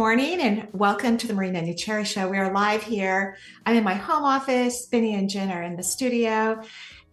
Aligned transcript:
Morning 0.00 0.40
and 0.40 0.66
welcome 0.72 1.18
to 1.18 1.26
the 1.26 1.34
Marie 1.34 1.50
Manuchehri 1.50 2.06
Show. 2.06 2.26
We 2.26 2.38
are 2.38 2.54
live 2.54 2.82
here. 2.82 3.36
I'm 3.66 3.76
in 3.76 3.84
my 3.84 3.92
home 3.92 4.24
office. 4.24 4.86
Benny 4.86 5.14
and 5.14 5.28
Jen 5.28 5.50
are 5.50 5.62
in 5.62 5.76
the 5.76 5.82
studio. 5.82 6.62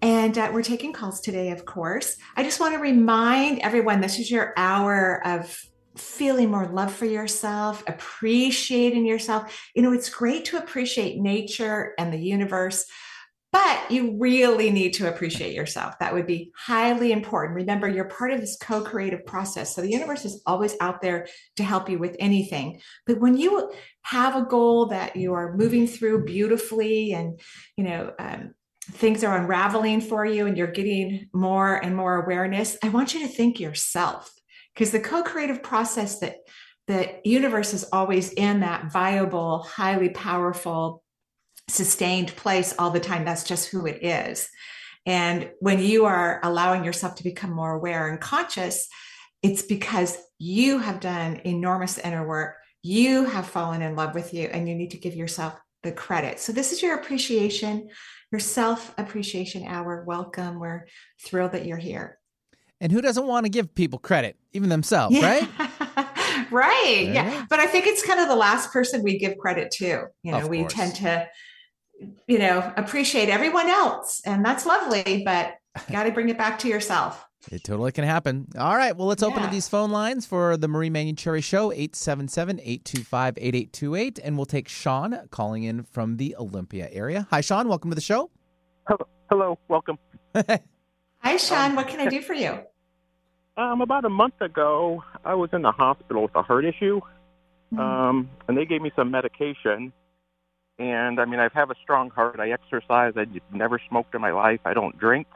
And 0.02 0.38
uh, 0.38 0.52
we're 0.54 0.64
taking 0.64 0.94
calls 0.94 1.20
today, 1.20 1.52
of 1.52 1.66
course. 1.66 2.16
I 2.38 2.44
just 2.44 2.62
want 2.62 2.76
to 2.76 2.80
remind 2.80 3.60
everyone 3.60 4.00
this 4.00 4.20
is 4.20 4.32
your 4.32 4.54
hour 4.56 5.22
of 5.28 5.62
feeling 5.98 6.50
more 6.50 6.68
love 6.68 6.94
for 6.94 7.04
yourself, 7.04 7.84
appreciating 7.88 9.06
yourself. 9.06 9.70
You 9.76 9.82
know, 9.82 9.92
it's 9.92 10.10
great 10.10 10.46
to 10.46 10.58
appreciate 10.58 11.20
nature 11.20 11.94
and 11.98 12.14
the 12.14 12.18
universe, 12.18 12.86
but 13.58 13.90
you 13.90 14.16
really 14.20 14.70
need 14.70 14.94
to 14.94 15.10
appreciate 15.10 15.56
yourself. 15.56 15.98
That 16.00 16.14
would 16.14 16.28
be 16.28 16.52
highly 16.56 17.12
important. 17.12 17.56
Remember, 17.56 17.88
you're 17.88 18.06
part 18.06 18.32
of 18.32 18.40
this 18.40 18.56
co 18.56 18.84
creative 18.84 19.26
process. 19.26 19.74
So 19.74 19.82
the 19.82 19.90
universe 19.90 20.26
is 20.26 20.44
always 20.46 20.76
out 20.80 21.02
there 21.02 21.28
to 21.56 21.64
help 21.64 21.90
you 21.90 21.98
with 21.98 22.16
anything. 22.20 22.82
But 23.08 23.20
when 23.20 23.36
you 23.36 23.72
have 24.04 24.36
a 24.36 24.46
goal 24.46 24.88
that 24.88 25.16
you 25.16 25.34
are 25.34 25.58
moving 25.58 25.88
through 25.88 26.26
beautifully 26.26 27.14
and, 27.14 27.40
you 27.76 27.86
know, 27.86 28.14
um, 28.20 28.54
things 28.92 29.24
are 29.24 29.36
unraveling 29.36 30.02
for 30.02 30.24
you 30.24 30.46
and 30.46 30.56
you're 30.56 30.68
getting 30.68 31.28
more 31.34 31.84
and 31.84 31.96
more 31.96 32.24
awareness, 32.24 32.78
I 32.84 32.90
want 32.90 33.16
you 33.16 33.22
to 33.22 33.28
think 33.28 33.60
yourself 33.60 34.32
because 34.76 34.92
the 34.92 35.00
co 35.00 35.24
creative 35.24 35.64
process 35.64 36.20
that 36.20 36.36
the 36.86 37.12
universe 37.26 37.74
is 37.74 37.86
always 37.92 38.30
in 38.34 38.60
that 38.60 38.92
viable, 38.94 39.64
highly 39.64 40.10
powerful, 40.10 41.02
sustained 41.68 42.36
place 42.36 42.74
all 42.78 42.92
the 42.92 43.00
time. 43.00 43.26
That's 43.26 43.44
just 43.44 43.70
who 43.70 43.86
it 43.86 44.04
is. 44.04 44.50
And 45.06 45.52
when 45.60 45.80
you 45.80 46.06
are 46.06 46.40
allowing 46.44 46.84
yourself 46.84 47.16
to 47.16 47.24
become 47.24 47.52
more 47.52 47.74
aware 47.74 48.10
and 48.10 48.20
conscious, 48.20 48.88
it's 49.42 49.62
because 49.62 50.18
you 50.40 50.80
have 50.80 51.00
done 51.00 51.42
enormous 51.46 51.98
inner 51.98 52.28
work. 52.28 52.56
You 52.84 53.26
have 53.26 53.48
fallen 53.48 53.82
in 53.82 53.96
love 53.96 54.14
with 54.16 54.34
you, 54.34 54.48
and 54.48 54.68
you 54.68 54.76
need 54.76 54.92
to 54.92 54.98
give 54.98 55.16
yourself 55.16 55.58
the 55.84 55.92
credit. 55.92 56.40
So, 56.40 56.52
this 56.52 56.72
is 56.72 56.82
your 56.82 56.96
appreciation, 56.96 57.90
your 58.32 58.40
self 58.40 58.94
appreciation 58.98 59.66
hour. 59.66 60.04
Welcome. 60.06 60.60
We're 60.60 60.88
thrilled 61.24 61.54
that 61.54 61.66
you're 61.66 61.78
here. 61.78 62.20
And 62.80 62.92
who 62.92 63.02
doesn't 63.02 63.26
want 63.26 63.46
to 63.46 63.50
give 63.50 63.74
people 63.74 64.00
credit, 64.00 64.38
even 64.54 64.70
themselves, 64.70 65.16
yeah. 65.16 65.40
right? 65.40 66.52
right. 66.52 67.10
Yeah. 67.12 67.46
But 67.50 67.60
I 67.60 67.66
think 67.66 67.88
it's 67.88 68.06
kind 68.06 68.20
of 68.20 68.28
the 68.28 68.36
last 68.36 68.72
person 68.72 69.04
we 69.04 69.18
give 69.18 69.38
credit 69.38 69.72
to. 69.72 70.06
You 70.22 70.32
know, 70.32 70.48
we 70.48 70.66
tend 70.66 70.96
to 70.96 71.28
you 72.28 72.40
know, 72.40 72.74
appreciate 72.78 73.30
everyone 73.30 73.70
else. 73.70 74.22
And 74.26 74.44
that's 74.46 74.66
lovely, 74.66 75.24
but 75.26 75.58
got 75.92 76.04
to 76.04 76.12
bring 76.12 76.30
it 76.30 76.38
back 76.38 76.60
to 76.60 76.68
yourself. 76.68 77.26
It 77.52 77.64
totally 77.64 77.92
can 77.92 78.04
happen. 78.04 78.48
All 78.60 78.76
right. 78.76 78.96
Well, 78.96 79.08
let's 79.08 79.24
open 79.24 79.44
yeah. 79.44 79.50
these 79.50 79.70
phone 79.70 79.92
lines 79.92 80.26
for 80.26 80.58
the 80.58 80.68
Marie 80.68 80.90
Manuchehri 80.90 81.44
Show, 81.44 81.72
877 81.72 82.60
825 82.60 83.38
8828. 83.38 84.20
And 84.24 84.36
we'll 84.36 84.46
take 84.46 84.68
Sean 84.68 85.28
calling 85.32 85.64
in 85.64 85.84
from 85.84 86.18
the 86.18 86.36
Olympia 86.38 86.90
area. 86.92 87.28
Hi, 87.30 87.42
Sean. 87.42 87.70
Welcome 87.70 87.90
to 87.92 87.96
the 87.96 88.02
show. 88.02 88.30
Hello. 88.88 89.08
Hello. 89.30 89.60
Welcome. 89.70 89.98
Hi, 90.36 91.38
Sean. 91.38 91.76
What 91.76 91.88
can 91.88 92.02
I 92.02 92.10
do 92.10 92.22
for 92.22 92.34
you? 92.34 92.60
Um, 93.56 93.82
about 93.82 94.04
a 94.04 94.10
month 94.10 94.40
ago, 94.42 95.04
I 95.24 95.34
was 95.34 95.50
in 95.54 95.62
the 95.62 95.72
hospital 95.72 96.24
with 96.24 96.36
a 96.36 96.42
heart 96.42 96.66
issue. 96.66 97.00
Mm-hmm. 97.74 97.80
Um, 97.80 98.30
and 98.48 98.58
they 98.58 98.66
gave 98.66 98.82
me 98.82 98.92
some 98.96 99.10
medication 99.12 99.94
and 100.80 101.20
I 101.20 101.26
mean, 101.26 101.40
I 101.40 101.50
have 101.54 101.72
a 101.72 101.76
strong 101.82 102.10
heart. 102.10 102.40
I 102.40 102.52
exercise. 102.52 103.14
I 103.16 103.26
never 103.52 103.80
smoked 103.90 104.14
in 104.16 104.22
my 104.22 104.32
life. 104.32 104.60
I 104.66 104.74
don't 104.74 104.98
drink, 104.98 105.28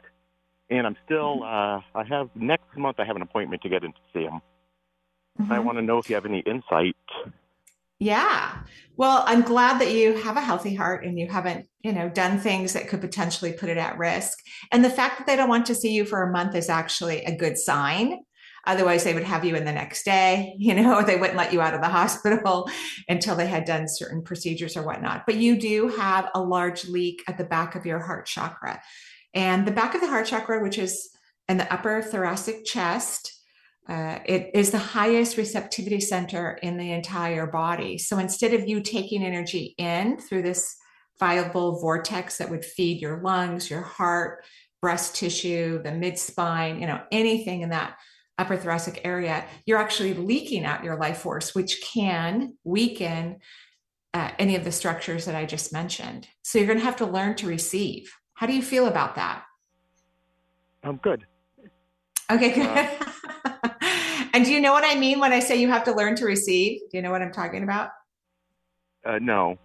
and 0.70 0.86
I'm 0.86 0.96
still. 1.04 1.40
Mm-hmm. 1.40 1.96
Uh, 1.96 2.00
I 2.00 2.04
have 2.04 2.30
next 2.34 2.76
month. 2.76 3.00
I 3.00 3.04
have 3.04 3.16
an 3.16 3.22
appointment 3.22 3.62
to 3.62 3.68
get 3.68 3.84
in 3.84 3.92
to 3.92 3.98
see 4.12 4.22
him. 4.22 4.40
Mm-hmm. 5.40 5.52
I 5.52 5.58
want 5.58 5.78
to 5.78 5.82
know 5.82 5.98
if 5.98 6.08
you 6.08 6.14
have 6.14 6.26
any 6.26 6.40
insight. 6.40 6.96
Yeah. 7.98 8.58
Well, 8.96 9.22
I'm 9.26 9.42
glad 9.42 9.80
that 9.80 9.92
you 9.92 10.14
have 10.22 10.36
a 10.36 10.40
healthy 10.40 10.74
heart 10.74 11.04
and 11.04 11.16
you 11.18 11.28
haven't, 11.28 11.68
you 11.82 11.92
know, 11.92 12.08
done 12.08 12.38
things 12.38 12.72
that 12.72 12.88
could 12.88 13.00
potentially 13.00 13.52
put 13.52 13.68
it 13.68 13.78
at 13.78 13.96
risk. 13.96 14.38
And 14.72 14.84
the 14.84 14.90
fact 14.90 15.18
that 15.18 15.26
they 15.26 15.36
don't 15.36 15.48
want 15.48 15.66
to 15.66 15.74
see 15.74 15.92
you 15.92 16.04
for 16.04 16.22
a 16.22 16.32
month 16.32 16.56
is 16.56 16.68
actually 16.68 17.22
a 17.24 17.36
good 17.36 17.56
sign 17.56 18.18
Otherwise, 18.64 19.02
they 19.02 19.14
would 19.14 19.24
have 19.24 19.44
you 19.44 19.56
in 19.56 19.64
the 19.64 19.72
next 19.72 20.04
day, 20.04 20.54
you 20.58 20.74
know, 20.74 21.02
they 21.02 21.16
wouldn't 21.16 21.36
let 21.36 21.52
you 21.52 21.60
out 21.60 21.74
of 21.74 21.80
the 21.80 21.88
hospital 21.88 22.70
until 23.08 23.34
they 23.34 23.46
had 23.46 23.64
done 23.64 23.86
certain 23.88 24.22
procedures 24.22 24.76
or 24.76 24.82
whatnot. 24.82 25.24
But 25.26 25.36
you 25.36 25.58
do 25.58 25.88
have 25.88 26.30
a 26.34 26.42
large 26.42 26.86
leak 26.86 27.22
at 27.28 27.38
the 27.38 27.44
back 27.44 27.74
of 27.74 27.86
your 27.86 27.98
heart 27.98 28.26
chakra. 28.26 28.80
And 29.34 29.66
the 29.66 29.72
back 29.72 29.94
of 29.94 30.00
the 30.00 30.08
heart 30.08 30.26
chakra, 30.26 30.62
which 30.62 30.78
is 30.78 31.10
in 31.48 31.56
the 31.56 31.72
upper 31.72 32.02
thoracic 32.02 32.64
chest, 32.64 33.40
uh, 33.88 34.20
it 34.24 34.50
is 34.54 34.70
the 34.70 34.78
highest 34.78 35.36
receptivity 35.36 36.00
center 36.00 36.52
in 36.62 36.76
the 36.76 36.92
entire 36.92 37.46
body. 37.46 37.98
So 37.98 38.18
instead 38.18 38.54
of 38.54 38.68
you 38.68 38.80
taking 38.80 39.24
energy 39.24 39.74
in 39.76 40.18
through 40.18 40.42
this 40.42 40.76
viable 41.18 41.80
vortex 41.80 42.38
that 42.38 42.50
would 42.50 42.64
feed 42.64 43.00
your 43.00 43.20
lungs, 43.22 43.68
your 43.68 43.82
heart, 43.82 44.44
breast 44.80 45.16
tissue, 45.16 45.82
the 45.82 45.92
mid 45.92 46.18
spine, 46.18 46.80
you 46.80 46.86
know, 46.86 47.00
anything 47.10 47.62
in 47.62 47.70
that 47.70 47.96
upper 48.42 48.56
thoracic 48.56 49.00
area, 49.04 49.44
you're 49.66 49.78
actually 49.78 50.14
leaking 50.14 50.64
out 50.64 50.84
your 50.84 50.96
life 50.96 51.18
force, 51.18 51.54
which 51.54 51.80
can 51.80 52.56
weaken 52.64 53.38
uh, 54.12 54.30
any 54.38 54.56
of 54.56 54.64
the 54.64 54.72
structures 54.72 55.24
that 55.24 55.34
I 55.34 55.46
just 55.46 55.72
mentioned. 55.72 56.28
So 56.42 56.58
you're 56.58 56.66
going 56.66 56.80
to 56.80 56.84
have 56.84 56.96
to 56.96 57.06
learn 57.06 57.36
to 57.36 57.46
receive. 57.46 58.12
How 58.34 58.46
do 58.46 58.52
you 58.52 58.62
feel 58.62 58.88
about 58.88 59.14
that? 59.14 59.44
I'm 60.82 60.96
good. 60.96 61.24
Okay, 62.30 62.52
good. 62.52 62.66
Uh, 62.66 63.68
and 64.34 64.44
do 64.44 64.52
you 64.52 64.60
know 64.60 64.72
what 64.72 64.84
I 64.84 64.98
mean 64.98 65.20
when 65.20 65.32
I 65.32 65.38
say 65.38 65.56
you 65.56 65.68
have 65.68 65.84
to 65.84 65.92
learn 65.94 66.16
to 66.16 66.24
receive? 66.24 66.80
Do 66.90 66.96
you 66.96 67.02
know 67.02 67.12
what 67.12 67.22
I'm 67.22 67.32
talking 67.32 67.62
about? 67.62 67.90
Uh, 69.06 69.18
no. 69.20 69.56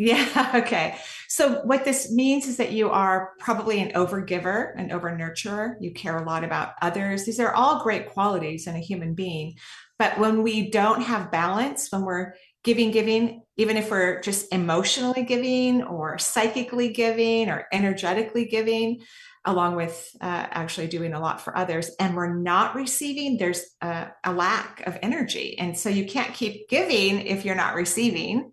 Yeah. 0.00 0.50
Okay. 0.60 0.96
So 1.28 1.60
what 1.62 1.84
this 1.84 2.10
means 2.10 2.46
is 2.46 2.56
that 2.56 2.72
you 2.72 2.90
are 2.90 3.34
probably 3.38 3.80
an 3.80 3.92
overgiver, 3.92 4.72
an 4.76 4.90
over 4.90 5.10
nurturer. 5.10 5.74
You 5.80 5.92
care 5.92 6.16
a 6.16 6.24
lot 6.24 6.42
about 6.42 6.72
others. 6.82 7.24
These 7.24 7.38
are 7.38 7.54
all 7.54 7.82
great 7.82 8.08
qualities 8.08 8.66
in 8.66 8.74
a 8.74 8.80
human 8.80 9.14
being. 9.14 9.56
But 9.98 10.18
when 10.18 10.42
we 10.42 10.70
don't 10.70 11.02
have 11.02 11.30
balance, 11.30 11.92
when 11.92 12.02
we're 12.02 12.34
giving, 12.64 12.90
giving, 12.90 13.42
even 13.58 13.76
if 13.76 13.90
we're 13.90 14.20
just 14.22 14.52
emotionally 14.52 15.22
giving 15.22 15.82
or 15.82 16.18
psychically 16.18 16.88
giving 16.88 17.48
or 17.48 17.66
energetically 17.72 18.46
giving, 18.46 19.02
along 19.44 19.76
with 19.76 20.10
uh, 20.20 20.46
actually 20.50 20.88
doing 20.88 21.12
a 21.12 21.20
lot 21.20 21.40
for 21.40 21.56
others, 21.56 21.90
and 22.00 22.16
we're 22.16 22.34
not 22.34 22.74
receiving, 22.74 23.36
there's 23.36 23.64
a, 23.82 24.08
a 24.24 24.32
lack 24.32 24.82
of 24.86 24.98
energy. 25.02 25.58
And 25.58 25.78
so 25.78 25.88
you 25.90 26.06
can't 26.06 26.34
keep 26.34 26.68
giving 26.68 27.20
if 27.26 27.44
you're 27.44 27.54
not 27.54 27.74
receiving 27.74 28.50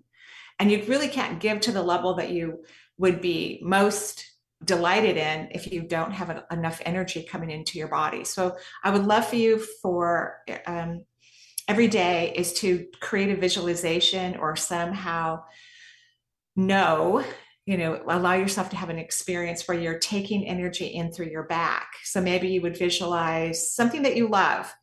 and 0.60 0.72
you 0.72 0.84
really 0.88 1.08
can't 1.08 1.40
give 1.40 1.60
to 1.62 1.72
the 1.72 1.84
level 1.84 2.16
that 2.16 2.32
you 2.32 2.64
would 2.98 3.22
be 3.22 3.60
most 3.64 4.26
delighted 4.64 5.18
in 5.18 5.50
if 5.52 5.72
you 5.72 5.84
don't 5.84 6.12
have 6.12 6.44
enough 6.52 6.82
energy 6.84 7.24
coming 7.24 7.52
into 7.52 7.78
your 7.78 7.88
body. 7.88 8.24
So 8.24 8.58
I 8.84 8.90
would 8.90 9.06
love 9.06 9.28
for 9.28 9.36
you 9.36 9.64
for 9.82 10.40
um, 10.66 11.06
every 11.68 11.88
day 11.88 12.34
is 12.36 12.54
to 12.54 12.88
create 13.00 13.30
a 13.30 13.40
visualization 13.40 14.38
or 14.38 14.56
somehow 14.56 15.44
know 16.56 17.24
you 17.68 17.78
know 17.78 18.02
allow 18.08 18.34
yourself 18.34 18.70
to 18.70 18.76
have 18.76 18.90
an 18.90 18.98
experience 18.98 19.68
where 19.68 19.78
you're 19.78 20.00
taking 20.00 20.48
energy 20.48 20.88
in 20.88 21.12
through 21.12 21.28
your 21.28 21.44
back 21.44 21.88
so 22.04 22.20
maybe 22.20 22.48
you 22.48 22.62
would 22.62 22.76
visualize 22.76 23.72
something 23.76 24.02
that 24.02 24.16
you 24.16 24.28
love 24.28 24.74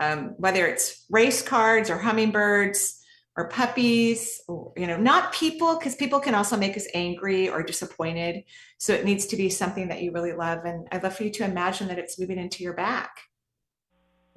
um, 0.00 0.34
whether 0.38 0.66
it's 0.66 1.04
race 1.10 1.40
cards 1.42 1.88
or 1.88 1.98
hummingbirds 1.98 2.99
or 3.40 3.48
puppies 3.48 4.42
or, 4.48 4.70
you 4.76 4.86
know 4.86 4.98
not 4.98 5.32
people 5.32 5.78
because 5.78 5.94
people 5.94 6.20
can 6.20 6.34
also 6.34 6.56
make 6.56 6.76
us 6.76 6.86
angry 6.92 7.48
or 7.48 7.62
disappointed. 7.62 8.44
So 8.76 8.92
it 8.92 9.04
needs 9.04 9.26
to 9.26 9.36
be 9.36 9.48
something 9.48 9.88
that 9.88 10.02
you 10.02 10.12
really 10.12 10.32
love 10.32 10.64
and 10.64 10.86
i'd 10.92 11.02
love 11.02 11.16
for 11.16 11.24
you 11.24 11.30
to 11.30 11.44
imagine 11.44 11.88
that 11.88 11.98
it's 11.98 12.18
moving 12.18 12.38
into 12.38 12.62
your 12.62 12.74
back. 12.74 13.10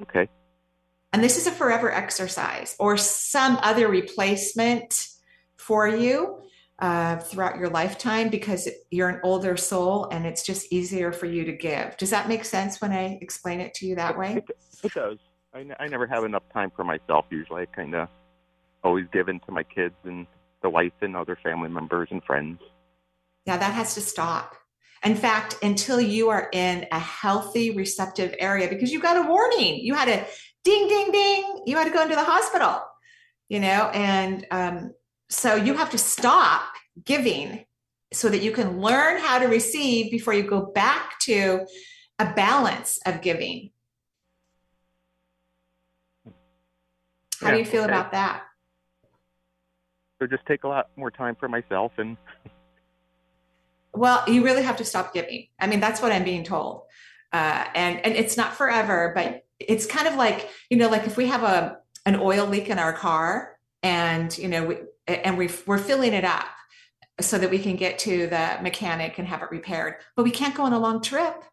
Okay. 0.01 0.29
And 1.11 1.23
this 1.23 1.38
is 1.38 1.45
a 1.47 1.51
forever 1.51 1.91
exercise 1.91 2.75
or 2.79 2.95
some 2.97 3.59
other 3.61 3.88
replacement 3.88 5.07
for 5.57 5.88
you 5.88 6.41
uh, 6.79 7.17
throughout 7.17 7.57
your 7.57 7.69
lifetime 7.69 8.29
because 8.29 8.67
you're 8.89 9.09
an 9.09 9.19
older 9.23 9.55
soul 9.55 10.07
and 10.11 10.25
it's 10.25 10.44
just 10.44 10.73
easier 10.73 11.11
for 11.11 11.27
you 11.27 11.45
to 11.45 11.51
give. 11.51 11.97
Does 11.97 12.09
that 12.09 12.27
make 12.29 12.45
sense 12.45 12.79
when 12.81 12.94
i 12.94 13.17
explain 13.21 13.59
it 13.59 13.73
to 13.75 13.85
you 13.85 13.95
that 13.95 14.17
way? 14.17 14.38
it, 14.38 14.57
it 14.81 14.94
does. 14.94 15.17
I, 15.53 15.59
n- 15.59 15.75
I 15.79 15.88
never 15.88 16.07
have 16.07 16.23
enough 16.23 16.44
time 16.51 16.71
for 16.75 16.83
myself 16.83 17.25
usually 17.29 17.63
i 17.63 17.65
kind 17.65 17.94
of 17.94 18.07
always 18.83 19.06
given 19.12 19.39
to 19.41 19.51
my 19.51 19.63
kids 19.63 19.95
and 20.03 20.27
the 20.62 20.69
wife 20.69 20.94
and 21.01 21.15
other 21.15 21.38
family 21.41 21.69
members 21.69 22.09
and 22.12 22.24
friends. 22.24 22.59
Yeah, 23.45 23.57
that 23.57 23.74
has 23.74 23.94
to 23.95 24.01
stop. 24.01 24.56
In 25.03 25.15
fact, 25.15 25.57
until 25.62 26.00
you 26.00 26.30
are 26.30 26.50
in 26.53 26.85
a 26.91 27.00
healthy, 27.00 27.71
receptive 27.71 28.33
area, 28.39 28.69
because 28.69 28.91
you 28.91 29.01
got 29.01 29.18
a 29.18 29.27
warning, 29.27 29.80
you 29.80 29.94
had 29.94 30.07
a 30.07 30.25
ding, 30.63 30.88
ding, 30.88 31.12
ding, 31.12 31.63
you 31.65 31.75
had 31.75 31.85
to 31.85 31.94
go 31.94 32.01
into 32.01 32.15
the 32.15 32.24
hospital, 32.24 32.81
you 33.50 33.59
know, 33.59 33.89
and 33.94 34.47
um, 34.50 34.94
so 35.29 35.56
you 35.56 35.74
have 35.74 35.89
to 35.89 35.97
stop 35.97 36.63
giving 37.03 37.65
so 38.13 38.29
that 38.29 38.41
you 38.41 38.51
can 38.51 38.79
learn 38.79 39.19
how 39.19 39.39
to 39.39 39.47
receive 39.47 40.09
before 40.09 40.33
you 40.33 40.44
go 40.44 40.71
back 40.74 41.19
to 41.19 41.65
a 42.19 42.33
balance 42.33 43.00
of 43.06 43.21
giving. 43.21 43.71
How 47.41 47.50
yeah, 47.50 47.51
do 47.51 47.59
you 47.59 47.65
feel 47.65 47.83
okay. 47.83 47.91
about 47.91 48.12
that? 48.13 48.44
So 50.24 50.28
just 50.28 50.46
take 50.46 50.64
a 50.64 50.70
lot 50.70 50.88
more 50.96 51.12
time 51.12 51.36
for 51.38 51.50
myself 51.50 51.92
and 51.98 52.16
well, 53.96 54.24
you 54.25 54.44
really 54.44 54.64
have 54.64 54.78
to 54.78 54.86
stop 54.86 55.14
giving. 55.14 55.48
I 55.60 55.68
mean, 55.68 55.80
that's 55.80 56.02
what 56.02 56.12
I'm 56.12 56.24
being 56.24 56.46
told. 56.46 56.84
Uh, 57.34 57.66
and 57.75 58.00
and 58.06 58.16
it's 58.16 58.38
not 58.38 58.54
forever, 58.54 59.12
but 59.14 59.46
it's 59.60 59.86
kind 59.86 60.08
of 60.08 60.16
like, 60.16 60.50
you 60.70 60.78
know, 60.78 60.88
like 60.88 61.06
if 61.06 61.18
we 61.18 61.28
have 61.28 61.44
a 61.44 61.78
an 62.06 62.16
oil 62.16 62.46
leak 62.48 62.70
in 62.70 62.80
our 62.80 62.94
car 62.94 63.58
and 63.81 64.38
you 64.38 64.48
know 64.48 64.66
we 64.66 64.78
and 65.08 65.38
we 65.38 65.50
we're 65.68 65.78
filling 65.78 66.14
it 66.14 66.24
up 66.24 66.46
so 67.20 67.38
that 67.38 67.50
we 67.50 67.60
can 67.60 67.75
get 67.75 68.00
to 68.00 68.28
the 68.28 68.58
mechanic 68.62 69.20
and 69.20 69.28
have 69.28 69.42
it 69.42 69.52
repaired 69.52 69.96
but 70.16 70.24
we 70.24 70.31
can't 70.31 70.56
go 70.56 70.64
on 70.64 70.74
a 70.74 70.80
long 70.80 71.02
trip 71.02 71.44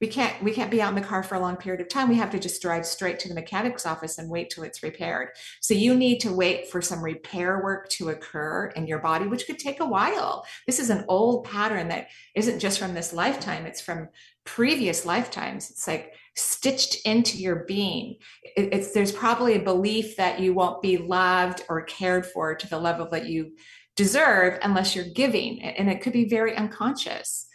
we 0.00 0.06
can't 0.06 0.42
we 0.42 0.52
can't 0.52 0.70
be 0.70 0.80
out 0.80 0.88
in 0.88 1.00
the 1.00 1.06
car 1.06 1.22
for 1.22 1.34
a 1.34 1.40
long 1.40 1.56
period 1.56 1.80
of 1.80 1.88
time. 1.88 2.08
We 2.08 2.16
have 2.16 2.30
to 2.30 2.38
just 2.38 2.62
drive 2.62 2.86
straight 2.86 3.18
to 3.20 3.28
the 3.28 3.34
mechanic's 3.34 3.84
office 3.84 4.16
and 4.16 4.30
wait 4.30 4.48
till 4.48 4.64
it's 4.64 4.82
repaired. 4.82 5.28
So 5.60 5.74
you 5.74 5.94
need 5.94 6.20
to 6.20 6.32
wait 6.32 6.68
for 6.68 6.80
some 6.80 7.04
repair 7.04 7.62
work 7.62 7.88
to 7.90 8.08
occur 8.08 8.68
in 8.76 8.86
your 8.86 9.00
body 9.00 9.26
which 9.26 9.46
could 9.46 9.58
take 9.58 9.80
a 9.80 9.86
while. 9.86 10.46
This 10.66 10.78
is 10.78 10.88
an 10.88 11.04
old 11.08 11.44
pattern 11.44 11.88
that 11.88 12.08
isn't 12.34 12.60
just 12.60 12.78
from 12.78 12.94
this 12.94 13.12
lifetime. 13.12 13.66
It's 13.66 13.82
from 13.82 14.08
previous 14.44 15.04
lifetimes. 15.04 15.70
It's 15.70 15.86
like 15.86 16.14
stitched 16.34 17.04
into 17.04 17.36
your 17.36 17.64
being. 17.66 18.16
It, 18.56 18.72
it's 18.72 18.92
there's 18.92 19.12
probably 19.12 19.56
a 19.56 19.62
belief 19.62 20.16
that 20.16 20.40
you 20.40 20.54
won't 20.54 20.80
be 20.80 20.96
loved 20.96 21.62
or 21.68 21.82
cared 21.82 22.24
for 22.24 22.54
to 22.54 22.68
the 22.68 22.78
level 22.78 23.06
that 23.10 23.26
you 23.26 23.52
deserve 23.96 24.58
unless 24.62 24.96
you're 24.96 25.12
giving 25.14 25.60
and 25.60 25.90
it 25.90 26.00
could 26.00 26.12
be 26.12 26.26
very 26.26 26.56
unconscious 26.56 27.49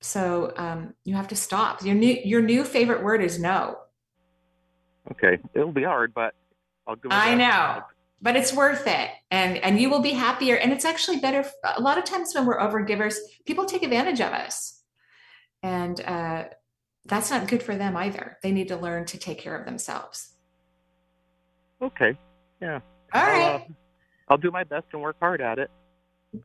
so 0.00 0.52
um, 0.56 0.94
you 1.04 1.14
have 1.14 1.28
to 1.28 1.36
stop. 1.36 1.82
Your 1.82 1.94
new 1.94 2.18
your 2.24 2.42
new 2.42 2.64
favorite 2.64 3.02
word 3.02 3.22
is 3.22 3.38
no. 3.38 3.78
Okay, 5.12 5.38
it'll 5.54 5.72
be 5.72 5.84
hard, 5.84 6.12
but 6.14 6.34
I'll 6.86 6.96
go. 6.96 7.08
I 7.10 7.34
know, 7.34 7.82
but 8.20 8.36
it's 8.36 8.52
worth 8.52 8.86
it, 8.86 9.10
and 9.30 9.56
and 9.58 9.80
you 9.80 9.90
will 9.90 10.02
be 10.02 10.10
happier. 10.10 10.56
And 10.56 10.72
it's 10.72 10.84
actually 10.84 11.18
better. 11.18 11.44
A 11.76 11.80
lot 11.80 11.98
of 11.98 12.04
times 12.04 12.32
when 12.34 12.46
we're 12.46 12.58
overgivers, 12.58 13.16
people 13.46 13.64
take 13.64 13.82
advantage 13.82 14.20
of 14.20 14.32
us, 14.32 14.82
and 15.62 16.00
uh, 16.00 16.44
that's 17.06 17.30
not 17.30 17.48
good 17.48 17.62
for 17.62 17.74
them 17.74 17.96
either. 17.96 18.38
They 18.42 18.52
need 18.52 18.68
to 18.68 18.76
learn 18.76 19.06
to 19.06 19.18
take 19.18 19.38
care 19.38 19.56
of 19.56 19.64
themselves. 19.64 20.34
Okay. 21.80 22.16
Yeah. 22.60 22.80
All 23.14 23.22
I'll, 23.22 23.26
right. 23.26 23.54
uh, 23.54 23.72
I'll 24.28 24.38
do 24.38 24.50
my 24.50 24.64
best 24.64 24.86
and 24.92 25.00
work 25.00 25.16
hard 25.20 25.40
at 25.40 25.58
it. 25.58 25.70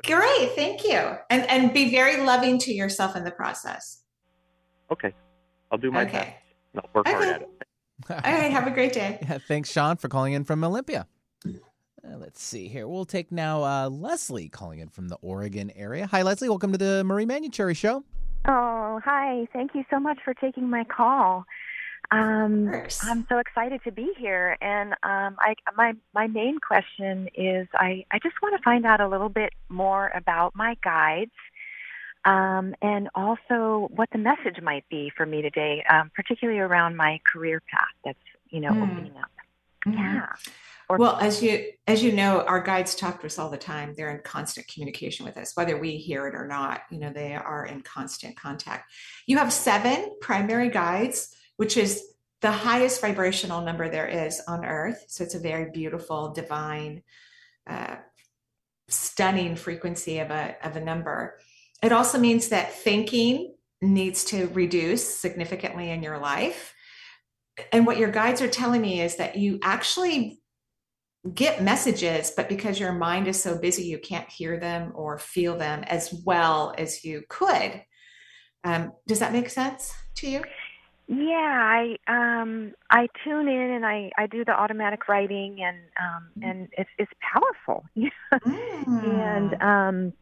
Great, 0.06 0.51
thank 0.56 0.83
you. 0.83 1.18
And 1.30 1.50
and 1.50 1.74
be 1.74 1.91
very 1.91 2.24
loving 2.24 2.57
to 2.59 2.74
yourself 2.74 3.15
in 3.15 3.24
the 3.24 3.31
process. 3.31 4.03
Okay. 4.91 5.13
I'll 5.71 5.77
do 5.77 5.91
my 5.91 6.03
okay. 6.03 6.38
best. 6.74 6.85
I'll 6.85 6.89
work 6.94 7.07
okay. 7.07 7.15
hard 7.15 7.27
at 7.27 7.41
it. 7.41 7.50
All 8.09 8.18
right, 8.18 8.51
have 8.51 8.68
a 8.68 8.71
great 8.71 8.94
day. 8.94 9.19
Yeah, 9.27 9.38
thanks, 9.47 9.71
Sean, 9.71 9.97
for 9.97 10.09
calling 10.09 10.33
in 10.33 10.44
from 10.44 10.63
Olympia. 10.63 11.07
Uh, 11.45 12.18
let's 12.18 12.41
see 12.41 12.68
here. 12.68 12.88
We'll 12.88 13.06
take 13.06 13.31
now 13.31 13.63
uh, 13.63 13.89
Leslie 13.89 14.50
calling 14.50 14.80
in 14.80 14.89
from 14.89 15.07
the 15.07 15.15
Oregon 15.21 15.71
area. 15.74 16.06
Hi, 16.07 16.21
Leslie. 16.21 16.50
Welcome 16.50 16.74
to 16.74 16.77
the 16.77 17.03
Marie 17.06 17.25
Manuchehri 17.25 17.77
Show. 17.77 18.03
Oh, 18.45 19.00
hi. 19.06 19.47
Thank 19.53 19.74
you 19.74 19.86
so 19.89 20.00
much 20.00 20.18
for 20.25 20.33
taking 20.33 20.69
my 20.69 20.83
call. 20.83 21.45
Um, 22.11 22.69
I'm 23.01 23.25
so 23.27 23.39
excited 23.39 23.81
to 23.85 23.91
be 23.91 24.11
here, 24.17 24.55
and 24.61 24.94
um, 25.03 25.38
I, 25.39 25.55
my 25.75 25.94
my 26.13 26.27
main 26.27 26.59
question 26.59 27.27
is 27.33 27.67
I, 27.73 28.05
I 28.11 28.19
just 28.19 28.35
want 28.41 28.55
to 28.55 28.61
find 28.61 28.85
out 28.85 29.01
a 29.01 29.07
little 29.07 29.29
bit 29.29 29.53
more 29.69 30.11
about 30.13 30.55
my 30.55 30.77
guides, 30.83 31.31
um, 32.25 32.75
and 32.81 33.09
also 33.15 33.89
what 33.95 34.09
the 34.11 34.19
message 34.19 34.61
might 34.61 34.88
be 34.89 35.11
for 35.15 35.25
me 35.25 35.41
today, 35.41 35.83
um, 35.89 36.11
particularly 36.15 36.59
around 36.59 36.95
my 36.95 37.19
career 37.25 37.61
path 37.71 37.88
that's 38.05 38.19
you 38.50 38.59
know 38.59 38.71
mm. 38.71 38.83
opening 38.83 39.17
up. 39.17 39.31
Mm-hmm. 39.88 39.97
Yeah. 39.97 40.27
Or, 40.89 40.97
well, 40.97 41.17
as 41.17 41.41
you 41.41 41.71
as 41.88 42.03
you 42.03 42.11
know, 42.11 42.41
our 42.41 42.61
guides 42.61 42.94
talk 42.94 43.21
to 43.21 43.25
us 43.25 43.39
all 43.39 43.50
the 43.50 43.57
time. 43.57 43.94
They're 43.95 44.15
in 44.15 44.21
constant 44.23 44.67
communication 44.67 45.25
with 45.25 45.38
us, 45.38 45.55
whether 45.55 45.77
we 45.77 45.97
hear 45.97 46.27
it 46.27 46.35
or 46.35 46.45
not. 46.45 46.81
You 46.91 47.00
know, 47.00 47.11
they 47.11 47.33
are 47.33 47.65
in 47.65 47.81
constant 47.81 48.35
contact. 48.35 48.91
You 49.25 49.38
have 49.38 49.51
seven 49.51 50.11
primary 50.21 50.69
guides 50.69 51.35
which 51.57 51.77
is 51.77 52.03
the 52.41 52.51
highest 52.51 53.00
vibrational 53.01 53.61
number 53.61 53.89
there 53.89 54.07
is 54.07 54.41
on 54.47 54.65
earth. 54.65 55.05
So 55.07 55.23
it's 55.23 55.35
a 55.35 55.39
very 55.39 55.71
beautiful, 55.71 56.33
divine, 56.33 57.03
uh, 57.67 57.95
stunning 58.89 59.55
frequency 59.55 60.19
of 60.19 60.29
a, 60.29 60.55
of 60.61 60.75
a 60.75 60.81
number. 60.81 61.39
It 61.81 61.91
also 61.91 62.19
means 62.19 62.50
that 62.50 62.73
thinking 62.73 63.55
needs 63.81 64.25
to 64.25 64.47
reduce 64.47 65.07
significantly 65.07 65.89
in 65.89 66.03
your 66.03 66.17
life. 66.17 66.73
And 67.71 67.85
what 67.85 67.97
your 67.97 68.11
guides 68.11 68.41
are 68.41 68.50
telling 68.50 68.81
me 68.81 69.01
is 69.01 69.17
that 69.17 69.38
you 69.38 69.59
actually 69.61 70.39
get 71.33 71.63
messages, 71.63 72.31
but 72.35 72.50
because 72.50 72.79
your 72.79 72.91
mind 72.91 73.27
is 73.27 73.41
so 73.41 73.57
busy, 73.57 73.83
you 73.83 74.00
can't 74.00 74.29
hear 74.29 74.59
them 74.59 74.91
or 74.95 75.17
feel 75.17 75.57
them 75.57 75.83
as 75.85 76.13
well 76.25 76.73
as 76.77 77.05
you 77.05 77.23
could. 77.29 77.83
Um, 78.63 78.91
does 79.07 79.19
that 79.19 79.33
make 79.33 79.50
sense 79.50 79.94
to 80.15 80.29
you? 80.29 80.44
Yeah, 81.15 81.36
I 81.36 81.98
um 82.07 82.74
I 82.89 83.07
tune 83.24 83.48
in 83.48 83.71
and 83.71 83.86
I 83.86 84.12
I 84.18 84.25
do 84.25 84.44
the 84.44 84.51
automatic 84.51 85.07
writing 85.07 85.62
and 85.62 85.77
um 86.00 86.30
mm. 86.38 86.50
and 86.50 86.69
it's 86.77 86.89
it's 86.98 87.12
powerful. 87.21 87.86
mm. 87.98 88.88
And 88.88 89.62
um 89.62 90.13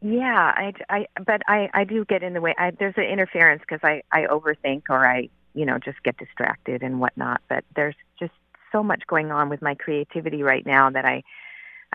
yeah, 0.00 0.52
I 0.54 0.72
I 0.88 1.06
but 1.26 1.42
I 1.48 1.70
I 1.74 1.84
do 1.84 2.04
get 2.04 2.22
in 2.22 2.34
the 2.34 2.40
way. 2.40 2.54
I 2.56 2.70
there's 2.70 2.94
an 2.96 3.04
interference 3.04 3.62
because 3.62 3.80
I 3.82 4.02
I 4.12 4.26
overthink 4.26 4.82
or 4.90 5.06
I 5.06 5.28
you 5.54 5.66
know 5.66 5.78
just 5.78 6.02
get 6.04 6.16
distracted 6.18 6.82
and 6.82 7.00
whatnot. 7.00 7.40
But 7.48 7.64
there's 7.74 7.96
just 8.18 8.34
so 8.70 8.82
much 8.82 9.02
going 9.08 9.32
on 9.32 9.48
with 9.48 9.62
my 9.62 9.74
creativity 9.74 10.42
right 10.42 10.64
now 10.64 10.90
that 10.90 11.04
I 11.04 11.22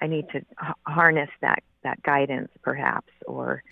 I 0.02 0.08
need 0.08 0.28
to 0.30 0.40
h- 0.40 0.76
harness 0.86 1.30
that 1.42 1.64
that 1.84 2.02
guidance 2.04 2.50
perhaps 2.62 3.12
or 3.26 3.64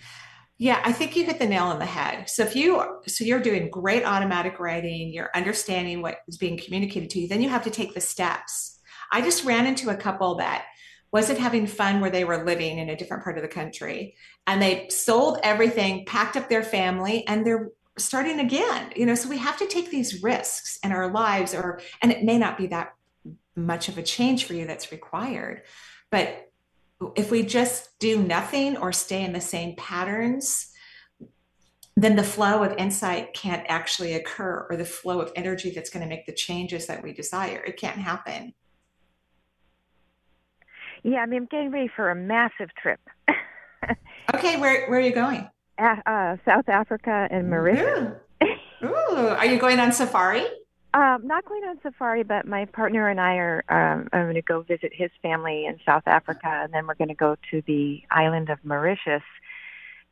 yeah, 0.62 0.80
I 0.84 0.92
think 0.92 1.16
you 1.16 1.24
hit 1.24 1.40
the 1.40 1.46
nail 1.48 1.64
on 1.64 1.80
the 1.80 1.84
head. 1.84 2.30
So 2.30 2.44
if 2.44 2.54
you 2.54 2.80
so 3.08 3.24
you're 3.24 3.40
doing 3.40 3.68
great 3.68 4.04
automatic 4.04 4.60
writing, 4.60 5.12
you're 5.12 5.32
understanding 5.34 6.02
what 6.02 6.18
is 6.28 6.38
being 6.38 6.56
communicated 6.56 7.10
to 7.10 7.18
you, 7.18 7.26
then 7.26 7.42
you 7.42 7.48
have 7.48 7.64
to 7.64 7.70
take 7.70 7.94
the 7.94 8.00
steps. 8.00 8.78
I 9.10 9.22
just 9.22 9.44
ran 9.44 9.66
into 9.66 9.90
a 9.90 9.96
couple 9.96 10.36
that 10.36 10.66
wasn't 11.10 11.40
having 11.40 11.66
fun 11.66 12.00
where 12.00 12.10
they 12.10 12.22
were 12.22 12.44
living 12.44 12.78
in 12.78 12.90
a 12.90 12.96
different 12.96 13.24
part 13.24 13.38
of 13.38 13.42
the 13.42 13.48
country 13.48 14.14
and 14.46 14.62
they 14.62 14.88
sold 14.88 15.40
everything, 15.42 16.04
packed 16.04 16.36
up 16.36 16.48
their 16.48 16.62
family 16.62 17.26
and 17.26 17.44
they're 17.44 17.70
starting 17.98 18.38
again. 18.38 18.92
You 18.94 19.06
know, 19.06 19.16
so 19.16 19.28
we 19.28 19.38
have 19.38 19.58
to 19.58 19.66
take 19.66 19.90
these 19.90 20.22
risks 20.22 20.78
in 20.84 20.92
our 20.92 21.10
lives 21.10 21.56
or 21.56 21.80
and 22.02 22.12
it 22.12 22.22
may 22.22 22.38
not 22.38 22.56
be 22.56 22.68
that 22.68 22.94
much 23.56 23.88
of 23.88 23.98
a 23.98 24.02
change 24.04 24.44
for 24.44 24.54
you 24.54 24.68
that's 24.68 24.92
required. 24.92 25.62
But 26.12 26.51
if 27.16 27.30
we 27.30 27.42
just 27.42 27.98
do 27.98 28.22
nothing 28.22 28.76
or 28.76 28.92
stay 28.92 29.24
in 29.24 29.32
the 29.32 29.40
same 29.40 29.74
patterns, 29.76 30.68
then 31.96 32.16
the 32.16 32.24
flow 32.24 32.62
of 32.62 32.76
insight 32.78 33.34
can't 33.34 33.64
actually 33.68 34.14
occur 34.14 34.66
or 34.70 34.76
the 34.76 34.84
flow 34.84 35.20
of 35.20 35.30
energy 35.36 35.70
that's 35.70 35.90
going 35.90 36.02
to 36.02 36.08
make 36.08 36.26
the 36.26 36.32
changes 36.32 36.86
that 36.86 37.02
we 37.02 37.12
desire. 37.12 37.62
It 37.66 37.76
can't 37.76 37.98
happen. 37.98 38.54
Yeah, 41.02 41.18
I 41.18 41.26
mean, 41.26 41.42
I'm 41.42 41.46
getting 41.46 41.70
ready 41.70 41.90
for 41.94 42.10
a 42.10 42.14
massive 42.14 42.70
trip. 42.80 43.00
okay, 44.34 44.58
where, 44.60 44.88
where 44.88 45.00
are 45.00 45.02
you 45.02 45.12
going? 45.12 45.48
Uh, 45.78 45.96
uh, 46.06 46.36
South 46.44 46.68
Africa 46.68 47.28
and 47.30 47.50
Mauritius. 47.50 48.14
Ooh. 48.84 48.86
Ooh. 48.86 49.16
Are 49.16 49.46
you 49.46 49.58
going 49.58 49.78
on 49.78 49.92
safari? 49.92 50.44
Um, 50.94 51.26
not 51.26 51.46
going 51.46 51.64
on 51.64 51.78
safari, 51.82 52.22
but 52.22 52.46
my 52.46 52.66
partner 52.66 53.08
and 53.08 53.18
I 53.18 53.36
are 53.36 53.64
um, 53.70 54.08
I'm 54.12 54.24
going 54.24 54.34
to 54.34 54.42
go 54.42 54.60
visit 54.60 54.92
his 54.94 55.10
family 55.22 55.64
in 55.64 55.78
South 55.86 56.02
Africa, 56.06 56.48
and 56.48 56.72
then 56.72 56.86
we're 56.86 56.94
going 56.94 57.08
to 57.08 57.14
go 57.14 57.36
to 57.50 57.62
the 57.66 58.02
island 58.10 58.50
of 58.50 58.62
Mauritius, 58.62 59.22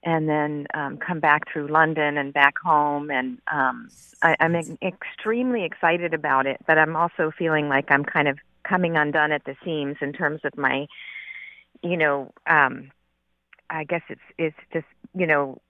and 0.04 0.26
then 0.26 0.66
um, 0.72 0.96
come 0.96 1.20
back 1.20 1.52
through 1.52 1.68
London 1.68 2.16
and 2.16 2.32
back 2.32 2.58
home. 2.58 3.10
And 3.10 3.38
um, 3.52 3.90
I, 4.22 4.36
I'm 4.40 4.56
extremely 4.80 5.64
excited 5.64 6.14
about 6.14 6.46
it, 6.46 6.58
but 6.66 6.78
I'm 6.78 6.96
also 6.96 7.30
feeling 7.36 7.68
like 7.68 7.90
I'm 7.90 8.04
kind 8.04 8.26
of 8.26 8.38
coming 8.64 8.96
undone 8.96 9.32
at 9.32 9.44
the 9.44 9.56
seams 9.62 9.96
in 10.00 10.14
terms 10.14 10.40
of 10.44 10.56
my, 10.56 10.86
you 11.82 11.98
know, 11.98 12.32
um, 12.46 12.90
I 13.68 13.84
guess 13.84 14.02
it's 14.08 14.20
it's 14.38 14.56
just 14.72 14.86
you 15.14 15.26
know 15.26 15.60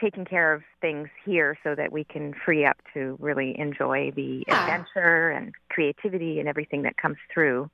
taking 0.00 0.24
care 0.24 0.52
of 0.52 0.62
things 0.80 1.08
here 1.24 1.56
so 1.62 1.74
that 1.74 1.92
we 1.92 2.04
can 2.04 2.34
free 2.44 2.64
up 2.64 2.76
to 2.94 3.16
really 3.20 3.58
enjoy 3.58 4.12
the 4.14 4.44
yeah. 4.46 4.62
adventure 4.62 5.30
and 5.30 5.52
creativity 5.70 6.38
and 6.40 6.48
everything 6.48 6.82
that 6.82 6.96
comes 6.96 7.16
through. 7.32 7.70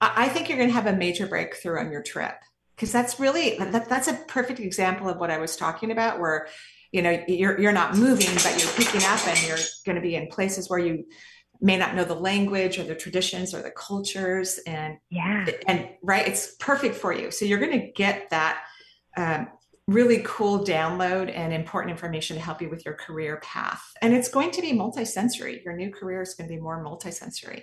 I 0.00 0.28
think 0.28 0.48
you're 0.48 0.58
going 0.58 0.70
to 0.70 0.74
have 0.74 0.86
a 0.86 0.92
major 0.92 1.26
breakthrough 1.26 1.78
on 1.78 1.92
your 1.92 2.02
trip 2.02 2.34
because 2.74 2.90
that's 2.90 3.20
really 3.20 3.56
that, 3.58 3.88
that's 3.88 4.08
a 4.08 4.14
perfect 4.26 4.58
example 4.58 5.08
of 5.08 5.18
what 5.18 5.30
I 5.30 5.38
was 5.38 5.56
talking 5.56 5.92
about 5.92 6.18
where 6.18 6.48
you 6.90 7.02
know 7.02 7.22
you're 7.28 7.60
you're 7.60 7.72
not 7.72 7.96
moving 7.96 8.34
but 8.34 8.60
you're 8.60 8.72
picking 8.72 9.04
up 9.04 9.26
and 9.26 9.40
you're 9.46 9.58
going 9.86 9.96
to 9.96 10.02
be 10.02 10.16
in 10.16 10.26
places 10.26 10.68
where 10.68 10.80
you 10.80 11.04
may 11.60 11.76
not 11.78 11.94
know 11.94 12.04
the 12.04 12.14
language 12.14 12.78
or 12.78 12.84
the 12.84 12.94
traditions 12.96 13.54
or 13.54 13.62
the 13.62 13.70
cultures 13.70 14.58
and 14.66 14.98
yeah 15.10 15.46
and 15.68 15.88
right 16.02 16.26
it's 16.26 16.56
perfect 16.56 16.96
for 16.96 17.12
you 17.12 17.30
so 17.30 17.44
you're 17.44 17.60
going 17.60 17.80
to 17.80 17.92
get 17.92 18.28
that 18.30 18.62
um, 19.16 19.46
really 19.88 20.22
cool 20.24 20.64
download 20.64 21.30
and 21.34 21.52
important 21.52 21.90
information 21.90 22.36
to 22.36 22.42
help 22.42 22.62
you 22.62 22.70
with 22.70 22.84
your 22.84 22.94
career 22.94 23.40
path 23.42 23.82
and 24.00 24.14
it's 24.14 24.28
going 24.28 24.50
to 24.50 24.62
be 24.62 24.72
multisensory 24.72 25.64
your 25.64 25.74
new 25.74 25.90
career 25.90 26.22
is 26.22 26.34
going 26.34 26.48
to 26.48 26.54
be 26.54 26.60
more 26.60 26.84
multisensory 26.84 27.62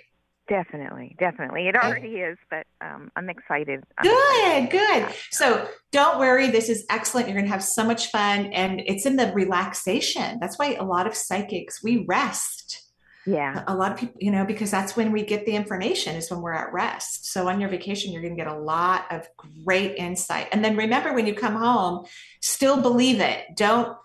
Definitely, 0.50 1.14
definitely. 1.20 1.68
It 1.68 1.76
already 1.76 2.16
is, 2.16 2.36
but 2.50 2.66
um, 2.80 3.12
I'm 3.14 3.30
excited. 3.30 3.84
Good, 4.02 4.68
good. 4.68 5.06
So 5.30 5.68
don't 5.92 6.18
worry. 6.18 6.50
This 6.50 6.68
is 6.68 6.84
excellent. 6.90 7.28
You're 7.28 7.36
going 7.36 7.46
to 7.46 7.52
have 7.52 7.62
so 7.62 7.84
much 7.84 8.10
fun. 8.10 8.46
And 8.46 8.82
it's 8.84 9.06
in 9.06 9.14
the 9.14 9.32
relaxation. 9.32 10.40
That's 10.40 10.58
why 10.58 10.74
a 10.74 10.82
lot 10.82 11.06
of 11.06 11.14
psychics, 11.14 11.84
we 11.84 12.04
rest. 12.08 12.89
Yeah. 13.30 13.62
A 13.66 13.74
lot 13.74 13.92
of 13.92 13.98
people, 13.98 14.16
you 14.20 14.30
know, 14.30 14.44
because 14.44 14.70
that's 14.70 14.96
when 14.96 15.12
we 15.12 15.24
get 15.24 15.46
the 15.46 15.54
information 15.54 16.16
is 16.16 16.30
when 16.30 16.40
we're 16.40 16.52
at 16.52 16.72
rest. 16.72 17.26
So 17.32 17.48
on 17.48 17.60
your 17.60 17.70
vacation, 17.70 18.12
you're 18.12 18.22
going 18.22 18.36
to 18.36 18.42
get 18.42 18.52
a 18.52 18.58
lot 18.58 19.06
of 19.10 19.28
great 19.64 19.96
insight. 19.96 20.48
And 20.52 20.64
then 20.64 20.76
remember 20.76 21.12
when 21.12 21.26
you 21.26 21.34
come 21.34 21.54
home, 21.54 22.06
still 22.40 22.80
believe 22.80 23.20
it. 23.20 23.56
Don't 23.56 23.96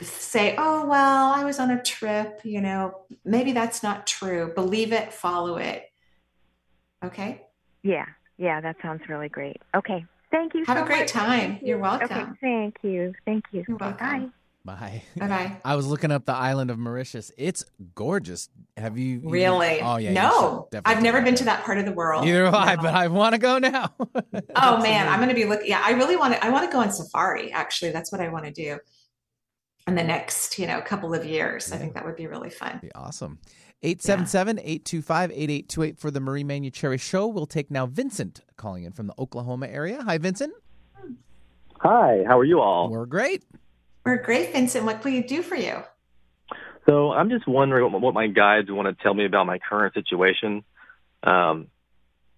say, 0.00 0.56
oh, 0.58 0.86
well, 0.86 1.32
I 1.32 1.44
was 1.44 1.60
on 1.60 1.70
a 1.70 1.80
trip, 1.80 2.40
you 2.42 2.60
know, 2.60 3.02
maybe 3.24 3.52
that's 3.52 3.82
not 3.82 4.06
true. 4.06 4.52
Believe 4.54 4.92
it, 4.92 5.12
follow 5.12 5.56
it. 5.56 5.84
Okay? 7.04 7.42
Yeah, 7.82 8.06
yeah, 8.36 8.60
that 8.60 8.76
sounds 8.82 9.02
really 9.08 9.28
great. 9.28 9.60
Okay. 9.76 10.04
Thank 10.32 10.54
you. 10.54 10.64
Have 10.64 10.78
so 10.78 10.82
a 10.82 10.86
great 10.86 11.00
much. 11.02 11.10
time. 11.10 11.60
You. 11.62 11.76
are 11.76 11.78
welcome. 11.78 12.10
Okay, 12.10 12.30
thank 12.40 12.76
you. 12.82 13.14
Thank 13.24 13.44
you. 13.52 13.64
You're 13.68 13.76
welcome. 13.76 13.98
Bye. 13.98 14.28
Bye. 14.64 15.02
Bye 15.16 15.28
bye. 15.28 15.60
I 15.64 15.76
was 15.76 15.86
looking 15.86 16.10
up 16.10 16.24
the 16.24 16.32
island 16.34 16.70
of 16.70 16.78
Mauritius. 16.78 17.30
It's 17.36 17.64
gorgeous. 17.94 18.48
Have 18.78 18.96
you? 18.96 19.20
you- 19.20 19.28
Really? 19.28 19.80
oh 19.82 19.96
yeah. 19.98 20.12
No, 20.12 20.68
I've 20.86 21.02
never 21.02 21.20
been 21.20 21.34
to 21.36 21.44
that 21.44 21.64
part 21.64 21.76
of 21.78 21.84
the 21.84 21.92
world. 21.92 22.24
Neither 22.24 22.46
have 22.46 22.54
I, 22.54 22.76
but 22.76 22.94
I 22.94 23.08
want 23.08 23.34
to 23.34 23.38
go 23.38 23.58
now. 23.58 23.92
Oh 24.56 24.80
man, 24.82 25.08
I'm 25.08 25.18
going 25.18 25.28
to 25.28 25.34
be 25.34 25.44
looking. 25.44 25.66
Yeah, 25.68 25.82
I 25.84 25.90
really 25.92 26.16
want 26.16 26.34
to. 26.34 26.44
I 26.44 26.48
want 26.48 26.64
to 26.68 26.72
go 26.72 26.80
on 26.80 26.90
safari. 26.92 27.52
Actually, 27.52 27.90
that's 27.92 28.10
what 28.12 28.20
I 28.20 28.28
want 28.28 28.44
to 28.46 28.52
do 28.52 28.78
in 29.86 29.94
the 29.96 30.02
next, 30.04 30.58
you 30.58 30.66
know, 30.66 30.80
couple 30.80 31.12
of 31.12 31.26
years. 31.26 31.70
I 31.72 31.76
think 31.76 31.92
that 31.94 32.04
would 32.06 32.16
be 32.16 32.26
really 32.26 32.48
fun. 32.50 32.78
Be 32.80 32.90
awesome. 32.94 33.38
877-825-8828 33.82 35.98
for 35.98 36.10
the 36.10 36.20
Marie 36.20 36.44
Manuchehri 36.44 36.98
Show. 37.00 37.26
We'll 37.26 37.44
take 37.46 37.70
now 37.70 37.84
Vincent 37.86 38.40
calling 38.56 38.84
in 38.84 38.92
from 38.92 39.08
the 39.08 39.14
Oklahoma 39.18 39.66
area. 39.66 40.00
Hi, 40.02 40.16
Vincent. 40.18 40.54
Hi, 41.80 42.22
how 42.26 42.38
are 42.38 42.44
you 42.44 42.60
all? 42.60 42.88
We're 42.88 43.04
great. 43.06 43.44
We're 44.04 44.22
great, 44.22 44.52
Vincent. 44.52 44.84
What 44.84 45.00
can 45.00 45.12
we 45.12 45.22
do 45.22 45.42
for 45.42 45.56
you? 45.56 45.82
So 46.86 47.12
I'm 47.12 47.30
just 47.30 47.48
wondering 47.48 47.90
what, 47.90 48.02
what 48.02 48.14
my 48.14 48.26
guides 48.26 48.70
want 48.70 48.86
to 48.96 49.02
tell 49.02 49.14
me 49.14 49.24
about 49.24 49.46
my 49.46 49.58
current 49.58 49.94
situation. 49.94 50.62
Um, 51.22 51.68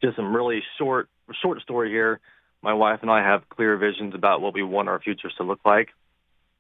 just 0.03 0.15
some 0.17 0.35
really 0.35 0.63
short, 0.79 1.09
short 1.43 1.61
story 1.63 1.91
here. 1.91 2.21
My 2.63 2.73
wife 2.73 3.01
and 3.03 3.11
I 3.11 3.23
have 3.23 3.49
clear 3.49 3.77
visions 3.77 4.15
about 4.15 4.41
what 4.41 4.55
we 4.55 4.63
want 4.63 4.89
our 4.89 5.01
futures 5.01 5.35
to 5.39 5.43
look 5.43 5.61
like, 5.65 5.89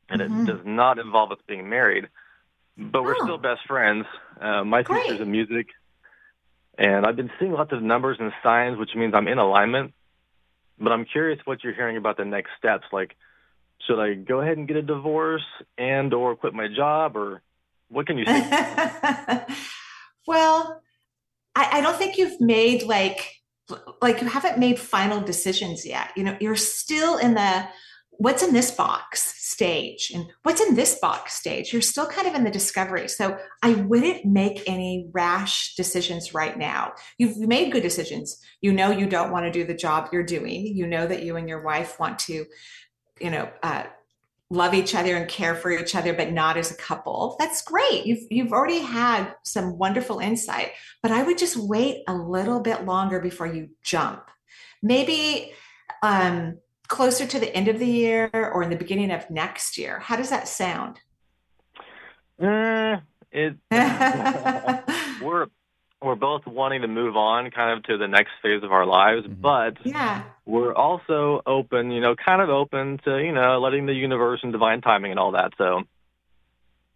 and 0.09 0.21
Mhm. 0.21 0.43
it 0.43 0.47
does 0.47 0.67
not 0.67 0.99
involve 0.99 1.31
us 1.33 1.39
being 1.47 1.69
married. 1.69 2.09
But 2.77 3.05
we're 3.05 3.17
Oh. 3.21 3.25
still 3.25 3.39
best 3.39 3.65
friends. 3.67 4.07
Uh, 4.41 4.65
my 4.65 4.83
Great. 4.83 5.03
future's 5.05 5.21
in 5.21 5.31
music, 5.31 5.69
and 6.77 7.07
I've 7.07 7.17
been 7.17 7.31
seeing 7.39 7.53
lots 7.53 7.73
of 7.73 7.83
numbers 7.83 8.19
and 8.21 8.33
signs, 8.43 8.77
which 8.77 8.95
means 8.95 9.15
I'm 9.15 9.29
in 9.29 9.39
alignment. 9.39 9.95
But 10.79 10.93
I'm 10.93 11.05
curious 11.07 11.41
what 11.47 11.65
you're 11.65 11.73
hearing 11.73 11.97
about 11.97 12.17
the 12.19 12.25
next 12.25 12.51
steps. 12.59 12.87
Like, 12.93 13.17
should 13.87 14.01
I 14.01 14.15
go 14.15 14.41
ahead 14.41 14.59
and 14.59 14.69
get 14.69 14.77
a 14.77 14.83
divorce 14.83 15.45
and 15.79 16.13
or 16.13 16.37
quit 16.37 16.55
my 16.55 16.69
job, 16.69 17.17
or 17.17 17.43
what 17.89 18.07
can 18.07 18.19
you 18.19 18.25
say? 18.25 18.41
well, 20.27 20.83
I, 21.55 21.79
I 21.79 21.81
don't 21.81 21.97
think 21.97 22.19
you've 22.19 22.41
made 22.41 22.83
like 22.83 23.33
like 24.01 24.21
you 24.21 24.29
haven't 24.29 24.59
made 24.59 24.79
final 24.79 25.21
decisions 25.21 25.85
yet. 25.85 26.11
You 26.17 26.25
know, 26.25 26.37
you're 26.41 26.57
still 26.57 27.19
in 27.19 27.35
the 27.35 27.69
what's 28.19 28.43
in 28.43 28.53
this 28.53 28.71
box 28.71 29.35
stage 29.37 30.11
and 30.15 30.27
what's 30.43 30.61
in 30.61 30.75
this 30.75 30.99
box 30.99 31.35
stage. 31.35 31.73
You're 31.73 31.83
still 31.83 32.07
kind 32.07 32.27
of 32.27 32.35
in 32.35 32.45
the 32.45 32.51
discovery. 32.51 33.09
So 33.09 33.39
I 33.63 33.75
wouldn't 33.75 34.25
make 34.25 34.63
any 34.67 35.09
rash 35.13 35.75
decisions 35.75 36.33
right 36.33 36.57
now. 36.57 36.93
You've 37.19 37.39
made 37.39 37.73
good 37.73 37.83
decisions. 37.83 38.39
You 38.61 38.73
know 38.73 38.91
you 38.91 39.07
don't 39.07 39.33
want 39.33 39.45
to 39.47 39.53
do 39.53 39.65
the 39.65 39.75
job 39.75 40.09
you're 40.13 40.23
doing. 40.23 40.67
You 40.67 40.87
know 40.87 41.07
that 41.07 41.23
you 41.23 41.37
and 41.37 41.49
your 41.49 41.63
wife 41.63 41.99
want 42.01 42.19
to, 42.21 42.47
you 43.21 43.31
know, 43.31 43.51
uh, 43.63 43.85
love 44.51 44.75
each 44.75 44.95
other 44.95 45.17
and 45.17 45.29
care 45.29 45.55
for 45.55 45.71
each 45.71 45.95
other, 45.95 46.13
but 46.13 46.33
not 46.33 46.57
as 46.57 46.71
a 46.71 46.77
couple. 46.77 47.37
That's 47.39 47.63
great. 47.63 48.07
You've 48.07 48.27
you've 48.31 48.53
already 48.53 48.81
had 48.81 49.35
some 49.45 49.79
wonderful 49.79 50.19
insight, 50.19 50.73
but 51.03 51.11
I 51.11 51.23
would 51.23 51.39
just 51.39 51.57
wait 51.57 52.05
a 52.07 52.15
little 52.15 52.61
bit 52.61 52.85
longer 52.85 53.21
before 53.21 53.47
you 53.47 53.71
jump. 53.83 54.31
Maybe 54.83 55.53
um, 56.03 56.59
closer 56.89 57.27
to 57.27 57.39
the 57.39 57.55
end 57.55 57.69
of 57.69 57.79
the 57.79 57.87
year 57.87 58.31
or 58.33 58.63
in 58.63 58.71
the 58.71 58.77
beginning 58.77 59.11
of 59.11 59.29
next 59.31 59.79
year. 59.79 59.99
How 59.99 60.17
does 60.17 60.31
that 60.31 60.47
sound? 60.49 61.01
Eh, 62.41 62.97
it 63.33 63.57
we're 65.23 65.47
we're 66.07 66.15
both 66.15 66.47
wanting 66.47 66.83
to 66.83 66.89
move 66.89 67.17
on 67.17 67.51
kind 67.51 67.77
of 67.77 67.85
to 67.85 67.99
the 67.99 68.09
next 68.09 68.31
phase 68.41 68.63
of 68.63 68.73
our 68.73 68.87
lives, 68.87 69.27
Mhm. 69.27 69.41
but 69.41 69.77
yeah. 69.85 70.23
we're 70.47 70.75
also 70.75 71.43
open, 71.47 71.91
you 71.91 72.01
know, 72.01 72.15
kind 72.15 72.41
of 72.41 72.49
open 72.49 72.99
to, 73.05 73.19
you 73.23 73.33
know, 73.33 73.59
letting 73.59 73.87
the 73.87 73.93
universe 73.95 74.41
and 74.43 74.53
divine 74.53 74.81
timing 74.81 75.11
and 75.11 75.21
all 75.21 75.33
that. 75.33 75.53
So 75.59 75.83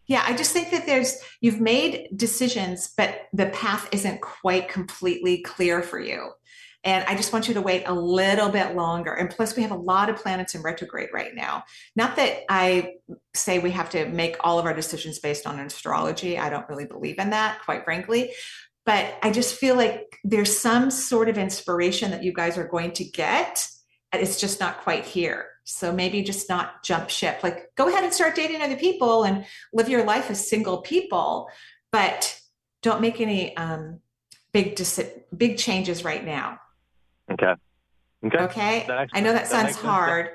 Yeah, 0.07 0.25
I 0.27 0.35
just 0.37 0.53
think 0.53 0.71
that 0.71 0.87
there's 0.87 1.23
you've 1.41 1.61
made 1.61 2.09
decisions, 2.17 2.93
but 2.97 3.29
the 3.33 3.47
path 3.47 3.89
isn't 3.93 4.21
quite 4.21 4.69
completely 4.69 5.39
clear 5.43 5.83
for 5.83 6.01
you. 6.01 6.33
And 6.83 7.05
I 7.05 7.15
just 7.15 7.33
want 7.33 7.47
you 7.47 7.55
to 7.55 7.61
wait 7.61 7.85
a 7.87 7.93
little 7.93 8.49
bit 8.49 8.75
longer. 8.75 9.13
And 9.13 9.29
plus, 9.29 9.55
we 9.55 9.63
have 9.63 9.71
a 9.71 9.77
lot 9.77 10.09
of 10.09 10.17
planets 10.17 10.55
in 10.55 10.63
retrograde 10.63 11.11
right 11.13 11.35
now. 11.35 11.65
Not 11.95 12.17
that 12.17 12.45
I 12.49 12.95
say 13.35 13.59
we 13.59 13.71
have 13.73 13.91
to 13.91 14.07
make 14.07 14.37
all 14.41 14.59
of 14.59 14.65
our 14.65 14.73
decisions 14.73 15.19
based 15.19 15.47
on 15.47 15.61
astrology. 15.61 16.39
I 16.39 16.49
don't 16.49 16.69
really 16.71 16.87
believe 16.87 17.19
in 17.19 17.31
that, 17.31 17.61
quite 17.65 17.85
frankly. 17.85 18.33
But 18.91 19.19
I 19.23 19.31
just 19.31 19.55
feel 19.55 19.77
like 19.77 20.19
there's 20.25 20.59
some 20.59 20.91
sort 20.91 21.29
of 21.29 21.39
inspiration 21.39 22.11
that 22.11 22.25
you 22.25 22.33
guys 22.33 22.59
are 22.59 22.67
going 22.67 22.91
to 22.95 23.05
get. 23.05 23.69
and 24.11 24.21
It's 24.21 24.41
just 24.41 24.59
not 24.59 24.81
quite 24.81 25.05
here. 25.05 25.47
So 25.63 25.93
maybe 25.93 26.25
just 26.25 26.49
not 26.49 26.83
jump 26.83 27.09
ship. 27.09 27.39
Like, 27.45 27.73
go 27.77 27.87
ahead 27.89 28.03
and 28.03 28.13
start 28.13 28.35
dating 28.35 28.63
other 28.63 28.75
people 28.75 29.23
and 29.23 29.47
live 29.73 29.89
your 29.89 30.03
life 30.03 30.29
as 30.29 30.49
single 30.49 30.79
people, 30.79 31.49
but 31.93 32.37
don't 32.83 33.01
make 33.01 33.21
any 33.21 33.57
um, 33.57 34.01
big 34.51 34.77
big 35.37 35.57
changes 35.57 36.03
right 36.03 36.25
now. 36.25 36.59
okay. 37.31 37.55
Okay. 38.27 38.39
Okay. 38.43 38.87
I 39.13 39.21
know 39.21 39.33
that 39.33 39.43
that 39.45 39.47
sounds 39.47 39.65
makes 39.67 39.77
sense, 39.77 39.87
hard. 39.87 40.31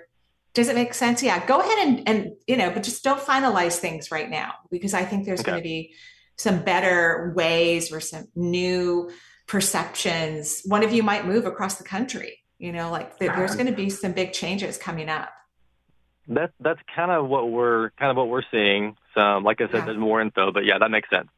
Does 0.54 0.70
it 0.70 0.76
make 0.76 0.94
sense? 0.94 1.22
Yeah. 1.22 1.46
Go 1.46 1.60
ahead 1.60 1.80
and, 1.86 2.08
and, 2.08 2.32
you 2.48 2.56
know, 2.56 2.72
but 2.72 2.84
just 2.84 3.04
don't 3.04 3.20
finalize 3.20 3.80
things 3.80 4.12
right 4.12 4.30
now 4.30 4.54
because 4.72 4.94
I 4.94 5.04
think 5.04 5.26
there's 5.26 5.42
Okay. 5.42 5.52
going 5.52 5.62
to 5.62 5.68
be 5.68 5.94
some 6.38 6.64
better 6.64 7.34
ways 7.36 7.92
or 7.92 8.00
some 8.00 8.28
new 8.36 9.10
perceptions. 9.48 10.62
One 10.66 10.84
of 10.84 10.92
you 10.92 11.04
might 11.04 11.26
move 11.26 11.46
across 11.46 11.76
the 11.76 11.84
country, 11.84 12.40
you 12.58 12.72
know, 12.72 12.92
like 12.92 13.18
there, 13.20 13.36
there's 13.36 13.56
going 13.56 13.68
to 13.68 13.74
be 13.74 13.90
some 13.90 14.12
big 14.12 14.34
changes 14.34 14.78
coming 14.78 15.10
up. 15.10 15.30
That's 16.28 16.54
that's 16.60 16.80
kind 16.96 17.12
of 17.12 17.30
what 17.30 17.52
we're 17.52 17.92
kind 17.92 18.10
of 18.10 18.18
what 18.18 18.30
we're 18.30 18.42
seeing. 18.50 18.98
So 19.14 19.38
like 19.38 19.62
I 19.62 19.68
said, 19.68 19.76
Yeah. 19.76 19.86
there's 19.86 19.98
more 19.98 20.22
info, 20.22 20.52
but 20.52 20.66
yeah, 20.66 20.80
that 20.80 20.90
makes 20.90 21.10
sense. 21.10 21.30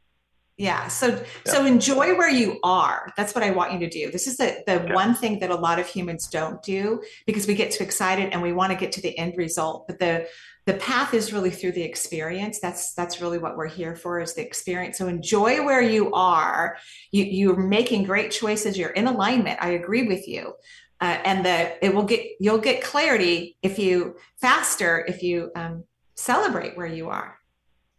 Yeah. 0.58 0.88
So 0.88 1.24
so 1.46 1.66
enjoy 1.66 2.16
where 2.18 2.30
you 2.30 2.60
are. 2.64 3.12
That's 3.18 3.36
what 3.36 3.44
I 3.44 3.52
want 3.52 3.74
you 3.74 3.80
to 3.80 3.90
do. 3.90 4.10
This 4.10 4.26
is 4.26 4.38
the 4.38 4.64
the 4.66 4.94
one 4.94 5.14
thing 5.14 5.40
that 5.40 5.52
a 5.52 5.56
lot 5.56 5.78
of 5.78 5.88
humans 5.88 6.28
don't 6.28 6.64
do 6.64 7.04
because 7.26 7.46
we 7.48 7.54
get 7.54 7.72
too 7.72 7.84
excited 7.84 8.32
and 8.32 8.42
we 8.42 8.54
want 8.54 8.72
to 8.72 8.78
get 8.78 8.94
to 8.94 9.02
the 9.02 9.16
end 9.20 9.34
result. 9.38 9.88
But 9.88 10.00
the 10.00 10.28
the 10.68 10.74
path 10.74 11.14
is 11.14 11.32
really 11.32 11.50
through 11.50 11.72
the 11.72 11.82
experience. 11.82 12.60
That's 12.60 12.94
that's 12.94 13.22
really 13.22 13.38
what 13.38 13.56
we're 13.56 13.70
here 13.70 13.96
for 13.96 14.20
is 14.20 14.36
the 14.36 14.46
experience. 14.46 14.98
So 14.98 15.08
enjoy 15.08 15.64
where 15.64 15.82
you 15.82 16.14
are. 16.14 16.78
You 17.12 17.24
you're 17.24 17.56
making 17.56 18.04
great 18.04 18.32
choices. 18.32 18.78
You're 18.78 18.90
in 18.90 19.08
alignment. 19.08 19.60
I 19.62 19.70
agree 19.70 20.08
with 20.08 20.28
you. 20.28 20.54
Uh, 21.00 21.20
and 21.24 21.46
that 21.46 21.78
it 21.82 21.96
will 21.96 22.04
get 22.04 22.26
you'll 22.42 22.58
get 22.58 22.84
clarity 22.84 23.56
if 23.62 23.80
you 23.80 24.18
faster 24.42 25.06
if 25.08 25.24
you 25.24 25.52
um, 25.56 25.86
celebrate 26.16 26.76
where 26.76 26.86
you 26.86 27.10
are. 27.10 27.40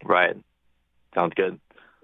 Right. 0.04 0.36
Sounds 1.14 1.32
good. 1.34 1.58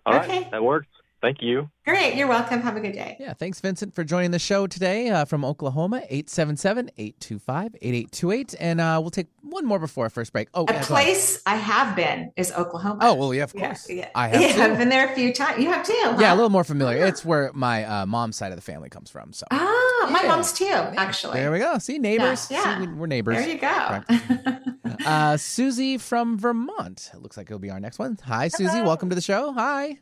All 0.07 0.15
right, 0.15 0.25
Okay. 0.25 0.49
that 0.51 0.63
works. 0.63 0.89
Thank 1.25 1.41
you. 1.41 1.71
Great. 1.87 2.17
You're 2.17 2.27
welcome. 2.29 2.61
Have 2.61 2.77
a 2.77 2.81
good 2.81 2.93
day. 2.93 3.17
Yeah. 3.19 3.33
Thanks, 3.33 3.59
Vincent, 3.59 3.95
for 3.95 4.05
joining 4.05 4.31
the 4.31 4.39
show 4.39 4.67
today 4.67 5.09
uh, 5.09 5.25
from 5.25 5.43
Oklahoma, 5.43 6.03
877 6.11 6.91
825 6.99 7.77
8828. 7.81 8.55
And 8.61 8.79
uh, 8.79 8.99
we'll 9.01 9.11
take 9.11 9.29
one 9.41 9.65
more 9.65 9.79
before 9.79 10.05
our 10.05 10.11
first 10.11 10.35
break. 10.35 10.49
Oh, 10.53 10.67
a 10.69 10.73
yeah, 10.75 10.85
place 10.85 11.41
I 11.47 11.57
have 11.57 11.97
been 11.97 12.31
is 12.37 12.53
Oklahoma. 12.53 12.99
Oh, 13.01 13.15
well, 13.15 13.33
yeah, 13.33 13.45
of 13.45 13.55
course. 13.55 13.89
Yeah, 13.89 13.95
yeah. 13.97 14.09
I 14.15 14.29
have. 14.29 14.41
Yeah, 14.43 14.53
too. 14.53 14.63
I've 14.63 14.77
been 14.79 14.91
there 14.91 15.11
a 15.11 15.15
few 15.15 15.33
times. 15.33 15.63
You 15.63 15.71
have 15.73 15.87
too. 15.87 15.95
Huh? 15.99 16.17
Yeah, 16.21 16.35
a 16.35 16.37
little 16.37 16.51
more 16.51 16.63
familiar. 16.65 17.07
It's 17.07 17.25
where 17.25 17.51
my 17.55 17.85
uh, 17.85 18.05
mom's 18.05 18.37
side 18.37 18.53
of 18.53 18.57
the 18.57 18.63
family 18.63 18.91
comes 18.91 19.09
from. 19.09 19.33
So 19.33 19.47
Ah, 19.51 20.09
my 20.13 20.25
mom's 20.25 20.53
too, 20.53 20.67
actually. 20.67 21.39
there 21.41 21.51
we 21.51 21.59
go. 21.59 21.79
See, 21.79 21.99
neighbors. 21.99 22.51
Yeah, 22.51 22.81
See, 22.81 22.87
we- 22.87 22.93
we're 22.93 23.07
neighbors. 23.07 23.37
There 23.37 23.49
you 23.49 23.59
go. 23.59 24.61
Uh, 25.07 25.37
Susie 25.37 25.99
from 25.99 26.39
Vermont. 26.39 27.11
It 27.13 27.21
looks 27.21 27.37
like 27.37 27.47
it'll 27.49 27.59
be 27.59 27.69
our 27.71 27.81
next 27.81 27.99
one. 27.99 28.17
Hi, 28.25 28.49
Susie. 28.49 28.71
Hello. 28.71 28.85
Welcome 28.85 29.11
to 29.11 29.15
the 29.15 29.21
show. 29.21 29.53
Hi. 29.53 29.99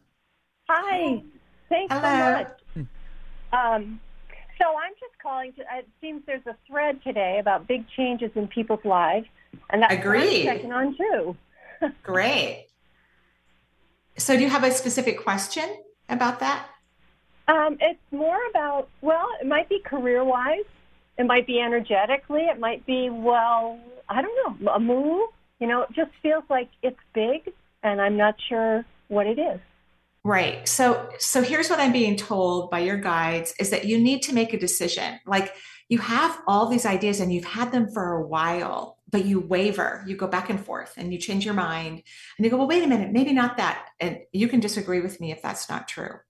Hi. 0.74 1.22
Thanks 1.68 1.94
Hello. 1.94 2.02
so 2.02 2.32
much. 2.32 2.86
Um, 3.52 4.00
so 4.58 4.64
I'm 4.68 4.92
just 4.98 5.12
calling 5.22 5.52
to. 5.54 5.60
It 5.60 5.86
seems 6.00 6.22
there's 6.26 6.46
a 6.46 6.56
thread 6.66 7.02
today 7.04 7.38
about 7.40 7.68
big 7.68 7.84
changes 7.94 8.30
in 8.34 8.48
people's 8.48 8.84
lives, 8.84 9.26
and 9.68 9.82
that's 9.82 9.94
what 9.94 10.16
I'm 10.16 10.42
checking 10.44 10.72
on 10.72 10.96
too. 10.96 11.36
Great. 12.02 12.68
So, 14.16 14.34
do 14.34 14.42
you 14.42 14.48
have 14.48 14.64
a 14.64 14.70
specific 14.70 15.22
question 15.22 15.76
about 16.08 16.40
that? 16.40 16.68
Um, 17.48 17.76
it's 17.80 18.00
more 18.10 18.38
about 18.48 18.88
well, 19.02 19.26
it 19.42 19.46
might 19.46 19.68
be 19.68 19.78
career 19.80 20.24
wise, 20.24 20.64
it 21.18 21.26
might 21.26 21.46
be 21.46 21.60
energetically, 21.60 22.44
it 22.44 22.58
might 22.58 22.86
be 22.86 23.10
well, 23.10 23.78
I 24.08 24.22
don't 24.22 24.62
know, 24.62 24.72
a 24.72 24.80
move. 24.80 25.28
You 25.60 25.66
know, 25.66 25.82
it 25.82 25.90
just 25.94 26.12
feels 26.22 26.44
like 26.48 26.70
it's 26.82 26.98
big, 27.14 27.52
and 27.82 28.00
I'm 28.00 28.16
not 28.16 28.36
sure 28.48 28.86
what 29.08 29.26
it 29.26 29.38
is. 29.38 29.60
Right. 30.24 30.68
So 30.68 31.08
so 31.18 31.42
here's 31.42 31.68
what 31.68 31.80
I'm 31.80 31.92
being 31.92 32.16
told 32.16 32.70
by 32.70 32.78
your 32.80 32.96
guides 32.96 33.54
is 33.58 33.70
that 33.70 33.86
you 33.86 33.98
need 33.98 34.22
to 34.22 34.34
make 34.34 34.52
a 34.52 34.58
decision. 34.58 35.18
Like 35.26 35.52
you 35.88 35.98
have 35.98 36.38
all 36.46 36.68
these 36.68 36.86
ideas 36.86 37.18
and 37.18 37.32
you've 37.32 37.44
had 37.44 37.72
them 37.72 37.90
for 37.92 38.12
a 38.14 38.26
while, 38.26 38.98
but 39.10 39.24
you 39.24 39.40
waver. 39.40 40.04
You 40.06 40.16
go 40.16 40.28
back 40.28 40.48
and 40.48 40.64
forth 40.64 40.94
and 40.96 41.12
you 41.12 41.18
change 41.18 41.44
your 41.44 41.54
mind 41.54 42.02
and 42.38 42.44
you 42.44 42.50
go, 42.50 42.56
"Well, 42.56 42.68
wait 42.68 42.84
a 42.84 42.86
minute, 42.86 43.10
maybe 43.10 43.32
not 43.32 43.56
that." 43.56 43.88
And 43.98 44.20
you 44.32 44.46
can 44.46 44.60
disagree 44.60 45.00
with 45.00 45.20
me 45.20 45.32
if 45.32 45.42
that's 45.42 45.68
not 45.68 45.88
true. 45.88 46.20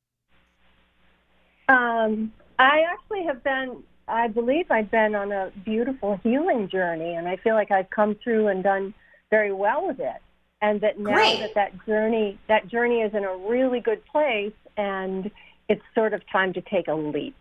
Um, 1.68 2.32
I 2.58 2.84
actually 2.90 3.24
have 3.24 3.44
been, 3.44 3.82
I 4.08 4.28
believe 4.28 4.70
I've 4.70 4.90
been 4.90 5.14
on 5.14 5.32
a 5.32 5.52
beautiful 5.64 6.18
healing 6.22 6.68
journey, 6.68 7.14
and 7.14 7.28
I 7.28 7.36
feel 7.36 7.54
like 7.54 7.70
I've 7.70 7.90
come 7.90 8.14
through 8.16 8.48
and 8.48 8.62
done 8.62 8.94
very 9.30 9.52
well 9.52 9.86
with 9.86 10.00
it. 10.00 10.20
And 10.62 10.80
that 10.80 10.98
now 10.98 11.12
Great. 11.12 11.40
that 11.40 11.54
that 11.54 11.86
journey, 11.86 12.38
that 12.48 12.68
journey 12.68 13.00
is 13.00 13.12
in 13.14 13.24
a 13.24 13.36
really 13.36 13.80
good 13.80 14.04
place, 14.06 14.54
and 14.76 15.30
it's 15.68 15.82
sort 15.94 16.14
of 16.14 16.22
time 16.30 16.52
to 16.52 16.60
take 16.62 16.88
a 16.88 16.94
leap. 16.94 17.36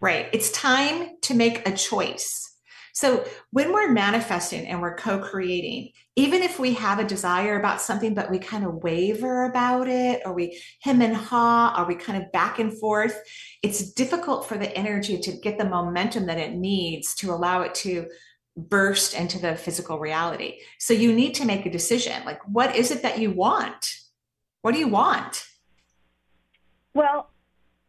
Right. 0.00 0.28
It's 0.32 0.50
time 0.52 1.18
to 1.22 1.34
make 1.34 1.68
a 1.68 1.72
choice. 1.72 2.54
So 2.92 3.26
when 3.50 3.74
we're 3.74 3.90
manifesting 3.90 4.66
and 4.66 4.80
we're 4.80 4.94
co 4.94 5.18
creating, 5.18 5.90
even 6.14 6.42
if 6.42 6.58
we 6.58 6.72
have 6.74 6.98
a 6.98 7.04
desire 7.04 7.58
about 7.58 7.82
something, 7.82 8.14
but 8.14 8.30
we 8.30 8.38
kind 8.38 8.64
of 8.64 8.82
waver 8.82 9.44
about 9.44 9.86
it, 9.86 10.22
or 10.24 10.32
we 10.32 10.58
hem 10.80 11.02
and 11.02 11.14
haw, 11.14 11.74
or 11.76 11.86
we 11.86 11.94
kind 11.94 12.22
of 12.22 12.32
back 12.32 12.58
and 12.58 12.78
forth, 12.78 13.20
it's 13.62 13.92
difficult 13.92 14.48
for 14.48 14.56
the 14.56 14.74
energy 14.74 15.18
to 15.18 15.32
get 15.32 15.58
the 15.58 15.66
momentum 15.66 16.24
that 16.26 16.38
it 16.38 16.54
needs 16.54 17.14
to 17.16 17.32
allow 17.32 17.60
it 17.62 17.74
to 17.74 18.06
burst 18.56 19.14
into 19.14 19.38
the 19.38 19.54
physical 19.54 19.98
reality. 19.98 20.58
So 20.78 20.94
you 20.94 21.12
need 21.12 21.34
to 21.34 21.44
make 21.44 21.66
a 21.66 21.70
decision. 21.70 22.24
Like, 22.24 22.40
what 22.48 22.74
is 22.74 22.90
it 22.90 23.02
that 23.02 23.18
you 23.18 23.30
want? 23.30 23.98
What 24.62 24.72
do 24.72 24.78
you 24.78 24.88
want? 24.88 25.46
Well, 26.94 27.28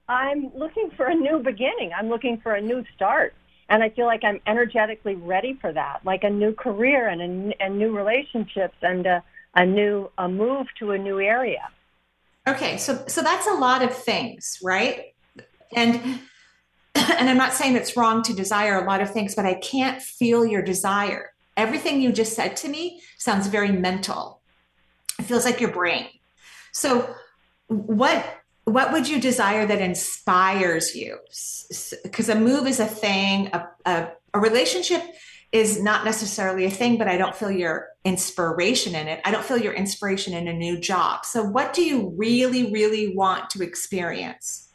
I'm 0.09 0.51
looking 0.55 0.91
for 0.95 1.07
a 1.07 1.15
new 1.15 1.39
beginning. 1.39 1.91
I'm 1.97 2.09
looking 2.09 2.39
for 2.41 2.53
a 2.53 2.61
new 2.61 2.83
start. 2.95 3.33
And 3.69 3.83
I 3.83 3.89
feel 3.89 4.05
like 4.05 4.23
I'm 4.23 4.39
energetically 4.47 5.15
ready 5.15 5.57
for 5.59 5.73
that, 5.73 5.99
like 6.05 6.23
a 6.23 6.29
new 6.29 6.53
career 6.53 7.07
and, 7.07 7.21
a, 7.21 7.61
and 7.61 7.77
new 7.77 7.95
relationships 7.95 8.75
and 8.81 9.05
a, 9.05 9.23
a 9.55 9.65
new 9.65 10.09
a 10.17 10.29
move 10.29 10.67
to 10.79 10.91
a 10.91 10.97
new 10.97 11.19
area. 11.19 11.69
Okay, 12.47 12.77
so 12.77 13.03
so 13.07 13.21
that's 13.21 13.47
a 13.47 13.53
lot 13.53 13.83
of 13.83 13.93
things, 13.93 14.59
right? 14.63 15.13
And 15.75 16.21
and 17.17 17.29
I'm 17.29 17.37
not 17.37 17.53
saying 17.53 17.75
it's 17.75 17.95
wrong 17.95 18.23
to 18.23 18.33
desire 18.33 18.81
a 18.81 18.85
lot 18.85 19.01
of 19.01 19.11
things, 19.11 19.35
but 19.35 19.45
I 19.45 19.55
can't 19.55 20.01
feel 20.01 20.45
your 20.45 20.61
desire. 20.61 21.31
Everything 21.55 22.01
you 22.01 22.11
just 22.11 22.33
said 22.33 22.55
to 22.57 22.69
me 22.69 23.01
sounds 23.17 23.47
very 23.47 23.71
mental. 23.71 24.41
It 25.19 25.23
feels 25.23 25.45
like 25.45 25.59
your 25.59 25.71
brain. 25.71 26.07
So 26.71 27.15
what 27.67 28.25
what 28.65 28.91
would 28.91 29.07
you 29.07 29.21
desire 29.21 29.65
that 29.65 29.79
inspires 29.79 30.93
you? 30.93 31.19
Because 32.03 32.27
a 32.27 32.35
move 32.35 32.67
is 32.67 32.81
a 32.81 32.85
thing, 32.85 33.47
a, 33.53 33.69
a, 33.85 34.09
a 34.33 34.39
relationship 34.41 35.01
is 35.53 35.81
not 35.81 36.03
necessarily 36.03 36.65
a 36.65 36.69
thing, 36.69 36.97
but 36.97 37.07
I 37.07 37.17
don't 37.17 37.33
feel 37.33 37.49
your 37.49 37.87
inspiration 38.03 38.93
in 38.93 39.07
it. 39.07 39.21
I 39.23 39.31
don't 39.31 39.45
feel 39.45 39.57
your 39.57 39.73
inspiration 39.73 40.33
in 40.33 40.49
a 40.49 40.53
new 40.53 40.77
job. 40.77 41.25
So, 41.25 41.43
what 41.43 41.73
do 41.73 41.81
you 41.81 42.13
really, 42.17 42.69
really 42.71 43.15
want 43.15 43.49
to 43.51 43.63
experience? 43.63 44.66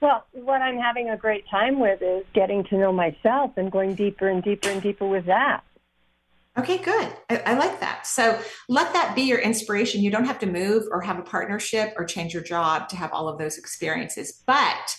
Well, 0.00 0.24
what 0.32 0.62
I'm 0.62 0.78
having 0.78 1.10
a 1.10 1.16
great 1.16 1.44
time 1.48 1.80
with 1.80 2.00
is 2.02 2.24
getting 2.32 2.64
to 2.64 2.78
know 2.78 2.92
myself 2.92 3.52
and 3.56 3.70
going 3.70 3.94
deeper 3.94 4.28
and 4.28 4.42
deeper 4.42 4.68
and 4.68 4.80
deeper 4.80 5.06
with 5.06 5.26
that. 5.26 5.62
Okay, 6.56 6.78
good. 6.78 7.12
I, 7.30 7.38
I 7.46 7.54
like 7.54 7.80
that. 7.80 8.06
So, 8.06 8.40
let 8.68 8.92
that 8.92 9.14
be 9.14 9.22
your 9.22 9.38
inspiration. 9.38 10.02
You 10.02 10.10
don't 10.10 10.24
have 10.24 10.38
to 10.40 10.46
move 10.46 10.84
or 10.90 11.00
have 11.00 11.18
a 11.18 11.22
partnership 11.22 11.94
or 11.96 12.04
change 12.04 12.34
your 12.34 12.42
job 12.42 12.88
to 12.88 12.96
have 12.96 13.12
all 13.12 13.28
of 13.28 13.38
those 13.38 13.58
experiences, 13.58 14.42
but 14.46 14.96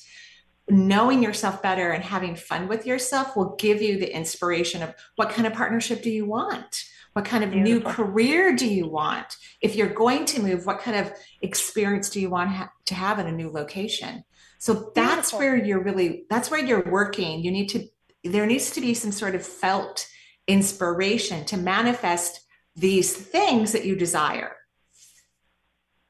knowing 0.70 1.24
yourself 1.24 1.62
better 1.62 1.92
and 1.92 2.04
having 2.04 2.36
fun 2.36 2.68
with 2.68 2.86
yourself 2.86 3.36
will 3.36 3.56
give 3.58 3.82
you 3.82 4.00
the 4.00 4.16
inspiration 4.16 4.84
of 4.84 4.94
what 5.16 5.32
kind 5.32 5.48
of 5.48 5.54
partnership 5.54 6.02
do 6.02 6.10
you 6.10 6.26
want? 6.26 6.86
What 7.14 7.26
kind 7.26 7.44
of 7.44 7.54
new 7.54 7.82
career 7.82 8.56
do 8.56 8.68
you 8.68 8.88
want? 8.88 9.36
If 9.62 9.76
you're 9.76 9.94
going 9.94 10.26
to 10.26 10.42
move, 10.42 10.66
what 10.66 10.80
kind 10.80 10.96
of 10.96 11.12
experience 11.42 12.10
do 12.10 12.22
you 12.22 12.30
want 12.30 12.52
ha- 12.52 12.72
to 12.86 12.94
have 12.94 13.18
in 13.20 13.28
a 13.28 13.32
new 13.32 13.50
location? 13.50 14.24
So 14.60 14.92
that's 14.94 15.32
Beautiful. 15.32 15.40
where 15.40 15.56
you're 15.56 15.84
really 15.84 16.26
that's 16.30 16.52
where 16.52 16.64
you're 16.64 16.90
working. 16.90 17.44
You 17.44 17.52
need 17.52 17.70
to 17.70 17.88
there 18.24 18.46
needs 18.46 18.72
to 18.72 18.82
be 18.82 18.94
some 18.94 19.12
sort 19.12 19.34
of 19.34 19.46
felt 19.46 20.08
inspiration 20.48 21.46
to 21.46 21.58
manifest 21.58 22.42
these 22.76 23.16
things 23.16 23.72
that 23.72 23.86
you 23.86 23.96
desire. 23.96 24.56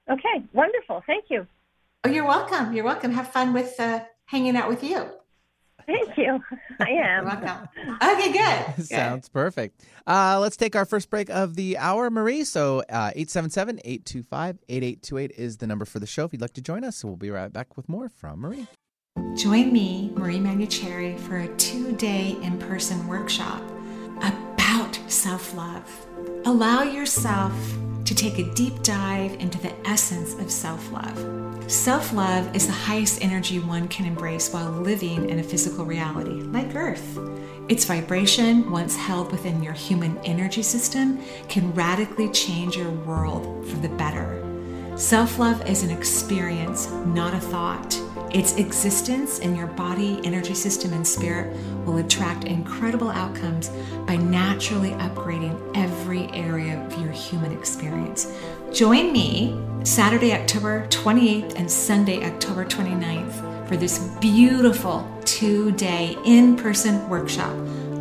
Okay, 0.09 0.43
wonderful. 0.53 1.03
Thank 1.05 1.25
you. 1.29 1.45
Oh, 2.03 2.09
you're 2.09 2.25
welcome. 2.25 2.73
You're 2.73 2.85
welcome. 2.85 3.11
Have 3.11 3.31
fun 3.31 3.53
with 3.53 3.79
uh, 3.79 4.01
hanging 4.25 4.55
out 4.55 4.69
with 4.69 4.83
you. 4.83 5.07
Thank 5.89 6.17
you. 6.17 6.39
I 6.79 6.89
You're 6.91 7.03
am. 7.03 7.25
welcome. 7.25 7.67
Okay, 8.01 8.31
good. 8.31 8.75
good. 8.77 8.85
Sounds 8.85 9.27
perfect. 9.27 9.81
Uh, 10.05 10.37
let's 10.39 10.55
take 10.55 10.75
our 10.75 10.85
first 10.85 11.09
break 11.09 11.29
of 11.29 11.55
the 11.55 11.77
hour, 11.77 12.09
Marie. 12.11 12.43
So 12.43 12.79
uh, 12.89 13.11
877 13.15 13.79
825 13.83 14.59
8828 14.69 15.31
is 15.39 15.57
the 15.57 15.67
number 15.67 15.85
for 15.85 15.99
the 15.99 16.05
show 16.05 16.25
if 16.25 16.33
you'd 16.33 16.41
like 16.41 16.53
to 16.53 16.61
join 16.61 16.83
us. 16.83 16.97
So 16.97 17.07
we'll 17.07 17.17
be 17.17 17.31
right 17.31 17.51
back 17.51 17.75
with 17.75 17.89
more 17.89 18.07
from 18.07 18.41
Marie. 18.41 18.67
Join 19.35 19.73
me, 19.73 20.11
Marie 20.15 20.39
Manuchehri, 20.39 21.19
for 21.19 21.37
a 21.37 21.47
two 21.57 21.91
day 21.93 22.37
in 22.43 22.57
person 22.59 23.07
workshop 23.07 23.61
about 24.17 24.99
self 25.07 25.55
love. 25.55 26.07
Allow 26.45 26.83
yourself 26.83 27.53
to 28.09 28.15
take 28.15 28.39
a 28.39 28.53
deep 28.55 28.81
dive 28.81 29.31
into 29.33 29.59
the 29.59 29.71
essence 29.87 30.33
of 30.33 30.49
self 30.49 30.91
love. 30.91 31.71
Self 31.71 32.11
love 32.11 32.55
is 32.55 32.65
the 32.65 32.73
highest 32.73 33.23
energy 33.23 33.59
one 33.59 33.87
can 33.87 34.07
embrace 34.07 34.51
while 34.51 34.71
living 34.71 35.29
in 35.29 35.37
a 35.37 35.43
physical 35.43 35.85
reality, 35.85 36.41
like 36.41 36.73
Earth. 36.73 37.19
Its 37.67 37.85
vibration, 37.85 38.71
once 38.71 38.95
held 38.95 39.31
within 39.31 39.61
your 39.61 39.73
human 39.73 40.17
energy 40.25 40.63
system, 40.63 41.19
can 41.49 41.71
radically 41.75 42.31
change 42.31 42.75
your 42.75 42.89
world 42.89 43.67
for 43.67 43.77
the 43.77 43.89
better. 43.89 44.43
Self 44.97 45.37
love 45.37 45.69
is 45.69 45.83
an 45.83 45.91
experience, 45.91 46.89
not 46.89 47.35
a 47.35 47.39
thought. 47.39 47.93
Its 48.31 48.55
existence 48.57 49.39
in 49.39 49.55
your 49.55 49.67
body, 49.67 50.21
energy 50.23 50.53
system, 50.53 50.93
and 50.93 51.05
spirit 51.05 51.55
will 51.85 51.97
attract 51.97 52.43
incredible 52.43 53.09
outcomes 53.09 53.69
by 54.05 54.15
naturally 54.15 54.91
upgrading 54.91 55.59
every 55.75 56.29
area 56.31 56.79
of 56.85 57.01
your 57.01 57.11
human 57.11 57.51
experience. 57.51 58.31
Join 58.71 59.11
me 59.11 59.59
Saturday, 59.83 60.33
October 60.33 60.85
28th 60.89 61.55
and 61.55 61.71
Sunday, 61.71 62.23
October 62.23 62.65
29th 62.65 63.67
for 63.67 63.77
this 63.77 63.99
beautiful 64.19 65.09
two 65.25 65.71
day 65.71 66.15
in 66.25 66.55
person 66.55 67.07
workshop. 67.09 67.53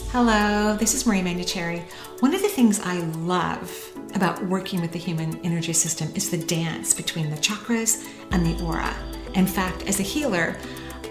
Hello, 0.09 0.75
this 0.77 0.95
is 0.95 1.05
Marie 1.05 1.21
Manuchehri. 1.21 1.83
One 2.21 2.33
of 2.33 2.41
the 2.41 2.49
things 2.49 2.79
I 2.79 2.97
love 2.99 3.84
about 4.15 4.43
working 4.45 4.81
with 4.81 4.91
the 4.91 4.99
human 4.99 5.39
energy 5.45 5.73
system 5.73 6.09
is 6.15 6.31
the 6.31 6.37
dance 6.37 6.93
between 6.93 7.29
the 7.29 7.37
chakras 7.37 8.07
and 8.31 8.45
the 8.45 8.63
aura. 8.63 8.95
In 9.33 9.45
fact, 9.45 9.87
as 9.87 9.99
a 9.99 10.03
healer, 10.03 10.57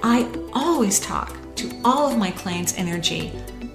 I 0.03 0.29
always 0.53 0.99
talk 0.99 1.37
to 1.57 1.71
all 1.85 2.11
of 2.11 2.19
my 2.19 2.31
clients' 2.31 2.77
energy 2.77 3.33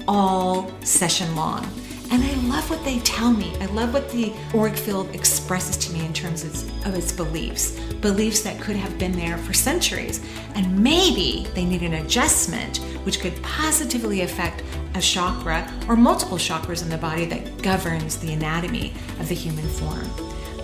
all 0.08 0.72
session 0.82 1.36
long. 1.36 1.68
And 2.12 2.24
I 2.24 2.34
love 2.48 2.68
what 2.72 2.84
they 2.84 2.98
tell 3.00 3.32
me. 3.32 3.56
I 3.62 3.68
love 3.68 3.94
what 3.94 4.10
the 4.10 4.34
auric 4.56 4.76
field 4.76 5.14
expresses 5.14 5.78
to 5.78 5.94
me 5.94 6.04
in 6.04 6.12
terms 6.12 6.44
of, 6.44 6.88
of 6.88 6.96
its 6.96 7.12
beliefs. 7.12 7.80
Beliefs 8.02 8.42
that 8.42 8.60
could 8.60 8.76
have 8.76 8.98
been 8.98 9.12
there 9.12 9.38
for 9.38 9.54
centuries. 9.54 10.26
And 10.56 10.84
maybe 10.84 11.48
they 11.54 11.66
need 11.66 11.84
an 11.84 11.94
adjustment 11.96 12.78
which 13.04 13.20
could 13.20 13.40
positively 13.44 14.22
affect 14.22 14.64
a 14.96 15.02
chakra 15.02 15.72
or 15.88 15.96
multiple 15.96 16.38
chakras 16.38 16.84
in 16.84 16.90
the 16.90 16.98
body 16.98 17.26
that 17.26 17.62
governs 17.62 18.18
the 18.18 18.34
anatomy 18.34 18.94
of 19.20 19.28
the 19.28 19.36
human 19.36 19.68
form. 19.68 20.10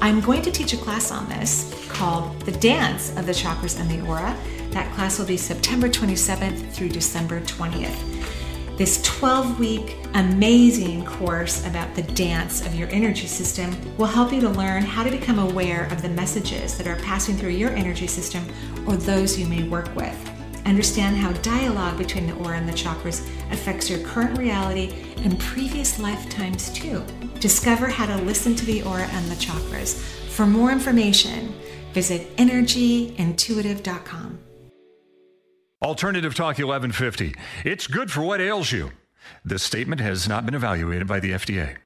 I'm 0.01 0.19
going 0.21 0.41
to 0.41 0.51
teach 0.51 0.73
a 0.73 0.77
class 0.77 1.11
on 1.11 1.27
this 1.29 1.88
called 1.89 2.39
The 2.41 2.51
Dance 2.51 3.15
of 3.17 3.25
the 3.25 3.31
Chakras 3.31 3.79
and 3.79 3.89
the 3.89 4.05
Aura. 4.07 4.35
That 4.71 4.93
class 4.93 5.17
will 5.17 5.25
be 5.25 5.38
September 5.38 5.88
27th 5.88 6.71
through 6.71 6.89
December 6.89 7.41
20th. 7.41 8.15
This 8.77 9.01
12 9.03 9.57
week 9.57 9.95
amazing 10.15 11.05
course 11.05 11.65
about 11.65 11.95
the 11.95 12.03
dance 12.03 12.65
of 12.65 12.75
your 12.75 12.89
energy 12.89 13.25
system 13.25 13.73
will 13.97 14.05
help 14.05 14.33
you 14.33 14.41
to 14.41 14.49
learn 14.49 14.83
how 14.83 15.01
to 15.01 15.09
become 15.09 15.39
aware 15.39 15.85
of 15.93 16.01
the 16.01 16.09
messages 16.09 16.77
that 16.77 16.85
are 16.85 16.97
passing 16.97 17.38
through 17.38 17.51
your 17.51 17.69
energy 17.69 18.05
system 18.05 18.45
or 18.85 18.97
those 18.97 19.39
you 19.39 19.47
may 19.47 19.63
work 19.63 19.95
with. 19.95 20.34
Understand 20.65 21.17
how 21.17 21.32
dialogue 21.41 21.97
between 21.97 22.28
the 22.28 22.36
aura 22.38 22.58
and 22.58 22.67
the 22.67 22.73
chakras 22.73 23.28
affects 23.51 23.89
your 23.89 23.99
current 23.99 24.38
reality 24.38 25.13
and 25.17 25.39
previous 25.39 25.99
lifetimes 25.99 26.73
too. 26.73 27.04
Discover 27.39 27.88
how 27.88 28.08
to 28.08 28.17
listen 28.23 28.56
to 28.56 28.65
the 28.65 28.82
aura 28.82 29.08
and 29.12 29.30
the 29.30 29.36
chakras. 29.36 30.01
For 30.30 30.47
more 30.47 30.71
information, 30.71 31.54
visit 31.93 32.36
energyintuitive.com. 32.38 34.39
Alternative 35.82 36.34
Talk 36.34 36.58
1150. 36.58 37.36
It's 37.63 37.86
good 37.86 38.10
for 38.10 38.21
what 38.21 38.41
ails 38.41 38.71
you. 38.71 38.91
This 39.43 39.62
statement 39.62 40.01
has 40.01 40.28
not 40.28 40.45
been 40.45 40.56
evaluated 40.56 41.08
by 41.08 41.19
the 41.19 41.32
FDA. 41.32 41.78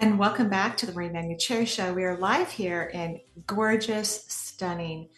And 0.00 0.18
welcome 0.18 0.48
back 0.48 0.76
to 0.78 0.86
the 0.86 0.92
Marie 0.92 1.08
Manuchehri 1.08 1.66
Show. 1.66 1.92
We 1.92 2.04
are 2.04 2.16
live 2.16 2.50
here 2.50 2.90
in 2.94 3.20
gorgeous, 3.46 4.24
stunning, 4.28 5.08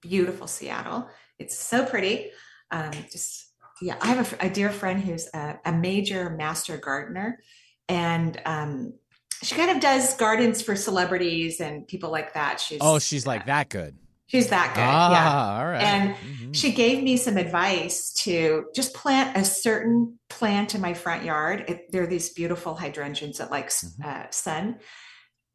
beautiful 0.00 0.46
Seattle. 0.46 1.08
It's 1.44 1.58
so 1.58 1.84
pretty. 1.84 2.30
Um, 2.70 2.90
just 3.12 3.52
yeah, 3.82 3.96
I 4.00 4.06
have 4.08 4.32
a, 4.40 4.46
a 4.46 4.50
dear 4.50 4.70
friend 4.70 5.00
who's 5.00 5.28
a, 5.34 5.58
a, 5.64 5.72
major 5.72 6.30
master 6.30 6.78
gardener, 6.78 7.38
and 7.86 8.40
um, 8.46 8.94
she 9.42 9.54
kind 9.54 9.70
of 9.70 9.80
does 9.80 10.16
gardens 10.16 10.62
for 10.62 10.74
celebrities 10.74 11.60
and 11.60 11.86
people 11.86 12.10
like 12.10 12.32
that. 12.32 12.60
She's 12.60 12.78
oh, 12.80 12.98
she's 12.98 13.26
uh, 13.26 13.30
like 13.30 13.46
that 13.46 13.68
good. 13.68 13.98
She's 14.26 14.48
that 14.48 14.74
good. 14.74 14.80
Ah, 14.82 15.12
yeah. 15.12 15.58
All 15.60 15.70
right. 15.70 15.82
And 15.82 16.14
mm-hmm. 16.14 16.52
she 16.52 16.72
gave 16.72 17.02
me 17.02 17.18
some 17.18 17.36
advice 17.36 18.14
to 18.24 18.66
just 18.74 18.94
plant 18.94 19.36
a 19.36 19.44
certain 19.44 20.18
plant 20.30 20.74
in 20.74 20.80
my 20.80 20.94
front 20.94 21.24
yard. 21.24 21.66
It, 21.68 21.92
there 21.92 22.04
are 22.04 22.06
these 22.06 22.30
beautiful 22.30 22.74
hydrangeas 22.74 23.36
that 23.36 23.50
like 23.50 23.68
mm-hmm. 23.68 24.02
uh, 24.02 24.30
sun. 24.30 24.78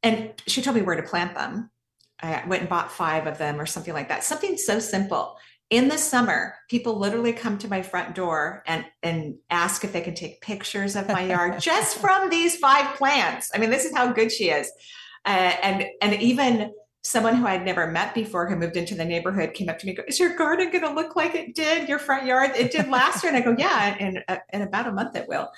And 0.03 0.33
she 0.45 0.61
told 0.61 0.75
me 0.75 0.83
where 0.83 0.95
to 0.95 1.03
plant 1.03 1.33
them. 1.33 1.71
I 2.21 2.43
went 2.45 2.61
and 2.61 2.69
bought 2.69 2.91
five 2.91 3.25
of 3.25 3.39
them 3.39 3.59
or 3.59 3.65
something 3.65 3.93
like 3.93 4.09
that. 4.09 4.23
Something 4.23 4.55
so 4.55 4.79
simple 4.79 5.37
in 5.69 5.87
the 5.87 5.97
summer 5.97 6.55
people 6.67 6.97
literally 6.97 7.33
come 7.33 7.57
to 7.57 7.67
my 7.67 7.81
front 7.81 8.15
door 8.15 8.63
and 8.65 8.85
and 9.03 9.35
ask 9.49 9.83
if 9.83 9.93
they 9.93 10.01
can 10.01 10.15
take 10.15 10.41
pictures 10.41 10.95
of 10.95 11.07
my 11.07 11.27
yard 11.27 11.59
just 11.59 11.97
from 11.97 12.29
these 12.29 12.57
five 12.57 12.95
plants. 12.95 13.51
I 13.53 13.59
mean 13.59 13.69
this 13.69 13.85
is 13.85 13.95
how 13.95 14.11
good 14.11 14.31
she 14.31 14.49
is. 14.49 14.71
Uh, 15.25 15.53
and 15.61 15.85
and 16.01 16.21
even 16.21 16.71
someone 17.01 17.35
who 17.35 17.47
I'd 17.47 17.63
never 17.63 17.87
met 17.87 18.13
before 18.13 18.47
who 18.47 18.57
moved 18.57 18.75
into 18.75 18.93
the 18.93 19.05
neighborhood 19.05 19.53
came 19.53 19.69
up 19.69 19.79
to 19.79 19.85
me 19.85 19.93
go, 19.93 20.03
is 20.07 20.19
your 20.19 20.35
garden 20.35 20.69
going 20.69 20.83
to 20.83 20.93
look 20.93 21.15
like 21.15 21.33
it 21.33 21.55
did 21.55 21.87
your 21.87 21.97
front 21.97 22.25
yard? 22.25 22.51
It 22.57 22.71
did 22.71 22.89
last 22.89 23.23
year. 23.23 23.33
And 23.33 23.41
I 23.41 23.45
go, 23.45 23.55
yeah, 23.57 23.97
in, 23.97 24.21
in 24.51 24.61
about 24.61 24.87
a 24.87 24.91
month 24.91 25.15
it 25.15 25.27
will. 25.27 25.49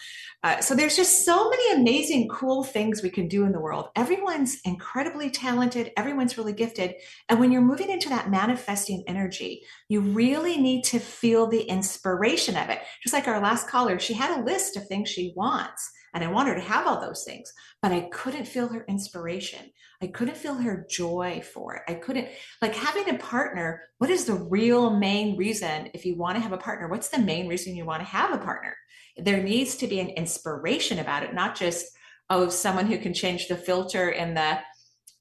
Uh, 0.44 0.62
so 0.62 0.76
there's 0.76 0.96
just 0.96 1.26
so 1.26 1.50
many 1.50 1.82
amazing, 1.82 2.28
cool 2.30 2.64
things 2.64 3.02
we 3.02 3.10
can 3.10 3.28
do 3.28 3.44
in 3.44 3.54
the 3.54 3.60
world. 3.60 3.90
Everyone's 3.96 4.60
incredibly 4.66 5.32
talented. 5.32 5.92
Everyone's 5.98 6.38
really 6.38 6.54
gifted. 6.54 6.94
And 7.28 7.40
when 7.40 7.52
you're 7.52 7.62
moving 7.62 7.90
into 7.90 8.10
that 8.10 8.30
manifesting 8.30 9.04
energy, 9.08 9.64
you 9.90 10.02
really 10.02 10.58
need 10.58 10.84
to 10.86 11.00
feel 11.00 11.48
the 11.48 11.64
inspiration 11.64 12.56
of 12.56 12.70
it. 12.70 12.82
Just 13.02 13.14
like 13.14 13.28
our 13.28 13.42
last 13.42 13.68
caller, 13.68 13.98
she 13.98 14.14
had 14.14 14.40
a 14.40 14.44
list 14.44 14.78
of 14.78 14.88
things 14.88 15.10
she 15.10 15.34
wants. 15.36 15.92
And 16.14 16.24
I 16.24 16.28
want 16.28 16.50
her 16.50 16.56
to 16.56 16.62
have 16.62 16.88
all 16.88 17.00
those 17.00 17.24
things, 17.24 17.54
but 17.82 17.92
I 17.92 18.10
couldn't 18.12 18.46
feel 18.46 18.68
her 18.68 18.84
inspiration. 18.88 19.72
I 20.02 20.08
couldn't 20.08 20.36
feel 20.36 20.56
her 20.56 20.86
joy 20.90 21.42
for 21.54 21.76
it. 21.76 21.84
I 21.88 21.94
couldn't, 21.94 22.28
like 22.62 22.76
having 22.76 23.10
a 23.10 23.18
partner, 23.18 23.84
what 23.98 24.10
is 24.10 24.26
the 24.26 24.34
real 24.34 24.90
main 24.90 25.38
reason 25.38 25.90
if 25.94 26.06
you 26.06 26.18
want 26.18 26.36
to 26.36 26.42
have 26.42 26.52
a 26.52 26.58
partner? 26.58 26.90
What's 26.90 27.10
the 27.10 27.20
main 27.20 27.48
reason 27.48 27.76
you 27.76 27.86
want 27.86 28.02
to 28.02 28.08
have 28.08 28.34
a 28.34 28.44
partner? 28.44 28.76
There 29.18 29.42
needs 29.42 29.76
to 29.78 29.88
be 29.88 30.00
an 30.00 30.10
inspiration 30.10 31.00
about 31.00 31.24
it, 31.24 31.34
not 31.34 31.56
just, 31.56 31.86
oh, 32.30 32.50
someone 32.50 32.88
who 32.88 32.98
can 32.98 33.14
change 33.14 33.48
the 33.48 33.56
filter 33.56 34.10
in 34.10 34.34
the, 34.34 34.60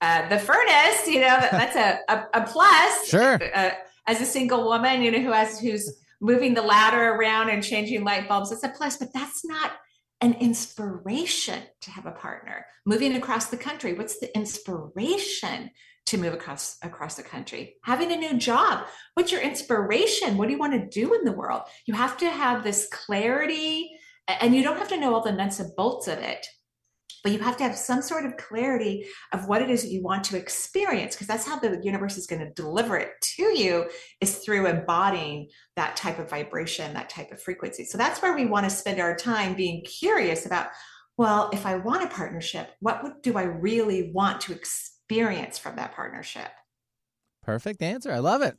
uh, 0.00 0.28
the 0.28 0.38
furnace, 0.38 1.06
you 1.06 1.20
know, 1.20 1.38
that's 1.52 1.76
a, 1.76 2.00
a, 2.08 2.26
a 2.34 2.46
plus. 2.46 3.08
Sure. 3.08 3.38
Uh, 3.54 3.70
as 4.06 4.20
a 4.20 4.26
single 4.26 4.64
woman, 4.64 5.02
you 5.02 5.10
know, 5.10 5.20
who 5.20 5.32
has, 5.32 5.60
who's 5.60 6.00
moving 6.20 6.54
the 6.54 6.62
ladder 6.62 7.14
around 7.14 7.50
and 7.50 7.62
changing 7.62 8.02
light 8.02 8.28
bulbs, 8.28 8.50
it's 8.50 8.64
a 8.64 8.68
plus, 8.70 8.96
but 8.96 9.12
that's 9.12 9.44
not 9.44 9.72
an 10.20 10.34
inspiration 10.34 11.62
to 11.82 11.90
have 11.90 12.06
a 12.06 12.12
partner. 12.12 12.66
Moving 12.84 13.14
across 13.16 13.46
the 13.46 13.56
country 13.56 13.94
what's 13.94 14.18
the 14.20 14.34
inspiration 14.36 15.70
to 16.06 16.18
move 16.18 16.34
across 16.34 16.76
across 16.82 17.16
the 17.16 17.22
country? 17.22 17.76
Having 17.84 18.12
a 18.12 18.16
new 18.16 18.38
job. 18.38 18.86
What's 19.14 19.32
your 19.32 19.40
inspiration? 19.40 20.36
What 20.36 20.46
do 20.46 20.52
you 20.52 20.58
want 20.58 20.72
to 20.72 21.00
do 21.00 21.14
in 21.14 21.24
the 21.24 21.32
world? 21.32 21.62
You 21.86 21.94
have 21.94 22.16
to 22.18 22.30
have 22.30 22.62
this 22.62 22.88
clarity 22.90 23.90
and 24.28 24.54
you 24.54 24.62
don't 24.62 24.78
have 24.78 24.88
to 24.88 25.00
know 25.00 25.14
all 25.14 25.22
the 25.22 25.32
nuts 25.32 25.60
and 25.60 25.74
bolts 25.76 26.08
of 26.08 26.18
it 26.18 26.46
but 27.22 27.32
you 27.32 27.38
have 27.38 27.56
to 27.56 27.64
have 27.64 27.76
some 27.76 28.02
sort 28.02 28.24
of 28.24 28.36
clarity 28.36 29.06
of 29.32 29.46
what 29.46 29.62
it 29.62 29.70
is 29.70 29.82
that 29.82 29.90
you 29.90 30.02
want 30.02 30.24
to 30.24 30.36
experience 30.36 31.14
because 31.14 31.26
that's 31.26 31.46
how 31.46 31.58
the 31.58 31.80
universe 31.82 32.16
is 32.16 32.26
going 32.26 32.40
to 32.40 32.52
deliver 32.52 32.96
it 32.96 33.12
to 33.20 33.42
you 33.58 33.88
is 34.20 34.38
through 34.38 34.66
embodying 34.66 35.48
that 35.76 35.96
type 35.96 36.18
of 36.18 36.28
vibration 36.30 36.94
that 36.94 37.10
type 37.10 37.30
of 37.32 37.42
frequency 37.42 37.84
so 37.84 37.98
that's 37.98 38.20
where 38.22 38.34
we 38.34 38.46
want 38.46 38.64
to 38.64 38.70
spend 38.70 39.00
our 39.00 39.16
time 39.16 39.54
being 39.54 39.82
curious 39.84 40.46
about 40.46 40.68
well 41.16 41.50
if 41.52 41.66
i 41.66 41.76
want 41.76 42.02
a 42.02 42.08
partnership 42.08 42.70
what 42.80 43.02
would, 43.02 43.22
do 43.22 43.36
i 43.36 43.42
really 43.42 44.10
want 44.12 44.40
to 44.40 44.52
experience 44.52 45.58
from 45.58 45.76
that 45.76 45.94
partnership 45.94 46.50
perfect 47.42 47.82
answer 47.82 48.12
i 48.12 48.18
love 48.18 48.42
it 48.42 48.56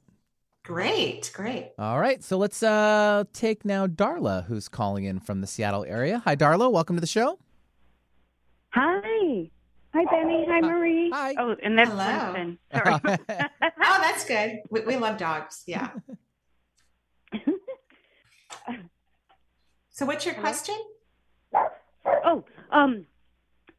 Great, 0.64 1.32
great. 1.34 1.72
All 1.80 2.00
right, 2.00 2.24
so 2.24 2.38
let's 2.38 2.62
uh 2.62 3.24
take 3.34 3.66
now 3.66 3.88
Darla, 3.88 4.46
who's 4.46 4.70
calling 4.70 5.06
in 5.06 5.20
from 5.20 5.42
the 5.42 5.48
Seattle 5.48 5.84
area. 5.86 6.22
Hi, 6.24 6.36
Darla. 6.36 6.72
Welcome 6.72 6.96
to 6.98 7.02
the 7.02 7.08
show. 7.08 7.40
Hi. 8.74 9.50
Hi, 9.94 10.06
Benny. 10.10 10.46
Hi, 10.48 10.62
Marie. 10.62 11.10
Hi. 11.14 11.36
Oh, 11.38 11.56
and 11.62 11.78
that's 11.78 11.92
Hello. 11.92 12.34
Winston. 12.34 12.58
Sorry. 12.74 13.02
oh, 13.06 14.00
that's 14.02 14.26
good. 14.26 14.60
We, 14.70 14.82
we 14.82 14.96
love 14.96 15.18
dogs. 15.18 15.64
Yeah. 15.68 15.90
so, 19.90 20.06
what's 20.06 20.26
your 20.26 20.36
question? 20.36 20.76
oh, 22.06 22.46
um, 22.72 23.06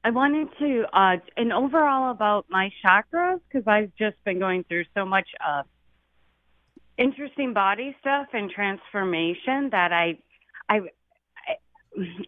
I 0.05 0.11
wanted 0.11 0.49
to, 0.59 0.85
uh, 0.93 1.17
and 1.39 1.53
overall 1.53 2.11
about 2.11 2.45
my 2.51 2.71
chakras 2.85 3.41
because 3.49 3.67
I've 3.67 3.93
just 3.99 4.17
been 4.25 4.39
going 4.39 4.65
through 4.65 4.85
so 4.95 5.07
much 5.07 5.29
uh, 5.47 5.63
interesting 6.99 7.55
body 7.55 7.97
stuff 8.01 8.27
and 8.35 8.51
transformation 8.51 9.71
that 9.71 9.93
I, 9.93 10.19
I, 10.69 10.81
I, 11.49 11.57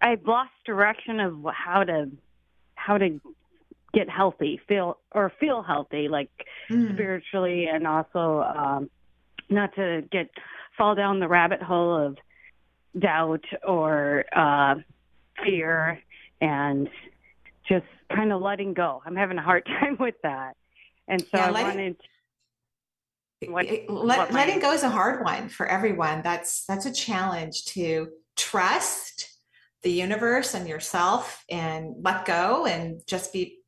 I've 0.00 0.24
lost 0.26 0.52
direction 0.64 1.20
of 1.20 1.44
how 1.52 1.84
to 1.84 2.10
how 2.84 2.98
to 2.98 3.20
get 3.94 4.10
healthy, 4.10 4.60
feel 4.68 4.98
or 5.12 5.32
feel 5.40 5.62
healthy, 5.62 6.08
like 6.08 6.30
mm. 6.70 6.92
spiritually, 6.92 7.66
and 7.72 7.86
also 7.86 8.42
um, 8.42 8.90
not 9.48 9.74
to 9.76 10.02
get 10.10 10.28
fall 10.76 10.94
down 10.94 11.20
the 11.20 11.28
rabbit 11.28 11.62
hole 11.62 12.06
of 12.06 12.18
doubt 12.98 13.44
or 13.66 14.24
uh, 14.36 14.74
fear 15.44 16.00
and 16.40 16.88
just 17.68 17.86
kind 18.14 18.32
of 18.32 18.42
letting 18.42 18.74
go. 18.74 19.02
I'm 19.06 19.16
having 19.16 19.38
a 19.38 19.42
hard 19.42 19.64
time 19.80 19.96
with 19.98 20.16
that. 20.22 20.56
And 21.08 21.20
so 21.20 21.28
yeah, 21.34 21.48
I 21.48 21.50
wanted 21.50 21.96
what, 23.46 23.66
let, 23.66 23.88
what 23.88 24.32
letting 24.32 24.58
go 24.58 24.72
is 24.72 24.82
a 24.82 24.90
hard 24.90 25.24
one 25.24 25.48
for 25.48 25.66
everyone. 25.66 26.22
That's 26.22 26.64
that's 26.66 26.86
a 26.86 26.92
challenge 26.92 27.64
to 27.66 28.08
trust 28.36 29.33
the 29.84 29.92
universe 29.92 30.54
and 30.54 30.66
yourself 30.66 31.44
and 31.50 31.94
let 32.00 32.24
go 32.24 32.66
and 32.66 33.00
just 33.06 33.32
be 33.32 33.58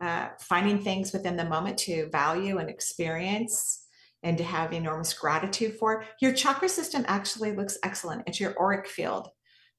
uh, 0.00 0.28
finding 0.40 0.80
things 0.80 1.12
within 1.12 1.36
the 1.36 1.44
moment 1.44 1.78
to 1.78 2.10
value 2.10 2.58
and 2.58 2.68
experience 2.68 3.86
and 4.22 4.36
to 4.38 4.44
have 4.44 4.72
enormous 4.72 5.14
gratitude 5.14 5.74
for. 5.78 6.04
Your 6.20 6.32
chakra 6.32 6.68
system 6.68 7.04
actually 7.08 7.54
looks 7.54 7.78
excellent. 7.82 8.24
It's 8.26 8.40
your 8.40 8.58
auric 8.60 8.86
field 8.88 9.28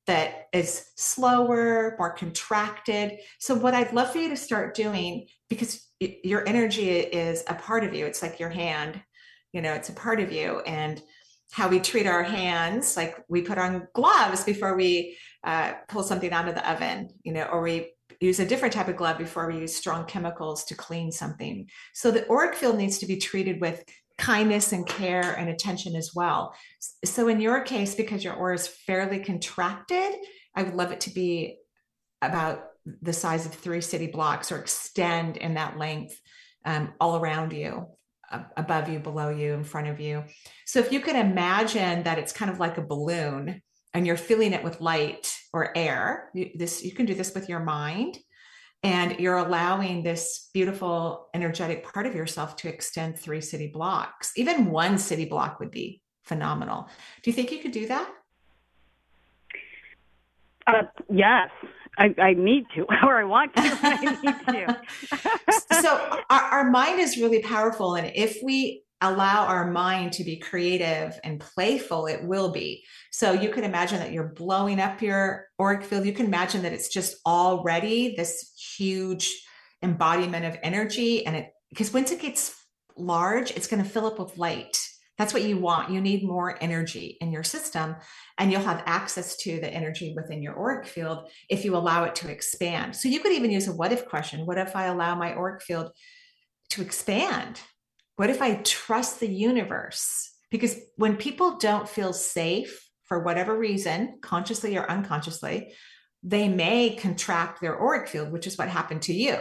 that 0.08 0.48
is 0.54 0.92
slower, 0.96 1.96
more 1.98 2.14
contracted. 2.14 3.20
So, 3.40 3.56
what 3.56 3.74
I'd 3.74 3.94
love 3.94 4.12
for 4.12 4.20
you 4.20 4.30
to 4.30 4.38
start 4.38 4.76
doing, 4.76 5.28
because 5.50 5.88
your 6.00 6.48
energy 6.48 6.90
is 6.92 7.44
a 7.48 7.56
part 7.56 7.84
of 7.84 7.94
you, 7.94 8.06
it's 8.06 8.22
like 8.22 8.40
your 8.40 8.50
hand, 8.50 9.02
you 9.52 9.62
know, 9.62 9.74
it's 9.74 9.90
a 9.90 9.94
part 9.94 10.20
of 10.20 10.32
you. 10.32 10.60
And 10.62 11.02
how 11.56 11.70
we 11.70 11.80
treat 11.80 12.06
our 12.06 12.22
hands, 12.22 12.98
like 12.98 13.16
we 13.30 13.42
put 13.42 13.58
on 13.58 13.88
gloves 13.94 14.44
before 14.44 14.76
we 14.76 15.18
uh, 15.46 15.72
pull 15.88 16.04
something 16.04 16.34
out 16.34 16.50
of 16.50 16.54
the 16.54 16.70
oven, 16.70 17.08
you 17.24 17.32
know, 17.32 17.44
or 17.44 17.62
we 17.62 17.94
use 18.20 18.42
a 18.42 18.46
different 18.46 18.74
type 18.74 18.90
of 18.90 18.98
glove 18.98 19.18
before 19.18 19.48
we 19.48 19.60
use 19.60 19.74
strong 19.74 20.04
chemicals 20.04 20.66
to 20.66 20.76
clean 20.76 21.14
something. 21.14 21.66
So 21.94 22.12
the 22.12 22.30
auric 22.30 22.56
field 22.56 22.76
needs 22.76 22.98
to 22.98 23.06
be 23.06 23.16
treated 23.16 23.62
with 23.62 23.86
kindness 24.18 24.74
and 24.74 24.86
care 24.86 25.32
and 25.32 25.50
attention 25.50 25.96
as 25.96 26.12
well. 26.14 26.54
So 27.06 27.30
in 27.30 27.40
your 27.40 27.62
case, 27.62 27.96
because 27.96 28.22
your 28.22 28.34
aura 28.34 28.56
is 28.56 28.68
fairly 28.68 29.20
contracted, 29.20 30.14
I 30.56 30.64
would 30.64 30.76
love 30.76 30.92
it 30.92 31.00
to 31.02 31.10
be 31.10 31.58
about 32.22 32.66
the 33.02 33.14
size 33.14 33.46
of 33.46 33.54
three 33.54 33.80
city 33.80 34.08
blocks 34.08 34.52
or 34.52 34.58
extend 34.58 35.38
in 35.38 35.54
that 35.54 35.78
length 35.78 36.20
um, 36.66 36.96
all 37.00 37.16
around 37.16 37.54
you 37.54 37.88
above 38.58 38.90
you 38.90 39.00
below 39.00 39.30
you 39.30 39.54
in 39.54 39.64
front 39.64 39.88
of 39.88 40.00
you. 40.00 40.24
So 40.66 40.80
if 40.80 40.92
you 40.92 41.00
can 41.00 41.16
imagine 41.16 42.04
that 42.04 42.18
it's 42.20 42.34
kind 42.34 42.52
of 42.52 42.60
like 42.60 42.78
a 42.78 42.82
balloon 42.82 43.62
and 43.94 44.06
you're 44.06 44.18
filling 44.18 44.54
it 44.54 44.64
with 44.64 44.82
light 44.82 45.34
or 45.54 45.76
air 45.78 46.30
you, 46.34 46.50
this 46.56 46.84
you 46.84 46.92
can 46.92 47.06
do 47.06 47.14
this 47.14 47.34
with 47.34 47.50
your 47.50 47.60
mind. 47.60 48.18
And 48.84 49.20
you're 49.20 49.38
allowing 49.38 50.04
this 50.04 50.50
beautiful 50.54 51.30
energetic 51.34 51.84
part 51.84 52.06
of 52.06 52.14
yourself 52.14 52.56
to 52.58 52.70
extend 52.70 53.18
three 53.18 53.42
city 53.42 53.68
blocks. 53.68 54.32
Even 54.36 54.68
one 54.68 55.00
city 55.00 55.26
block 55.26 55.60
would 55.60 55.72
be 55.72 56.02
phenomenal. 56.24 56.88
Do 57.24 57.32
you 57.32 57.34
think 57.34 57.52
you 57.52 57.60
could 57.60 57.72
do 57.72 57.88
that? 57.88 58.12
Uh, 60.68 60.84
yes 61.10 61.50
I, 61.98 62.14
I, 62.22 62.34
need 62.34 62.66
to, 62.76 62.82
or 63.04 63.18
I 63.18 63.24
want 63.24 63.56
to, 63.56 63.62
I 63.82 64.20
need 64.22 64.46
to. 64.48 65.82
so 65.82 66.22
our, 66.30 66.42
our, 66.42 66.72
mind 66.72 67.00
is 67.00 67.18
really 67.18 67.42
powerful, 67.42 67.96
and 67.96 68.12
if 68.16 68.38
we 68.44 68.84
allow 69.02 69.46
our 69.46 69.70
mind 69.70 70.14
to 70.14 70.24
be 70.24 70.38
creative 70.38 71.20
and 71.24 71.40
playful, 71.40 72.08
it 72.08 72.24
will 72.24 72.52
be. 72.52 72.84
So 73.12 73.34
you 73.34 73.50
can 73.50 73.64
imagine 73.64 74.00
that 74.00 74.12
you're 74.12 74.34
blowing 74.34 74.80
up 74.80 75.02
your 75.02 75.48
auric 75.60 75.84
field. 75.84 76.06
You 76.06 76.14
can 76.14 76.26
imagine 76.26 76.64
that 76.64 76.74
it's 76.74 76.90
just 76.90 77.18
already 77.26 78.16
this 78.16 78.54
huge 78.78 79.32
embodiment 79.84 80.46
of 80.46 80.58
energy. 80.64 81.26
And 81.26 81.36
it, 81.36 81.50
because 81.70 81.94
once 81.94 82.12
it 82.12 82.22
gets 82.22 82.56
large, 82.98 83.52
it's 83.52 83.68
going 83.68 83.84
to 83.84 83.90
fill 83.90 84.06
up 84.06 84.18
with 84.18 84.38
light. 84.38 84.78
That's 85.18 85.34
what 85.34 85.44
you 85.44 85.58
want. 85.58 85.92
You 85.92 86.02
need 86.02 86.24
more 86.24 86.62
energy 86.62 87.18
in 87.22 87.32
your 87.32 87.44
system, 87.44 87.96
and 88.38 88.52
you'll 88.52 88.62
have 88.62 88.84
access 88.86 89.38
to 89.38 89.60
the 89.60 89.74
energy 89.74 90.14
within 90.16 90.42
your 90.42 90.58
auric 90.60 90.86
field 90.86 91.30
if 91.50 91.64
you 91.64 91.76
allow 91.76 92.04
it 92.04 92.16
to 92.16 92.30
expand. 92.30 92.96
So 92.96 93.08
you 93.08 93.22
could 93.22 93.32
even 93.32 93.52
use 93.52 93.68
a 93.68 93.74
what 93.74 93.94
if 93.94 94.08
question. 94.08 94.46
What 94.46 94.58
if 94.58 94.76
I 94.76 94.86
allow 94.86 95.16
my 95.16 95.34
auric 95.34 95.62
field 95.62 95.92
to 96.72 96.82
expand? 96.82 97.62
What 98.18 98.30
if 98.30 98.42
I 98.42 98.56
trust 98.56 99.20
the 99.20 99.28
universe? 99.28 100.32
Because 100.52 100.78
when 100.98 101.16
people 101.16 101.58
don't 101.58 101.88
feel 101.88 102.14
safe 102.14 102.90
for 103.04 103.24
whatever 103.24 103.58
reason, 103.58 104.20
consciously 104.22 104.78
or 104.78 104.90
unconsciously, 104.90 105.74
they 106.24 106.50
may 106.50 106.96
contract 106.96 107.62
their 107.62 107.80
auric 107.80 108.10
field, 108.10 108.32
which 108.32 108.48
is 108.48 108.58
what 108.58 108.68
happened 108.68 109.04
to 109.04 109.14
you. 109.14 109.38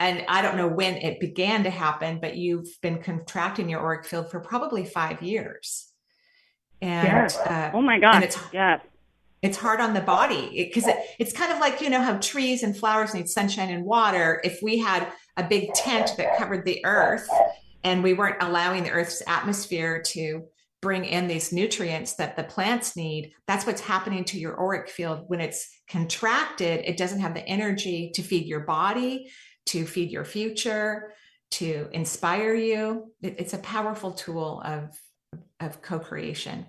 And 0.00 0.24
I 0.28 0.42
don't 0.42 0.56
know 0.56 0.68
when 0.68 0.96
it 0.96 1.20
began 1.20 1.64
to 1.64 1.70
happen, 1.70 2.18
but 2.20 2.36
you've 2.36 2.68
been 2.82 2.98
contracting 2.98 3.68
your 3.68 3.80
auric 3.80 4.04
field 4.04 4.30
for 4.30 4.40
probably 4.40 4.84
five 4.84 5.22
years. 5.22 5.88
And 6.82 7.06
yes. 7.06 7.38
uh, 7.38 7.70
oh 7.72 7.80
my 7.80 7.98
God. 7.98 8.22
It's, 8.22 8.38
yes. 8.52 8.80
It's 9.42 9.56
hard 9.56 9.80
on 9.80 9.94
the 9.94 10.00
body 10.00 10.50
because 10.72 10.88
it, 10.88 10.96
it's 11.18 11.32
kind 11.32 11.52
of 11.52 11.58
like, 11.58 11.80
you 11.80 11.90
know, 11.90 12.00
how 12.00 12.16
trees 12.16 12.62
and 12.62 12.76
flowers 12.76 13.14
need 13.14 13.28
sunshine 13.28 13.70
and 13.70 13.84
water. 13.84 14.40
If 14.42 14.60
we 14.62 14.78
had 14.78 15.12
a 15.36 15.44
big 15.44 15.72
tent 15.74 16.14
that 16.16 16.36
covered 16.38 16.64
the 16.64 16.84
earth 16.84 17.28
and 17.84 18.02
we 18.02 18.14
weren't 18.14 18.42
allowing 18.42 18.82
the 18.82 18.90
earth's 18.90 19.22
atmosphere 19.26 20.02
to 20.02 20.44
bring 20.80 21.04
in 21.04 21.26
these 21.26 21.50
nutrients 21.50 22.14
that 22.16 22.36
the 22.36 22.44
plants 22.44 22.94
need 22.94 23.32
that's 23.46 23.66
what's 23.66 23.80
happening 23.80 24.22
to 24.22 24.38
your 24.38 24.60
auric 24.60 24.86
field 24.86 25.24
when 25.28 25.40
it's 25.40 25.80
contracted 25.88 26.84
it 26.84 26.98
doesn't 26.98 27.20
have 27.20 27.32
the 27.32 27.46
energy 27.48 28.10
to 28.14 28.22
feed 28.22 28.44
your 28.44 28.60
body 28.60 29.30
to 29.66 29.86
feed 29.86 30.10
your 30.10 30.24
future 30.24 31.12
to 31.50 31.88
inspire 31.92 32.54
you 32.54 33.12
it, 33.22 33.36
it's 33.38 33.54
a 33.54 33.58
powerful 33.58 34.12
tool 34.12 34.62
of 34.64 34.98
of 35.60 35.80
co-creation 35.82 36.66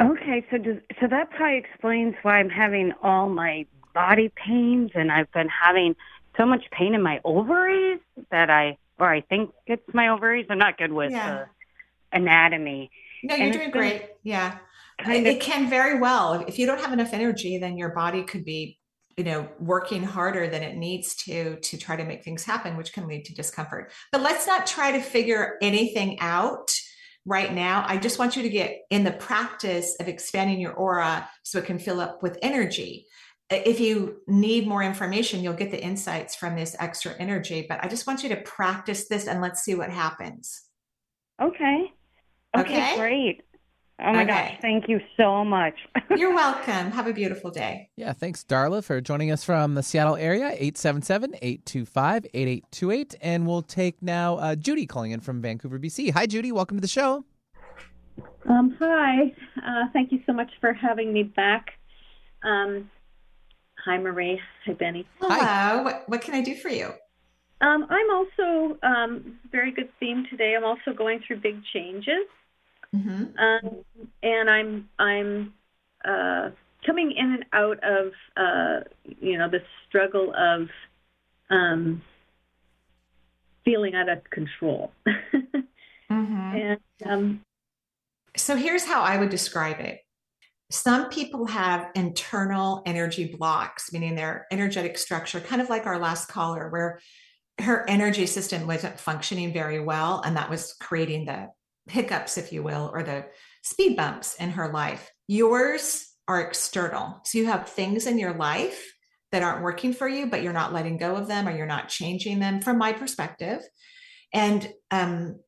okay 0.00 0.44
so 0.50 0.58
does, 0.58 0.76
so 1.00 1.06
that 1.08 1.30
probably 1.30 1.58
explains 1.58 2.14
why 2.22 2.38
i'm 2.38 2.50
having 2.50 2.92
all 3.02 3.28
my 3.28 3.66
body 3.94 4.30
pains 4.36 4.90
and 4.94 5.10
i've 5.10 5.30
been 5.32 5.48
having 5.48 5.94
so 6.36 6.46
much 6.46 6.64
pain 6.70 6.94
in 6.94 7.02
my 7.02 7.20
ovaries 7.24 8.00
that 8.30 8.50
i 8.50 8.76
or 9.00 9.08
I 9.10 9.22
think 9.22 9.50
it's 9.66 9.82
my 9.94 10.08
ovaries. 10.08 10.46
I'm 10.50 10.58
not 10.58 10.78
good 10.78 10.92
with 10.92 11.10
yeah. 11.10 11.46
anatomy. 12.12 12.90
No, 13.24 13.34
you're 13.34 13.46
and 13.46 13.52
doing 13.52 13.70
great. 13.70 14.10
Yeah. 14.22 14.58
It, 15.00 15.20
of, 15.20 15.26
it 15.26 15.40
can 15.40 15.70
very 15.70 15.98
well. 15.98 16.44
If 16.46 16.58
you 16.58 16.66
don't 16.66 16.80
have 16.80 16.92
enough 16.92 17.14
energy, 17.14 17.56
then 17.56 17.78
your 17.78 17.88
body 17.88 18.22
could 18.22 18.44
be, 18.44 18.78
you 19.16 19.24
know, 19.24 19.48
working 19.58 20.02
harder 20.02 20.48
than 20.48 20.62
it 20.62 20.76
needs 20.76 21.14
to 21.24 21.56
to 21.56 21.76
try 21.76 21.96
to 21.96 22.04
make 22.04 22.24
things 22.24 22.44
happen, 22.44 22.76
which 22.76 22.92
can 22.92 23.06
lead 23.06 23.24
to 23.26 23.34
discomfort. 23.34 23.92
But 24.12 24.22
let's 24.22 24.46
not 24.46 24.66
try 24.66 24.92
to 24.92 25.00
figure 25.00 25.56
anything 25.60 26.18
out 26.20 26.72
right 27.26 27.52
now. 27.52 27.84
I 27.86 27.98
just 27.98 28.18
want 28.18 28.36
you 28.36 28.42
to 28.42 28.48
get 28.48 28.78
in 28.90 29.04
the 29.04 29.12
practice 29.12 29.96
of 30.00 30.08
expanding 30.08 30.60
your 30.60 30.72
aura 30.72 31.28
so 31.42 31.58
it 31.58 31.66
can 31.66 31.78
fill 31.78 32.00
up 32.00 32.22
with 32.22 32.38
energy 32.40 33.06
if 33.50 33.80
you 33.80 34.22
need 34.28 34.66
more 34.66 34.82
information, 34.82 35.42
you'll 35.42 35.54
get 35.54 35.70
the 35.70 35.82
insights 35.82 36.36
from 36.36 36.54
this 36.54 36.76
extra 36.78 37.12
energy. 37.18 37.66
But 37.68 37.82
I 37.82 37.88
just 37.88 38.06
want 38.06 38.22
you 38.22 38.28
to 38.30 38.36
practice 38.36 39.08
this 39.08 39.26
and 39.26 39.40
let's 39.40 39.62
see 39.62 39.74
what 39.74 39.90
happens. 39.90 40.62
Okay. 41.42 41.92
Okay, 42.56 42.92
okay? 42.92 42.96
great. 42.96 43.42
Oh 44.02 44.12
my 44.12 44.22
okay. 44.22 44.26
gosh, 44.26 44.58
thank 44.62 44.88
you 44.88 45.00
so 45.16 45.44
much. 45.44 45.74
You're 46.16 46.34
welcome. 46.34 46.90
Have 46.90 47.06
a 47.06 47.12
beautiful 47.12 47.50
day. 47.50 47.90
Yeah, 47.96 48.12
thanks, 48.12 48.44
Darla, 48.44 48.82
for 48.82 49.00
joining 49.00 49.30
us 49.30 49.44
from 49.44 49.74
the 49.74 49.82
Seattle 49.82 50.16
area, 50.16 50.46
877 50.46 51.34
825 51.42 52.26
8828. 52.32 53.14
And 53.20 53.46
we'll 53.46 53.62
take 53.62 54.02
now 54.02 54.36
uh, 54.36 54.54
Judy 54.56 54.86
calling 54.86 55.12
in 55.12 55.20
from 55.20 55.40
Vancouver, 55.42 55.78
BC. 55.78 56.12
Hi, 56.12 56.26
Judy. 56.26 56.52
Welcome 56.52 56.78
to 56.78 56.82
the 56.82 56.88
show. 56.88 57.24
Um, 58.48 58.76
hi. 58.78 59.32
Uh, 59.56 59.84
thank 59.92 60.12
you 60.12 60.20
so 60.26 60.32
much 60.32 60.50
for 60.60 60.72
having 60.72 61.12
me 61.12 61.22
back. 61.22 61.72
Um, 62.42 62.90
Hi, 63.84 63.96
Marie. 63.96 64.38
Hi, 64.66 64.74
Benny. 64.74 65.06
Hello. 65.20 65.82
What, 65.82 66.04
what 66.06 66.20
can 66.20 66.34
I 66.34 66.42
do 66.42 66.54
for 66.54 66.68
you? 66.68 66.92
Um, 67.62 67.86
I'm 67.88 68.10
also 68.10 68.78
um, 68.82 69.38
very 69.50 69.72
good 69.72 69.88
theme 69.98 70.26
today. 70.30 70.54
I'm 70.56 70.64
also 70.64 70.92
going 70.96 71.20
through 71.26 71.40
big 71.40 71.62
changes, 71.72 72.26
mm-hmm. 72.94 73.24
um, 73.38 73.84
and 74.22 74.50
I'm 74.50 74.88
I'm 74.98 75.54
uh, 76.04 76.50
coming 76.84 77.12
in 77.12 77.32
and 77.32 77.44
out 77.52 77.78
of 77.82 78.12
uh, 78.36 78.80
you 79.20 79.38
know 79.38 79.48
the 79.48 79.62
struggle 79.86 80.32
of 80.36 80.68
um, 81.50 82.02
feeling 83.64 83.94
out 83.94 84.08
of 84.08 84.22
control. 84.30 84.92
mm-hmm. 85.06 86.12
And 86.12 86.80
um, 87.04 87.40
so 88.36 88.56
here's 88.56 88.84
how 88.84 89.02
I 89.02 89.18
would 89.18 89.30
describe 89.30 89.80
it. 89.80 90.00
Some 90.70 91.08
people 91.08 91.46
have 91.46 91.88
internal 91.96 92.82
energy 92.86 93.24
blocks, 93.24 93.92
meaning 93.92 94.14
their 94.14 94.46
energetic 94.52 94.98
structure, 94.98 95.40
kind 95.40 95.60
of 95.60 95.68
like 95.68 95.86
our 95.86 95.98
last 95.98 96.28
caller, 96.28 96.68
where 96.68 97.00
her 97.60 97.88
energy 97.88 98.26
system 98.26 98.66
wasn't 98.66 98.98
functioning 98.98 99.52
very 99.52 99.80
well. 99.80 100.22
And 100.24 100.36
that 100.36 100.48
was 100.48 100.74
creating 100.80 101.26
the 101.26 101.48
hiccups, 101.90 102.38
if 102.38 102.52
you 102.52 102.62
will, 102.62 102.90
or 102.92 103.02
the 103.02 103.26
speed 103.62 103.96
bumps 103.96 104.34
in 104.36 104.50
her 104.50 104.72
life. 104.72 105.10
Yours 105.26 106.08
are 106.28 106.40
external. 106.40 107.20
So 107.24 107.38
you 107.38 107.46
have 107.46 107.68
things 107.68 108.06
in 108.06 108.18
your 108.18 108.34
life 108.34 108.94
that 109.32 109.42
aren't 109.42 109.62
working 109.62 109.92
for 109.92 110.08
you, 110.08 110.26
but 110.26 110.42
you're 110.42 110.52
not 110.52 110.72
letting 110.72 110.96
go 110.96 111.16
of 111.16 111.28
them 111.28 111.46
or 111.46 111.56
you're 111.56 111.66
not 111.66 111.88
changing 111.88 112.38
them 112.38 112.60
from 112.60 112.78
my 112.78 112.92
perspective. 112.92 113.60
And 114.32 114.72
um, 114.90 115.40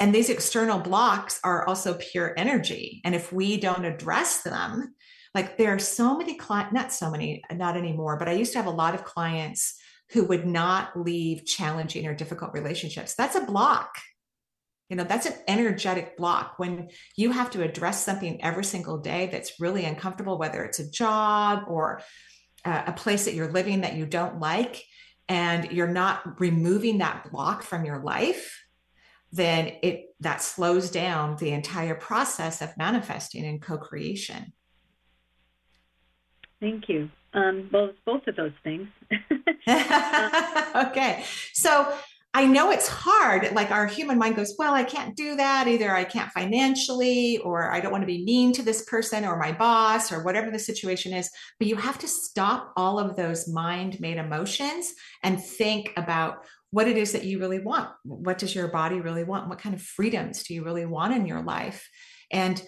and 0.00 0.12
these 0.12 0.28
external 0.28 0.80
blocks 0.80 1.40
are 1.44 1.66
also 1.66 1.94
pure 1.94 2.34
energy. 2.36 3.00
And 3.04 3.14
if 3.14 3.32
we 3.32 3.58
don't 3.58 3.84
address 3.84 4.42
them, 4.42 4.94
like 5.34 5.56
there 5.56 5.74
are 5.74 5.78
so 5.78 6.18
many 6.18 6.34
clients, 6.34 6.72
not 6.72 6.92
so 6.92 7.10
many, 7.10 7.42
not 7.52 7.76
anymore, 7.76 8.18
but 8.18 8.28
I 8.28 8.32
used 8.32 8.52
to 8.52 8.58
have 8.58 8.66
a 8.66 8.70
lot 8.70 8.94
of 8.94 9.04
clients 9.04 9.76
who 10.10 10.24
would 10.24 10.46
not 10.46 11.00
leave 11.00 11.46
challenging 11.46 12.06
or 12.06 12.14
difficult 12.14 12.52
relationships. 12.52 13.14
That's 13.14 13.36
a 13.36 13.46
block. 13.46 13.88
You 14.88 14.96
know, 14.96 15.04
that's 15.04 15.26
an 15.26 15.34
energetic 15.48 16.16
block 16.16 16.54
when 16.58 16.88
you 17.16 17.32
have 17.32 17.50
to 17.52 17.62
address 17.62 18.04
something 18.04 18.42
every 18.44 18.64
single 18.64 18.98
day 18.98 19.28
that's 19.32 19.58
really 19.58 19.84
uncomfortable, 19.84 20.38
whether 20.38 20.62
it's 20.62 20.78
a 20.78 20.90
job 20.90 21.64
or 21.68 22.02
a 22.64 22.92
place 22.92 23.24
that 23.24 23.34
you're 23.34 23.52
living 23.52 23.82
that 23.82 23.94
you 23.94 24.06
don't 24.06 24.40
like, 24.40 24.82
and 25.28 25.72
you're 25.72 25.88
not 25.88 26.38
removing 26.40 26.98
that 26.98 27.30
block 27.30 27.62
from 27.62 27.84
your 27.84 28.02
life 28.02 28.64
then 29.34 29.72
it 29.82 30.14
that 30.20 30.40
slows 30.40 30.90
down 30.90 31.36
the 31.36 31.50
entire 31.50 31.96
process 31.96 32.62
of 32.62 32.76
manifesting 32.78 33.44
and 33.44 33.60
co-creation. 33.60 34.52
Thank 36.60 36.88
you. 36.88 37.10
Um, 37.34 37.68
both 37.70 37.96
both 38.06 38.26
of 38.28 38.36
those 38.36 38.52
things. 38.62 38.88
Okay. 40.76 41.24
So 41.52 41.92
I 42.36 42.46
know 42.46 42.72
it's 42.72 42.88
hard. 42.88 43.52
Like 43.52 43.70
our 43.70 43.86
human 43.86 44.18
mind 44.18 44.34
goes, 44.34 44.56
well, 44.58 44.74
I 44.74 44.82
can't 44.82 45.16
do 45.16 45.36
that. 45.36 45.68
Either 45.68 45.94
I 45.94 46.02
can't 46.02 46.32
financially, 46.32 47.38
or 47.38 47.70
I 47.70 47.78
don't 47.78 47.92
want 47.92 48.02
to 48.02 48.06
be 48.06 48.24
mean 48.24 48.52
to 48.54 48.62
this 48.62 48.84
person 48.86 49.24
or 49.24 49.38
my 49.38 49.52
boss 49.52 50.10
or 50.10 50.24
whatever 50.24 50.50
the 50.50 50.58
situation 50.58 51.12
is. 51.12 51.30
But 51.60 51.68
you 51.68 51.76
have 51.76 51.98
to 52.00 52.08
stop 52.08 52.72
all 52.76 52.98
of 52.98 53.14
those 53.14 53.48
mind 53.48 54.00
made 54.00 54.16
emotions 54.16 54.92
and 55.22 55.40
think 55.40 55.92
about 55.96 56.44
what 56.72 56.88
it 56.88 56.98
is 56.98 57.12
that 57.12 57.24
you 57.24 57.38
really 57.38 57.60
want. 57.60 57.88
What 58.02 58.38
does 58.38 58.52
your 58.52 58.66
body 58.66 59.00
really 59.00 59.22
want? 59.22 59.48
What 59.48 59.60
kind 59.60 59.76
of 59.76 59.80
freedoms 59.80 60.42
do 60.42 60.54
you 60.54 60.64
really 60.64 60.86
want 60.86 61.14
in 61.14 61.26
your 61.26 61.42
life? 61.42 61.88
And 62.32 62.60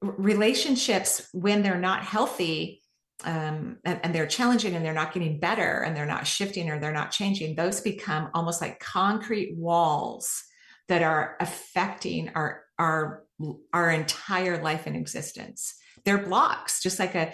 relationships, 0.00 1.28
when 1.32 1.62
they're 1.62 1.80
not 1.80 2.04
healthy, 2.04 2.77
um, 3.24 3.78
and, 3.84 4.00
and, 4.04 4.14
they're 4.14 4.28
challenging 4.28 4.74
and 4.74 4.84
they're 4.84 4.92
not 4.92 5.12
getting 5.12 5.40
better 5.40 5.82
and 5.82 5.96
they're 5.96 6.06
not 6.06 6.26
shifting 6.26 6.70
or 6.70 6.78
they're 6.78 6.92
not 6.92 7.10
changing, 7.10 7.56
those 7.56 7.80
become 7.80 8.30
almost 8.32 8.60
like 8.60 8.78
concrete 8.78 9.56
walls 9.56 10.44
that 10.86 11.02
are 11.02 11.36
affecting 11.40 12.30
our 12.36 12.62
our 12.78 13.24
our 13.72 13.90
entire 13.90 14.62
life 14.62 14.86
and 14.86 14.96
existence. 14.96 15.74
They're 16.04 16.26
blocks, 16.26 16.80
just 16.80 16.98
like 16.98 17.16
a 17.16 17.32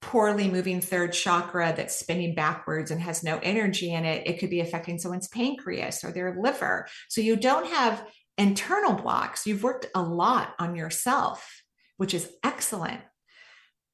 poorly 0.00 0.48
moving 0.48 0.80
third 0.80 1.12
chakra 1.12 1.74
that's 1.76 1.98
spinning 1.98 2.34
backwards 2.34 2.90
and 2.90 3.00
has 3.00 3.24
no 3.24 3.40
energy 3.42 3.92
in 3.92 4.04
it. 4.04 4.26
It 4.26 4.38
could 4.38 4.50
be 4.50 4.60
affecting 4.60 4.98
someone's 4.98 5.28
pancreas 5.28 6.04
or 6.04 6.12
their 6.12 6.40
liver. 6.40 6.86
So 7.08 7.20
you 7.20 7.34
don't 7.36 7.66
have 7.66 8.06
internal 8.38 8.92
blocks. 8.92 9.46
You've 9.46 9.62
worked 9.62 9.86
a 9.94 10.02
lot 10.02 10.54
on 10.58 10.76
yourself, 10.76 11.62
which 11.96 12.14
is 12.14 12.30
excellent 12.44 13.00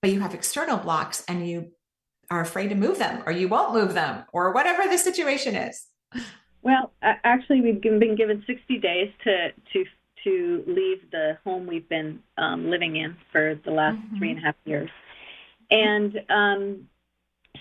but 0.02 0.10
you 0.10 0.20
have 0.20 0.34
external 0.34 0.76
blocks 0.76 1.24
and 1.28 1.48
you 1.48 1.70
are 2.30 2.40
afraid 2.40 2.68
to 2.68 2.74
move 2.74 2.98
them 2.98 3.22
or 3.24 3.32
you 3.32 3.48
won't 3.48 3.72
move 3.72 3.94
them 3.94 4.24
or 4.32 4.52
whatever 4.52 4.82
the 4.88 4.98
situation 4.98 5.54
is. 5.54 5.86
Well 6.60 6.92
actually 7.00 7.60
we've 7.60 7.80
been 7.80 8.16
given 8.16 8.44
60 8.46 8.78
days 8.78 9.10
to 9.24 9.52
to 9.72 9.84
to 10.24 10.64
leave 10.66 11.10
the 11.10 11.38
home 11.44 11.66
we've 11.66 11.88
been 11.88 12.20
um, 12.38 12.70
living 12.70 12.96
in 12.96 13.16
for 13.32 13.58
the 13.64 13.70
last 13.70 13.96
mm-hmm. 13.96 14.18
three 14.18 14.30
and 14.30 14.38
a 14.38 14.42
half 14.42 14.54
years. 14.64 14.90
And 15.70 16.20
um, 16.28 16.88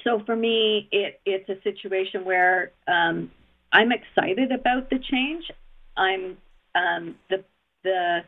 so 0.04 0.22
for 0.26 0.36
me 0.36 0.90
it 0.92 1.22
it's 1.26 1.50
a 1.50 1.62
situation 1.64 2.26
where 2.26 2.72
um, 2.88 3.32
i'm 3.72 3.92
excited 3.92 4.52
about 4.52 4.90
the 4.90 5.00
change. 5.00 5.50
I'm 5.96 6.38
um, 6.74 7.16
the 7.30 7.44
the 7.84 8.24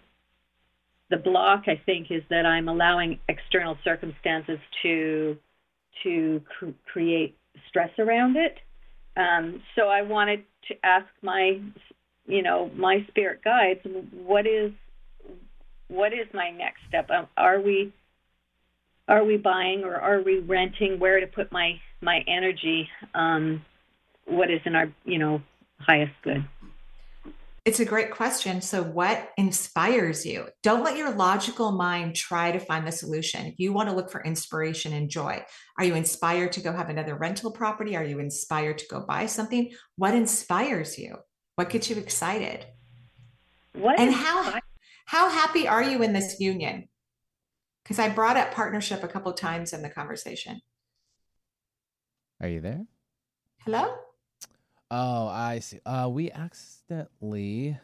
the 1.10 1.18
block, 1.18 1.64
I 1.68 1.82
think, 1.86 2.08
is 2.10 2.24
that 2.30 2.46
I'm 2.46 2.68
allowing 2.68 3.20
external 3.30 3.78
circumstances 3.84 4.60
to 4.84 5.38
to 6.04 6.42
cr- 6.58 6.72
create 6.92 7.38
stress 7.70 7.92
around 8.00 8.36
it. 8.36 8.58
Um, 9.16 9.62
so 9.76 9.88
I 9.88 10.02
wanted 10.02 10.44
to 10.70 10.76
ask 10.84 11.06
my, 11.22 11.60
you 12.26 12.42
know, 12.42 12.72
my 12.76 13.06
spirit 13.10 13.44
guides, 13.44 13.80
what 14.12 14.48
is 14.48 14.72
what 15.88 16.14
is 16.14 16.28
my 16.34 16.50
next 16.50 16.80
step? 16.88 17.10
Um, 17.10 17.28
are 17.38 17.62
we 17.62 17.94
are 19.08 19.24
we 19.24 19.38
buying 19.38 19.84
or 19.84 19.96
are 19.96 20.22
we 20.22 20.40
renting? 20.40 21.00
Where 21.00 21.20
to 21.20 21.28
put 21.28 21.52
my 21.52 21.74
my 22.02 22.22
energy? 22.28 22.88
Um, 23.14 23.64
what 24.26 24.50
is 24.50 24.62
in 24.66 24.76
our 24.76 24.92
you 25.06 25.20
know 25.20 25.42
highest 25.80 26.14
good? 26.24 26.44
It's 27.66 27.80
a 27.80 27.86
great 27.86 28.12
question. 28.12 28.60
So, 28.62 28.84
what 28.84 29.30
inspires 29.38 30.26
you? 30.26 30.48
Don't 30.64 30.84
let 30.84 30.98
your 30.98 31.16
logical 31.16 31.72
mind 31.72 32.14
try 32.14 32.52
to 32.52 32.60
find 32.60 32.86
the 32.86 32.92
solution. 32.92 33.54
You 33.58 33.72
want 33.72 33.88
to 33.88 33.96
look 33.96 34.12
for 34.12 34.22
inspiration 34.22 34.92
and 34.92 35.10
joy. 35.10 35.46
Are 35.78 35.86
you 35.86 35.96
inspired 35.96 36.52
to 36.54 36.62
go 36.62 36.74
have 36.74 36.90
another 36.90 37.16
rental 37.16 37.52
property? 37.52 37.96
Are 37.96 38.04
you 38.04 38.20
inspired 38.20 38.80
to 38.80 38.88
go 38.90 39.06
buy 39.08 39.28
something? 39.28 39.72
What 39.96 40.14
inspires 40.14 41.00
you? 41.00 41.16
What 41.56 41.70
gets 41.70 41.90
you 41.90 41.96
excited? 41.96 42.66
What 43.74 43.98
and 43.98 44.14
how 44.14 44.60
how 45.06 45.30
happy 45.30 45.66
are 45.66 45.84
you 45.84 46.04
in 46.04 46.12
this 46.12 46.42
union? 46.42 46.90
Because 47.84 47.98
I 47.98 48.10
brought 48.10 48.36
up 48.36 48.54
partnership 48.54 49.04
a 49.04 49.08
couple 49.08 49.32
times 49.34 49.72
in 49.72 49.82
the 49.82 49.90
conversation. 49.90 50.60
Are 52.42 52.50
you 52.50 52.60
there? 52.60 52.86
Hello? 53.60 53.96
Oh, 54.96 55.28
I 55.28 55.58
see. 55.58 55.80
Uh, 55.88 56.08
we 56.12 56.30
accidentally 56.30 57.80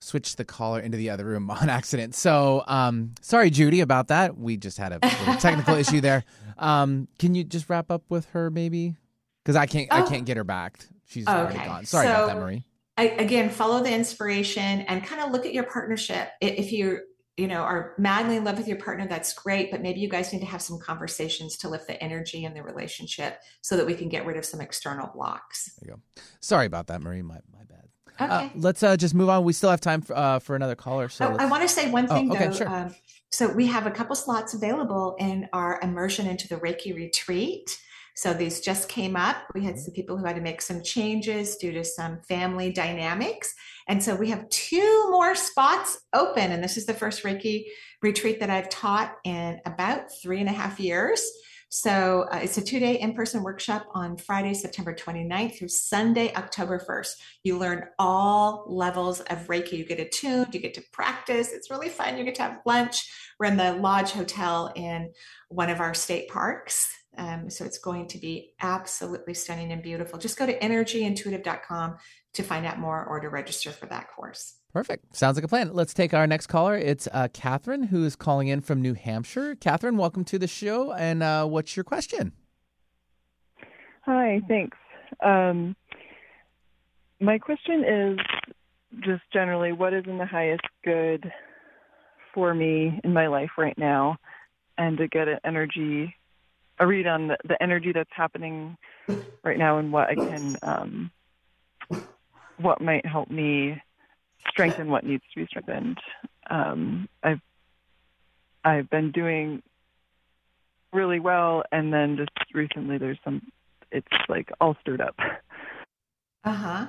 switched 0.00 0.36
the 0.36 0.44
caller 0.44 0.80
into 0.80 0.98
the 0.98 1.10
other 1.10 1.24
room 1.24 1.48
on 1.50 1.68
accident. 1.68 2.16
So, 2.16 2.64
um, 2.66 3.14
sorry, 3.20 3.50
Judy, 3.50 3.80
about 3.80 4.08
that. 4.08 4.36
We 4.36 4.56
just 4.56 4.78
had 4.78 4.92
a 4.92 4.98
technical 5.38 5.76
issue 5.76 6.00
there. 6.00 6.24
Um, 6.58 7.06
can 7.20 7.36
you 7.36 7.44
just 7.44 7.70
wrap 7.70 7.92
up 7.92 8.02
with 8.08 8.26
her, 8.30 8.50
maybe? 8.50 8.96
Because 9.44 9.54
I 9.54 9.66
can't, 9.66 9.86
oh. 9.92 9.96
I 9.96 10.08
can't 10.08 10.24
get 10.24 10.36
her 10.36 10.44
back. 10.44 10.80
She's 11.06 11.28
okay. 11.28 11.36
already 11.36 11.58
gone. 11.58 11.84
Sorry 11.84 12.08
so, 12.08 12.12
about 12.12 12.26
that, 12.26 12.36
Marie. 12.38 12.64
I, 12.96 13.10
again, 13.10 13.48
follow 13.48 13.80
the 13.80 13.94
inspiration 13.94 14.80
and 14.82 15.04
kind 15.04 15.22
of 15.22 15.30
look 15.30 15.46
at 15.46 15.54
your 15.54 15.64
partnership. 15.64 16.30
If 16.40 16.72
you 16.72 17.00
you 17.36 17.48
know 17.48 17.62
are 17.62 17.94
madly 17.98 18.36
in 18.36 18.44
love 18.44 18.56
with 18.56 18.68
your 18.68 18.76
partner 18.76 19.06
that's 19.08 19.32
great 19.34 19.70
but 19.70 19.82
maybe 19.82 20.00
you 20.00 20.08
guys 20.08 20.32
need 20.32 20.40
to 20.40 20.46
have 20.46 20.62
some 20.62 20.78
conversations 20.78 21.56
to 21.56 21.68
lift 21.68 21.86
the 21.86 22.02
energy 22.02 22.44
in 22.44 22.54
the 22.54 22.62
relationship 22.62 23.40
so 23.60 23.76
that 23.76 23.86
we 23.86 23.94
can 23.94 24.08
get 24.08 24.24
rid 24.24 24.36
of 24.36 24.44
some 24.44 24.60
external 24.60 25.08
blocks 25.14 25.74
there 25.80 25.90
you 25.90 25.96
go 25.96 26.22
sorry 26.40 26.66
about 26.66 26.86
that 26.86 27.00
marie 27.00 27.22
my, 27.22 27.38
my 27.52 27.64
bad 27.68 27.88
uh, 28.20 28.24
okay. 28.24 28.46
Uh, 28.46 28.48
let's 28.54 28.82
uh, 28.82 28.96
just 28.96 29.14
move 29.14 29.28
on 29.28 29.44
we 29.44 29.52
still 29.52 29.70
have 29.70 29.80
time 29.80 30.00
for, 30.00 30.16
uh, 30.16 30.38
for 30.38 30.54
another 30.54 30.76
caller 30.76 31.08
so 31.08 31.26
oh, 31.26 31.36
i 31.38 31.46
want 31.46 31.62
to 31.62 31.68
say 31.68 31.90
one 31.90 32.06
thing 32.06 32.30
oh, 32.30 32.34
okay, 32.34 32.46
though 32.46 32.52
sure. 32.52 32.68
Um, 32.68 32.94
so 33.30 33.48
we 33.48 33.66
have 33.66 33.86
a 33.86 33.90
couple 33.90 34.14
slots 34.14 34.54
available 34.54 35.16
in 35.18 35.48
our 35.52 35.80
immersion 35.82 36.26
into 36.26 36.46
the 36.46 36.56
reiki 36.56 36.94
retreat 36.94 37.78
so 38.16 38.32
these 38.32 38.60
just 38.60 38.88
came 38.88 39.16
up. 39.16 39.36
We 39.54 39.64
had 39.64 39.78
some 39.78 39.92
people 39.92 40.16
who 40.16 40.24
had 40.24 40.36
to 40.36 40.42
make 40.42 40.62
some 40.62 40.82
changes 40.82 41.56
due 41.56 41.72
to 41.72 41.84
some 41.84 42.20
family 42.28 42.72
dynamics. 42.72 43.52
And 43.86 44.02
so 44.02 44.14
we 44.14 44.30
have 44.30 44.48
two 44.48 45.10
more 45.10 45.34
spots 45.34 45.98
open. 46.12 46.52
And 46.52 46.62
this 46.62 46.76
is 46.76 46.86
the 46.86 46.94
first 46.94 47.22
Reiki 47.22 47.64
retreat 48.02 48.40
that 48.40 48.50
I've 48.50 48.68
taught 48.68 49.16
in 49.24 49.60
about 49.66 50.12
three 50.22 50.40
and 50.40 50.48
a 50.48 50.52
half 50.52 50.80
years. 50.80 51.22
So 51.68 52.28
uh, 52.30 52.38
it's 52.40 52.56
a 52.56 52.62
two 52.62 52.78
day 52.78 53.00
in 53.00 53.14
person 53.14 53.42
workshop 53.42 53.88
on 53.94 54.16
Friday, 54.16 54.54
September 54.54 54.94
29th 54.94 55.58
through 55.58 55.68
Sunday, 55.68 56.32
October 56.34 56.78
1st. 56.78 57.14
You 57.42 57.58
learn 57.58 57.86
all 57.98 58.64
levels 58.68 59.18
of 59.22 59.48
Reiki. 59.48 59.72
You 59.72 59.84
get 59.84 59.98
attuned, 59.98 60.54
you 60.54 60.60
get 60.60 60.74
to 60.74 60.84
practice. 60.92 61.52
It's 61.52 61.72
really 61.72 61.88
fun. 61.88 62.16
You 62.16 62.22
get 62.22 62.36
to 62.36 62.42
have 62.42 62.60
lunch. 62.64 63.10
We're 63.40 63.46
in 63.46 63.56
the 63.56 63.72
Lodge 63.72 64.12
Hotel 64.12 64.72
in 64.76 65.10
one 65.48 65.68
of 65.68 65.80
our 65.80 65.94
state 65.94 66.28
parks. 66.28 66.88
Um, 67.16 67.50
so 67.50 67.64
it's 67.64 67.78
going 67.78 68.08
to 68.08 68.18
be 68.18 68.52
absolutely 68.60 69.34
stunning 69.34 69.72
and 69.72 69.82
beautiful. 69.82 70.18
Just 70.18 70.38
go 70.38 70.46
to 70.46 70.58
energyintuitive.com 70.58 71.96
to 72.34 72.42
find 72.42 72.66
out 72.66 72.78
more 72.78 73.04
or 73.04 73.20
to 73.20 73.28
register 73.28 73.70
for 73.70 73.86
that 73.86 74.08
course. 74.14 74.56
Perfect. 74.72 75.16
Sounds 75.16 75.36
like 75.36 75.44
a 75.44 75.48
plan. 75.48 75.72
Let's 75.72 75.94
take 75.94 76.12
our 76.12 76.26
next 76.26 76.48
caller. 76.48 76.76
It's 76.76 77.06
uh, 77.12 77.28
Catherine, 77.32 77.84
who 77.84 78.04
is 78.04 78.16
calling 78.16 78.48
in 78.48 78.60
from 78.60 78.82
New 78.82 78.94
Hampshire. 78.94 79.54
Catherine, 79.54 79.96
welcome 79.96 80.24
to 80.24 80.38
the 80.38 80.48
show. 80.48 80.92
And 80.92 81.22
uh, 81.22 81.46
what's 81.46 81.76
your 81.76 81.84
question? 81.84 82.32
Hi, 84.02 84.40
thanks. 84.48 84.76
Um, 85.24 85.76
my 87.20 87.38
question 87.38 87.84
is 87.84 88.18
just 89.00 89.22
generally 89.32 89.72
what 89.72 89.94
is 89.94 90.04
in 90.06 90.18
the 90.18 90.26
highest 90.26 90.64
good 90.84 91.32
for 92.34 92.52
me 92.52 93.00
in 93.04 93.12
my 93.12 93.28
life 93.28 93.50
right 93.56 93.78
now 93.78 94.16
and 94.76 94.98
to 94.98 95.06
get 95.06 95.28
an 95.28 95.38
energy 95.44 96.14
a 96.78 96.86
read 96.86 97.06
on 97.06 97.28
the, 97.28 97.36
the 97.46 97.62
energy 97.62 97.92
that's 97.92 98.10
happening 98.12 98.76
right 99.42 99.58
now 99.58 99.78
and 99.78 99.92
what 99.92 100.08
I 100.08 100.14
can, 100.14 100.56
um, 100.62 101.10
what 102.56 102.80
might 102.80 103.06
help 103.06 103.30
me 103.30 103.80
strengthen 104.48 104.90
what 104.90 105.04
needs 105.04 105.22
to 105.32 105.40
be 105.40 105.46
strengthened. 105.46 105.98
Um, 106.50 107.08
I've 107.22 107.40
I've 108.64 108.88
been 108.88 109.12
doing 109.12 109.62
really 110.92 111.20
well, 111.20 111.64
and 111.70 111.92
then 111.92 112.16
just 112.16 112.30
recently 112.52 112.98
there's 112.98 113.18
some. 113.24 113.42
It's 113.92 114.06
like 114.28 114.50
all 114.60 114.76
stirred 114.80 115.00
up. 115.00 115.16
Uh 116.44 116.52
huh. 116.52 116.86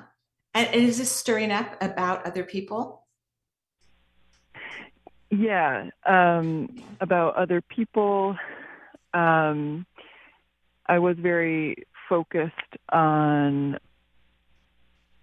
And 0.54 0.74
is 0.74 0.98
this 0.98 1.12
stirring 1.12 1.52
up 1.52 1.78
about 1.82 2.26
other 2.26 2.44
people? 2.44 3.04
Yeah, 5.30 5.90
um, 6.06 6.70
about 7.02 7.36
other 7.36 7.62
people. 7.62 8.38
Um, 9.16 9.86
I 10.86 11.00
was 11.00 11.18
very 11.18 11.88
focused 12.08 12.52
on 12.90 13.80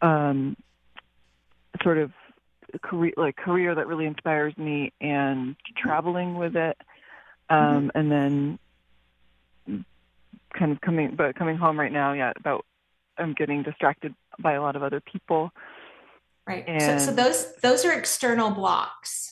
um, 0.01 0.57
sort 1.82 1.99
of 1.99 2.11
career, 2.82 3.12
like 3.16 3.36
career 3.36 3.74
that 3.74 3.86
really 3.86 4.07
inspires 4.07 4.57
me, 4.57 4.93
and 5.01 5.55
traveling 5.76 6.36
with 6.36 6.57
it, 6.57 6.76
um, 7.49 7.59
mm-hmm. 7.59 7.88
and 7.95 8.11
then 8.11 8.59
kind 10.59 10.72
of 10.72 10.80
coming, 10.80 11.14
but 11.14 11.34
coming 11.36 11.57
home 11.57 11.78
right 11.78 11.93
now, 11.93 12.12
yeah, 12.12 12.32
about 12.36 12.64
I'm 13.18 13.34
getting 13.34 13.62
distracted 13.62 14.14
by 14.38 14.53
a 14.55 14.62
lot 14.62 14.76
of 14.76 14.82
other 14.82 15.01
people. 15.01 15.53
Right. 16.47 16.64
And, 16.66 17.01
so, 17.01 17.11
so 17.11 17.14
those 17.14 17.55
those 17.57 17.84
are 17.84 17.93
external 17.93 18.51
blocks. 18.51 19.32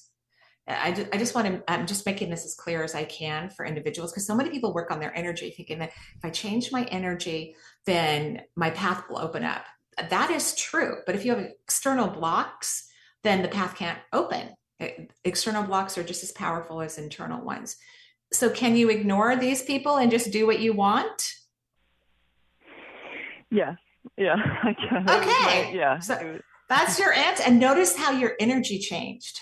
I 0.66 0.92
just, 0.92 1.08
I 1.12 1.18
just 1.18 1.34
want 1.34 1.46
to, 1.48 1.62
I'm 1.68 1.86
just 1.86 2.06
making 2.06 2.30
this 2.30 2.44
as 2.44 2.54
clear 2.54 2.84
as 2.84 2.94
I 2.94 3.04
can 3.04 3.50
for 3.50 3.64
individuals 3.64 4.12
because 4.12 4.26
so 4.26 4.34
many 4.34 4.50
people 4.50 4.72
work 4.72 4.90
on 4.90 5.00
their 5.00 5.16
energy 5.16 5.50
thinking 5.50 5.78
that 5.80 5.90
if 5.90 6.24
I 6.24 6.30
change 6.30 6.70
my 6.70 6.84
energy, 6.84 7.56
then 7.86 8.42
my 8.56 8.70
path 8.70 9.04
will 9.08 9.18
open 9.18 9.44
up. 9.44 9.64
That 10.10 10.30
is 10.30 10.54
true. 10.54 10.98
But 11.06 11.14
if 11.14 11.24
you 11.24 11.34
have 11.34 11.44
external 11.64 12.08
blocks, 12.08 12.88
then 13.22 13.42
the 13.42 13.48
path 13.48 13.74
can't 13.76 13.98
open. 14.12 14.50
External 15.24 15.64
blocks 15.64 15.98
are 15.98 16.04
just 16.04 16.22
as 16.22 16.32
powerful 16.32 16.80
as 16.80 16.98
internal 16.98 17.44
ones. 17.44 17.76
So, 18.32 18.48
can 18.48 18.76
you 18.76 18.88
ignore 18.88 19.36
these 19.36 19.62
people 19.62 19.96
and 19.96 20.10
just 20.10 20.30
do 20.30 20.46
what 20.46 20.60
you 20.60 20.72
want? 20.72 21.34
Yes. 23.50 23.76
Yeah, 24.16 24.36
I 24.62 24.74
can. 24.74 25.10
Okay. 25.10 25.76
yeah. 25.76 25.98
So 25.98 26.38
that's 26.68 26.98
your 26.98 27.12
answer. 27.12 27.42
And 27.46 27.58
notice 27.58 27.96
how 27.96 28.12
your 28.12 28.34
energy 28.38 28.78
changed, 28.78 29.40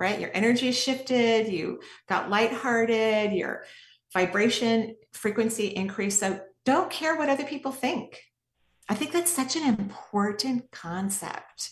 right? 0.00 0.18
Your 0.18 0.30
energy 0.34 0.72
shifted. 0.72 1.48
You 1.48 1.80
got 2.08 2.30
lighthearted. 2.30 3.32
Your 3.32 3.64
vibration 4.12 4.96
frequency 5.12 5.66
increased. 5.68 6.18
So 6.20 6.40
don't 6.64 6.90
care 6.90 7.16
what 7.16 7.28
other 7.28 7.44
people 7.44 7.70
think. 7.70 8.20
I 8.88 8.94
think 8.94 9.12
that's 9.12 9.30
such 9.30 9.54
an 9.54 9.68
important 9.68 10.70
concept. 10.72 11.70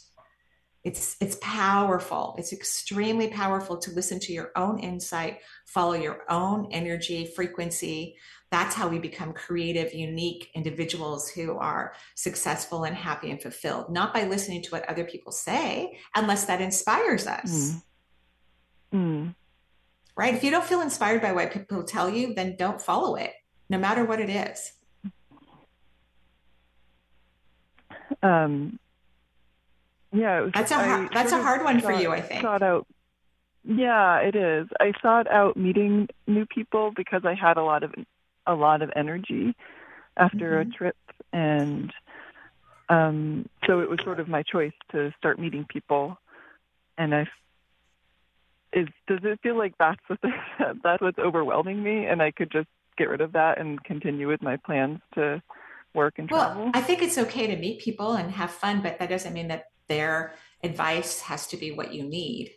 It's 0.85 1.17
it's 1.21 1.37
powerful. 1.43 2.37
It's 2.39 2.53
extremely 2.53 3.29
powerful 3.29 3.79
to 3.79 3.91
listen 3.91 4.21
to 4.21 4.33
your 4.33 4.53
own 4.55 4.79
insight, 4.79 5.41
follow 5.67 5.95
your 5.95 6.23
own 6.31 6.69
energy 6.71 7.27
frequency. 7.27 8.17
That's 8.51 8.75
how 8.75 8.89
we 8.89 8.99
become 8.99 9.33
creative, 9.33 9.93
unique 9.93 10.49
individuals 10.55 11.29
who 11.29 11.59
are 11.59 11.95
successful 12.15 12.85
and 12.85 12.97
happy 12.97 13.31
and 13.31 13.43
fulfilled, 13.43 13.91
not 13.91 14.15
by 14.15 14.25
listening 14.25 14.63
to 14.63 14.71
what 14.71 14.89
other 14.89 15.05
people 15.05 15.33
say, 15.33 15.99
unless 16.15 16.47
that 16.47 16.63
inspires 16.63 17.27
us. 17.27 17.51
Mm. 17.51 17.83
Mm. 18.93 19.35
Right? 20.17 20.35
If 20.35 20.43
you 20.43 20.51
don't 20.51 20.65
feel 20.65 20.81
inspired 20.81 21.23
by 21.23 21.33
what 21.33 21.53
people 21.53 21.85
tell 21.85 22.11
you, 22.11 22.35
then 22.35 22.57
don't 22.57 22.81
follow 22.81 23.15
it, 23.15 23.33
no 23.69 23.79
matter 23.79 24.05
what 24.05 24.21
it 24.21 24.31
is. 24.31 24.73
Um, 28.23 28.79
yeah, 30.13 30.41
was, 30.41 30.53
that's 30.55 30.71
a 30.71 30.75
hard, 30.75 31.11
that's 31.13 31.33
a 31.33 31.43
hard 31.43 31.63
one 31.63 31.81
for 31.81 31.93
you, 31.93 32.11
I 32.11 32.21
think. 32.21 32.43
Sought 32.43 32.63
out, 32.63 32.87
yeah, 33.65 34.19
it 34.19 34.35
is. 34.35 34.67
I 34.81 34.93
sought 35.03 35.31
out 35.31 35.57
meeting 35.57 36.09
new 36.27 36.47
people 36.47 36.93
because 36.97 37.23
I 37.25 37.35
had 37.35 37.57
a 37.57 37.63
lot 37.63 37.83
of 37.83 37.95
a 38.47 38.55
lot 38.55 38.83
of 38.83 38.91
energy 38.97 39.55
after 40.17 40.59
mm-hmm. 40.59 40.71
a 40.71 40.73
trip, 40.73 40.97
and 41.33 41.93
um, 42.89 43.49
so 43.67 43.81
it 43.81 43.91
was 43.91 44.01
sort 44.03 44.21
of 44.21 44.29
my 44.29 44.43
choice 44.43 44.73
to 44.93 45.13
start 45.19 45.39
meeting 45.39 45.67
people. 45.69 46.19
And 46.97 47.15
I 47.15 47.27
is 48.73 48.89
does 49.07 49.21
it 49.23 49.41
feel 49.43 49.57
like 49.57 49.75
that's 49.79 50.01
what 50.07 50.19
that's 50.83 51.03
what's 51.03 51.19
overwhelming 51.19 51.83
me, 51.83 52.07
and 52.07 52.23
I 52.23 52.31
could 52.31 52.51
just 52.51 52.69
get 52.97 53.09
rid 53.09 53.21
of 53.21 53.33
that 53.33 53.59
and 53.59 53.83
continue 53.85 54.29
with 54.29 54.43
my 54.43 54.57
plans 54.57 54.99
to 55.15 55.43
work 55.95 56.15
and 56.19 56.29
travel? 56.29 56.65
Well, 56.65 56.71
I 56.75 56.81
think 56.81 57.03
it's 57.03 57.19
okay 57.19 57.47
to 57.47 57.57
meet 57.57 57.81
people 57.81 58.15
and 58.15 58.31
have 58.33 58.51
fun, 58.51 58.83
but 58.83 58.99
that 58.99 59.09
doesn't 59.09 59.33
mean 59.33 59.49
that 59.49 59.67
their 59.89 60.35
advice 60.63 61.21
has 61.21 61.47
to 61.49 61.57
be 61.57 61.71
what 61.71 61.95
you 61.95 62.03
need 62.03 62.51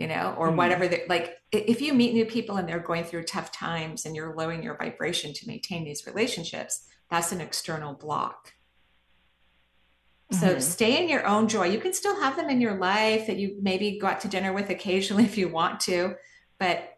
you 0.00 0.06
know 0.06 0.34
or 0.38 0.48
mm-hmm. 0.48 0.56
whatever 0.56 0.88
they 0.88 1.04
like 1.08 1.36
if 1.52 1.80
you 1.80 1.92
meet 1.92 2.14
new 2.14 2.24
people 2.24 2.56
and 2.56 2.68
they're 2.68 2.80
going 2.80 3.04
through 3.04 3.22
tough 3.22 3.52
times 3.52 4.06
and 4.06 4.16
you're 4.16 4.34
lowering 4.34 4.62
your 4.62 4.76
vibration 4.76 5.32
to 5.32 5.46
maintain 5.46 5.84
these 5.84 6.06
relationships 6.06 6.86
that's 7.10 7.30
an 7.30 7.40
external 7.40 7.94
block 7.94 8.54
so 10.32 10.48
mm-hmm. 10.48 10.60
stay 10.60 11.02
in 11.02 11.08
your 11.08 11.26
own 11.26 11.48
joy 11.48 11.66
you 11.66 11.80
can 11.80 11.92
still 11.92 12.20
have 12.20 12.36
them 12.36 12.48
in 12.48 12.60
your 12.60 12.74
life 12.74 13.26
that 13.26 13.36
you 13.36 13.56
maybe 13.60 13.98
go 13.98 14.06
out 14.06 14.20
to 14.20 14.28
dinner 14.28 14.52
with 14.52 14.70
occasionally 14.70 15.24
if 15.30 15.36
you 15.36 15.48
want 15.48 15.80
to 15.80 16.14
but 16.58 16.96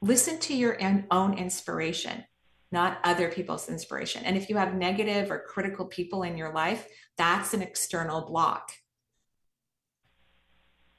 listen 0.00 0.38
to 0.38 0.54
your 0.54 0.78
own 1.10 1.34
inspiration 1.34 2.24
not 2.72 2.98
other 3.04 3.30
people's 3.30 3.68
inspiration. 3.68 4.24
And 4.24 4.36
if 4.36 4.48
you 4.48 4.56
have 4.56 4.74
negative 4.74 5.30
or 5.30 5.40
critical 5.40 5.86
people 5.86 6.22
in 6.22 6.36
your 6.36 6.52
life, 6.52 6.86
that's 7.16 7.52
an 7.52 7.62
external 7.62 8.22
block. 8.22 8.72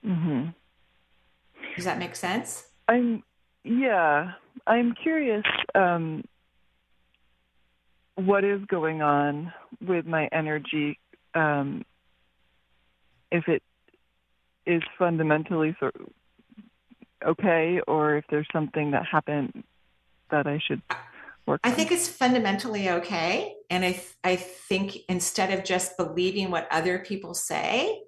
Mm-hmm. 0.05 0.49
Does 1.75 1.85
that 1.85 1.97
make 1.97 2.15
sense? 2.15 2.65
I'm, 2.87 3.23
yeah, 3.63 4.33
I'm 4.67 4.93
curious 5.01 5.45
um, 5.73 6.23
what 8.15 8.43
is 8.43 8.61
going 8.67 9.01
on 9.01 9.53
with 9.79 10.05
my 10.05 10.27
energy. 10.33 10.99
Um, 11.33 11.85
if 13.31 13.47
it 13.47 13.63
is 14.65 14.83
fundamentally 14.97 15.75
sort 15.79 15.95
of 15.95 16.07
okay, 17.25 17.79
or 17.87 18.17
if 18.17 18.25
there's 18.29 18.47
something 18.51 18.91
that 18.91 19.05
happened 19.05 19.63
that 20.31 20.47
I 20.47 20.59
should 20.65 20.81
work. 21.45 21.61
I 21.63 21.71
think 21.71 21.91
it's 21.91 22.07
fundamentally 22.07 22.89
okay. 22.89 23.55
And 23.69 23.85
I, 23.85 23.91
th- 23.91 24.15
I 24.23 24.35
think 24.35 24.97
instead 25.07 25.57
of 25.57 25.63
just 25.63 25.97
believing 25.97 26.51
what 26.51 26.67
other 26.71 26.99
people 26.99 27.33
say 27.33 28.01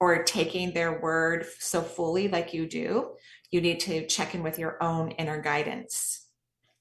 or 0.00 0.22
taking 0.24 0.72
their 0.72 1.00
word 1.00 1.46
so 1.58 1.80
fully 1.80 2.28
like 2.28 2.52
you 2.52 2.68
do, 2.68 3.12
you 3.50 3.60
need 3.60 3.80
to 3.80 4.06
check 4.06 4.34
in 4.34 4.42
with 4.42 4.58
your 4.58 4.82
own 4.82 5.12
inner 5.12 5.40
guidance 5.40 6.26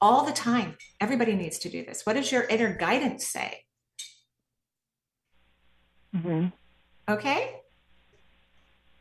all 0.01 0.25
the 0.25 0.33
time. 0.33 0.75
Everybody 0.99 1.35
needs 1.35 1.59
to 1.59 1.69
do 1.69 1.85
this. 1.85 2.05
What 2.05 2.13
does 2.13 2.31
your 2.31 2.43
inner 2.43 2.75
guidance 2.75 3.27
say? 3.27 3.63
Mm-hmm. 6.15 6.47
Okay. 7.11 7.55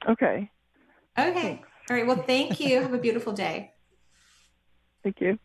Okay. 0.09 0.51
Okay. 1.19 1.33
Thanks. 1.35 1.69
All 1.91 1.97
right. 1.97 2.07
Well, 2.07 2.23
thank 2.27 2.61
you. 2.61 2.81
Have 2.83 2.93
a 2.93 2.99
beautiful 2.99 3.33
day. 3.33 3.73
Thank 5.03 5.21
you. 5.21 5.39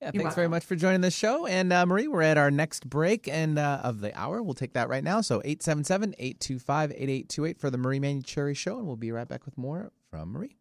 Yeah, 0.00 0.10
You're 0.14 0.22
thanks 0.22 0.24
welcome. 0.24 0.36
very 0.36 0.48
much 0.48 0.64
for 0.64 0.76
joining 0.76 1.02
the 1.02 1.10
show. 1.10 1.46
And 1.46 1.72
uh, 1.72 1.84
Marie, 1.84 2.08
we're 2.08 2.22
at 2.22 2.38
our 2.38 2.50
next 2.50 2.88
break 2.88 3.28
and 3.28 3.58
uh, 3.58 3.80
of 3.82 4.00
the 4.00 4.18
hour. 4.18 4.42
We'll 4.42 4.54
take 4.54 4.72
that 4.72 4.88
right 4.88 5.04
now. 5.04 5.20
So 5.20 5.40
877-825-8828 5.40 7.58
for 7.58 7.70
the 7.70 7.76
Marie 7.76 8.00
Manuchehri 8.00 8.56
Show, 8.56 8.78
and 8.78 8.86
we'll 8.86 8.96
be 8.96 9.12
right 9.12 9.28
back 9.28 9.44
with 9.44 9.58
more 9.58 9.92
from 10.10 10.32
Marie. 10.32 10.56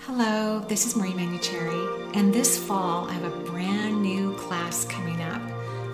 Hello, 0.00 0.60
this 0.68 0.86
is 0.86 0.94
Marie 0.94 1.10
Manuchehri, 1.12 2.14
and 2.16 2.32
this 2.32 2.56
fall 2.58 3.08
I 3.08 3.14
have 3.14 3.24
a 3.24 3.42
brand 3.44 4.00
new 4.02 4.36
class 4.36 4.84
coming 4.84 5.20
up, 5.22 5.42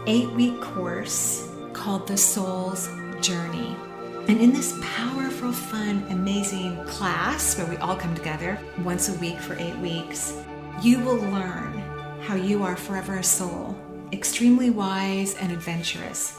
eight-week 0.07 0.61
course 0.61 1.49
called 1.73 2.07
The 2.09 2.17
Soul's 2.17 2.89
Journey. 3.21 3.77
And 4.29 4.41
in 4.41 4.53
this 4.53 4.79
powerful, 4.83 5.53
fun, 5.53 6.05
amazing 6.11 6.83
class 6.85 7.59
where 7.59 7.67
we 7.67 7.77
all 7.79 7.97
come 7.97 8.15
together 8.15 8.59
once 8.83 9.09
a 9.09 9.19
week 9.19 9.39
for 9.39 9.55
eight 9.59 9.77
weeks, 9.79 10.43
you 10.83 11.01
will 11.01 11.17
learn 11.17 11.79
how 12.23 12.35
you 12.35 12.63
are 12.63 12.77
forever 12.77 13.17
a 13.17 13.25
soul, 13.25 13.77
extremely 14.13 14.71
wise 14.71 15.35
and 15.37 15.53
adventurous, 15.53 16.39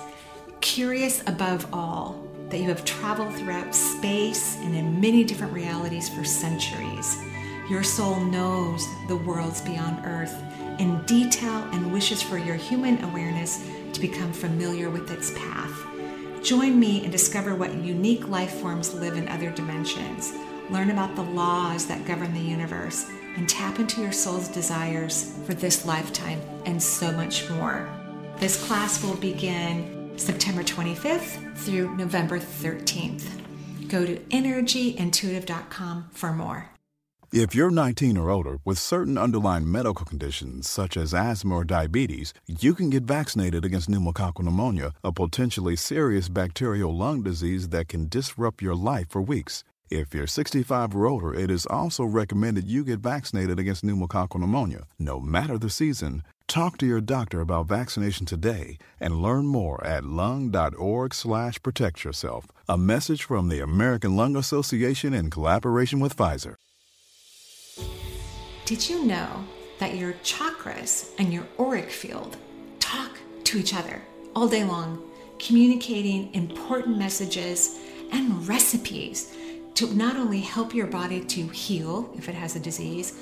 curious 0.62 1.22
above 1.28 1.68
all, 1.74 2.28
that 2.50 2.60
you 2.60 2.68
have 2.68 2.86
traveled 2.86 3.34
throughout 3.36 3.74
space 3.74 4.58
and 4.58 4.76
in 4.76 5.00
many 5.00 5.24
different 5.24 5.54
realities 5.54 6.10
for 6.10 6.24
centuries. 6.24 7.18
Your 7.70 7.84
soul 7.84 8.20
knows 8.20 8.86
the 9.08 9.16
worlds 9.16 9.62
beyond 9.62 10.06
Earth 10.06 10.36
in 10.80 11.02
detail 11.06 11.68
and 11.72 11.94
wishes 11.94 12.22
for 12.22 12.38
your 12.38 12.56
human 12.56 13.04
awareness 13.04 13.66
to 13.94 14.02
become 14.02 14.34
familiar 14.34 14.90
with 14.90 15.12
its 15.12 15.32
path. 15.32 15.91
Join 16.44 16.80
me 16.80 17.04
and 17.04 17.12
discover 17.12 17.54
what 17.54 17.74
unique 17.76 18.28
life 18.28 18.54
forms 18.54 18.96
live 18.96 19.16
in 19.16 19.28
other 19.28 19.52
dimensions. 19.52 20.34
Learn 20.72 20.90
about 20.90 21.16
the 21.16 21.22
laws 21.22 21.86
that 21.86 22.06
govern 22.06 22.34
the 22.34 22.40
universe 22.40 23.08
and 23.36 23.48
tap 23.48 23.78
into 23.78 24.02
your 24.02 24.12
soul's 24.12 24.48
desires 24.48 25.38
for 25.46 25.54
this 25.54 25.86
lifetime 25.86 26.42
and 26.66 26.82
so 26.82 27.12
much 27.12 27.48
more. 27.52 27.88
This 28.38 28.66
class 28.66 29.04
will 29.04 29.16
begin 29.18 30.12
September 30.18 30.64
25th 30.64 31.56
through 31.58 31.96
November 31.96 32.40
13th. 32.40 33.28
Go 33.88 34.04
to 34.04 34.16
energyintuitive.com 34.18 36.10
for 36.12 36.34
more. 36.34 36.71
If 37.34 37.56
you're 37.56 37.72
19 37.72 38.18
or 38.18 38.30
older 38.30 38.58
with 38.66 38.78
certain 38.78 39.18
underlying 39.18 39.72
medical 39.72 40.06
conditions 40.06 40.70
such 40.70 40.98
as 40.98 41.14
asthma 41.14 41.56
or 41.56 41.64
diabetes, 41.64 42.34
you 42.46 42.74
can 42.74 42.90
get 42.90 43.04
vaccinated 43.04 43.64
against 43.64 43.90
pneumococcal 43.90 44.44
pneumonia, 44.44 44.92
a 45.02 45.14
potentially 45.14 45.78
serious 45.78 46.28
bacterial 46.28 46.94
lung 46.94 47.24
disease 47.24 47.70
that 47.70 47.88
can 47.88 48.10
disrupt 48.10 48.62
your 48.62 48.76
life 48.76 49.06
for 49.10 49.22
weeks. 49.22 49.64
If 49.90 50.14
you're 50.14 50.28
65 50.28 50.94
or 50.94 51.08
older, 51.08 51.34
it 51.34 51.50
is 51.50 51.66
also 51.66 52.04
recommended 52.04 52.68
you 52.68 52.84
get 52.84 53.00
vaccinated 53.00 53.60
against 53.60 53.86
pneumococcal 53.86 54.42
pneumonia, 54.42 54.88
no 55.00 55.22
matter 55.22 55.58
the 55.58 55.70
season. 55.70 56.24
Talk 56.50 56.78
to 56.80 56.86
your 56.86 57.00
doctor 57.00 57.40
about 57.40 57.66
vaccination 57.66 58.26
today 58.26 58.78
and 59.00 59.22
learn 59.22 59.46
more 59.46 59.82
at 59.86 60.04
lung.org/protect 60.04 62.04
yourself. 62.04 62.48
A 62.68 62.78
message 62.78 63.24
from 63.24 63.48
the 63.48 63.62
American 63.62 64.18
Lung 64.18 64.36
Association 64.36 65.14
in 65.14 65.30
collaboration 65.30 66.02
with 66.02 66.18
Pfizer. 66.18 66.58
Did 68.66 68.90
you 68.90 69.06
know 69.06 69.46
that 69.80 69.96
your 69.96 70.14
chakras 70.24 71.12
and 71.18 71.34
your 71.34 71.48
auric 71.60 71.90
field 71.90 72.38
talk 72.80 73.18
to 73.46 73.58
each 73.58 73.74
other 73.74 74.02
all 74.36 74.48
day 74.48 74.64
long, 74.64 75.02
communicating 75.40 76.34
important 76.34 76.98
messages 76.98 77.80
and 78.12 78.48
recipes? 78.48 79.36
to 79.76 79.94
not 79.96 80.16
only 80.16 80.42
help 80.42 80.74
your 80.74 80.88
body 80.88 81.22
to 81.22 81.48
heal 81.48 82.14
if 82.18 82.30
it 82.30 82.36
has 82.36 82.56
a 82.56 82.60
disease, 82.60 83.20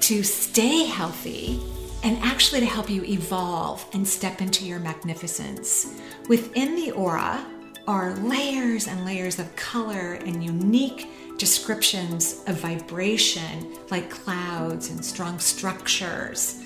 to 0.00 0.22
stay 0.22 0.84
healthy, 0.84 1.60
and 2.04 2.18
actually 2.18 2.60
to 2.60 2.66
help 2.66 2.88
you 2.88 3.02
evolve 3.04 3.84
and 3.92 4.06
step 4.06 4.40
into 4.40 4.64
your 4.64 4.78
magnificence. 4.78 5.98
Within 6.28 6.76
the 6.76 6.92
aura 6.92 7.44
are 7.88 8.14
layers 8.16 8.86
and 8.86 9.04
layers 9.04 9.38
of 9.38 9.54
color 9.56 10.14
and 10.14 10.44
unique 10.44 11.08
descriptions 11.38 12.42
of 12.46 12.60
vibration, 12.60 13.76
like 13.90 14.10
clouds 14.10 14.90
and 14.90 15.04
strong 15.04 15.38
structures, 15.38 16.62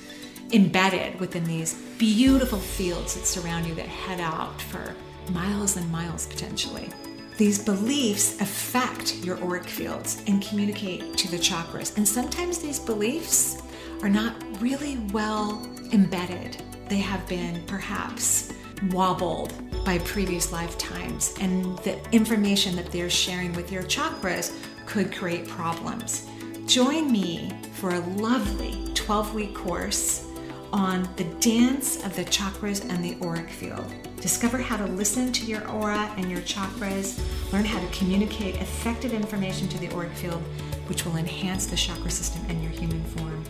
embedded 0.52 1.18
within 1.20 1.44
these 1.44 1.74
beautiful 1.98 2.58
fields 2.58 3.14
that 3.14 3.26
surround 3.26 3.66
you 3.66 3.74
that 3.74 3.86
head 3.86 4.20
out 4.20 4.60
for 4.62 4.94
miles 5.32 5.76
and 5.76 5.90
miles 5.90 6.26
potentially. 6.26 6.88
These 7.36 7.64
beliefs 7.64 8.40
affect 8.40 9.16
your 9.24 9.42
auric 9.42 9.64
fields 9.64 10.22
and 10.26 10.42
communicate 10.42 11.16
to 11.16 11.30
the 11.30 11.38
chakras. 11.38 11.96
And 11.96 12.06
sometimes 12.06 12.58
these 12.58 12.78
beliefs 12.78 13.62
are 14.02 14.08
not 14.08 14.34
really 14.60 14.98
well 15.12 15.66
embedded. 15.92 16.62
They 16.88 16.98
have 16.98 17.26
been 17.28 17.62
perhaps 17.66 18.52
wobbled 18.90 19.54
by 19.85 19.99
previous 19.99 20.53
lifetimes, 20.53 21.35
and 21.41 21.78
the 21.78 21.99
information 22.12 22.76
that 22.76 22.91
they're 22.93 23.11
sharing 23.11 23.53
with 23.55 23.72
your 23.72 23.83
chakras 23.85 24.57
could 24.87 25.14
create 25.14 25.47
problems. 25.49 26.28
Join 26.66 27.11
me 27.11 27.51
for 27.72 27.91
a 27.91 28.01
lovely 28.01 28.89
12 28.95 29.35
week 29.35 29.55
course 29.55 30.26
on 30.72 31.09
the 31.16 31.24
dance 31.41 32.05
of 32.05 32.14
the 32.14 32.24
chakras 32.24 32.89
and 32.89 33.05
the 33.05 33.16
auric 33.26 33.51
field. 33.51 33.93
Discover 34.20 34.59
how 34.59 34.76
to 34.76 34.87
listen 34.87 35.33
to 35.33 35.45
your 35.45 35.66
aura 35.68 36.12
and 36.16 36.31
your 36.31 36.41
chakras, 36.43 37.20
learn 37.53 37.64
how 37.64 37.81
to 37.81 37.87
communicate 37.89 38.57
effective 38.57 39.12
information 39.12 39.68
to 39.68 39.78
the 39.78 39.93
auric 39.95 40.12
field, 40.12 40.43
which 40.87 41.05
will 41.05 41.16
enhance 41.16 41.66
the 41.66 41.76
chakra 41.76 42.11
system 42.11 42.45
and 42.49 42.62
your 42.62 42.72
human 42.72 43.03
form. 43.05 43.45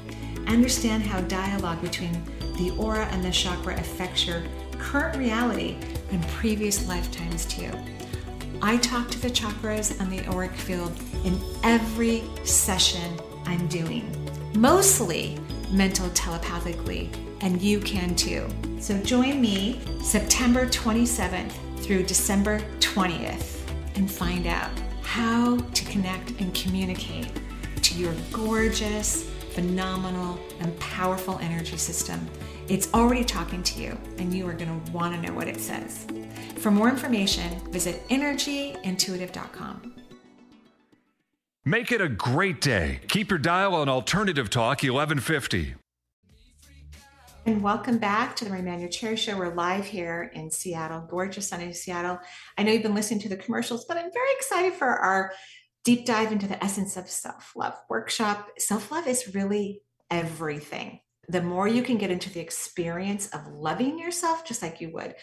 Understand 0.46 1.02
how 1.02 1.20
dialogue 1.22 1.82
between 1.82 2.12
the 2.56 2.70
aura 2.78 3.06
and 3.06 3.24
the 3.24 3.30
chakra 3.30 3.74
affects 3.78 4.26
your 4.26 4.42
current 4.80 5.16
reality 5.16 5.76
and 6.10 6.26
previous 6.28 6.88
lifetimes 6.88 7.44
too. 7.46 7.70
I 8.62 8.76
talk 8.78 9.10
to 9.10 9.20
the 9.20 9.30
chakras 9.30 9.98
and 10.00 10.12
the 10.12 10.26
auric 10.28 10.52
field 10.52 10.92
in 11.24 11.38
every 11.62 12.24
session 12.44 13.18
I'm 13.46 13.66
doing, 13.68 14.04
mostly 14.54 15.38
mental 15.70 16.10
telepathically, 16.10 17.10
and 17.40 17.60
you 17.62 17.80
can 17.80 18.14
too. 18.14 18.48
So 18.80 19.00
join 19.02 19.40
me 19.40 19.80
September 20.02 20.66
27th 20.66 21.52
through 21.78 22.02
December 22.02 22.60
20th 22.80 23.60
and 23.96 24.10
find 24.10 24.46
out 24.46 24.70
how 25.02 25.56
to 25.56 25.84
connect 25.86 26.40
and 26.40 26.54
communicate 26.54 27.30
to 27.82 27.94
your 27.94 28.14
gorgeous, 28.32 29.24
phenomenal, 29.54 30.38
and 30.60 30.78
powerful 30.78 31.38
energy 31.40 31.76
system. 31.76 32.28
It's 32.70 32.88
already 32.94 33.24
talking 33.24 33.64
to 33.64 33.82
you, 33.82 33.98
and 34.18 34.32
you 34.32 34.46
are 34.46 34.52
going 34.52 34.84
to 34.84 34.92
want 34.92 35.12
to 35.12 35.20
know 35.20 35.34
what 35.34 35.48
it 35.48 35.60
says. 35.60 36.06
For 36.58 36.70
more 36.70 36.88
information, 36.88 37.58
visit 37.72 38.06
energyintuitive.com. 38.10 39.96
Make 41.64 41.90
it 41.90 42.00
a 42.00 42.08
great 42.08 42.60
day. 42.60 43.00
Keep 43.08 43.30
your 43.30 43.40
dial 43.40 43.74
on 43.74 43.88
Alternative 43.88 44.48
Talk 44.48 44.84
1150. 44.84 45.74
And 47.44 47.60
welcome 47.60 47.98
back 47.98 48.36
to 48.36 48.44
the 48.44 48.52
Marie 48.52 48.62
Manuchehri 48.62 49.18
Show. 49.18 49.36
We're 49.36 49.52
live 49.52 49.86
here 49.86 50.30
in 50.32 50.48
Seattle, 50.52 51.04
gorgeous 51.10 51.48
sunny 51.48 51.72
Seattle. 51.72 52.20
I 52.56 52.62
know 52.62 52.70
you've 52.70 52.84
been 52.84 52.94
listening 52.94 53.18
to 53.22 53.28
the 53.28 53.36
commercials, 53.36 53.84
but 53.84 53.96
I'm 53.96 54.12
very 54.12 54.32
excited 54.36 54.74
for 54.74 54.86
our 54.86 55.32
deep 55.82 56.06
dive 56.06 56.30
into 56.30 56.46
the 56.46 56.62
essence 56.62 56.96
of 56.96 57.10
self 57.10 57.50
love 57.56 57.74
workshop. 57.88 58.48
Self 58.58 58.92
love 58.92 59.08
is 59.08 59.34
really 59.34 59.82
everything. 60.08 61.00
The 61.30 61.42
more 61.42 61.68
you 61.68 61.82
can 61.82 61.96
get 61.96 62.10
into 62.10 62.30
the 62.30 62.40
experience 62.40 63.28
of 63.28 63.46
loving 63.46 63.98
yourself, 63.98 64.44
just 64.44 64.62
like 64.62 64.80
you 64.80 64.92
would 64.92 65.14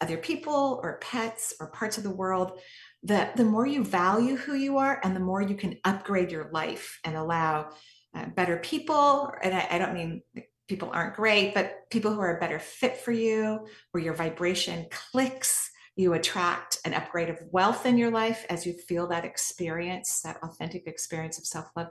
other 0.00 0.16
people 0.16 0.80
or 0.82 0.98
pets 1.02 1.54
or 1.60 1.70
parts 1.70 1.98
of 1.98 2.04
the 2.04 2.10
world, 2.10 2.58
the, 3.02 3.28
the 3.36 3.44
more 3.44 3.66
you 3.66 3.84
value 3.84 4.36
who 4.36 4.54
you 4.54 4.78
are 4.78 4.98
and 5.04 5.14
the 5.14 5.20
more 5.20 5.42
you 5.42 5.54
can 5.54 5.76
upgrade 5.84 6.32
your 6.32 6.50
life 6.52 6.98
and 7.04 7.16
allow 7.16 7.70
uh, 8.14 8.26
better 8.34 8.56
people. 8.56 9.30
And 9.42 9.54
I, 9.54 9.66
I 9.72 9.78
don't 9.78 9.94
mean 9.94 10.22
people 10.68 10.90
aren't 10.92 11.16
great, 11.16 11.52
but 11.52 11.90
people 11.90 12.14
who 12.14 12.20
are 12.20 12.36
a 12.36 12.40
better 12.40 12.58
fit 12.58 12.96
for 12.96 13.12
you, 13.12 13.66
where 13.90 14.02
your 14.02 14.14
vibration 14.14 14.86
clicks, 14.90 15.70
you 15.96 16.14
attract 16.14 16.78
an 16.84 16.94
upgrade 16.94 17.28
of 17.28 17.38
wealth 17.50 17.84
in 17.84 17.98
your 17.98 18.10
life 18.10 18.46
as 18.48 18.64
you 18.64 18.72
feel 18.72 19.08
that 19.08 19.24
experience, 19.24 20.22
that 20.22 20.38
authentic 20.42 20.86
experience 20.86 21.38
of 21.38 21.44
self 21.44 21.66
love. 21.76 21.88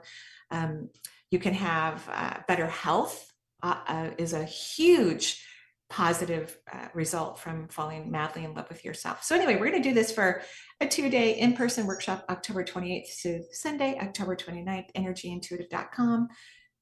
Um, 0.50 0.88
you 1.30 1.38
can 1.38 1.54
have 1.54 2.08
uh, 2.12 2.38
better 2.48 2.66
health, 2.66 3.29
uh, 3.62 3.76
uh, 3.86 4.10
is 4.18 4.32
a 4.32 4.44
huge 4.44 5.44
positive 5.88 6.56
uh, 6.72 6.86
result 6.94 7.38
from 7.38 7.68
falling 7.68 8.10
madly 8.10 8.44
in 8.44 8.54
love 8.54 8.68
with 8.68 8.84
yourself. 8.84 9.24
So, 9.24 9.34
anyway, 9.34 9.56
we're 9.56 9.70
going 9.70 9.82
to 9.82 9.88
do 9.88 9.94
this 9.94 10.12
for 10.12 10.42
a 10.80 10.86
two 10.86 11.10
day 11.10 11.38
in 11.38 11.54
person 11.54 11.86
workshop, 11.86 12.24
October 12.30 12.64
28th 12.64 13.20
to 13.22 13.42
Sunday, 13.52 13.98
October 14.00 14.36
29th, 14.36 14.86
energyintuitive.com 14.96 16.28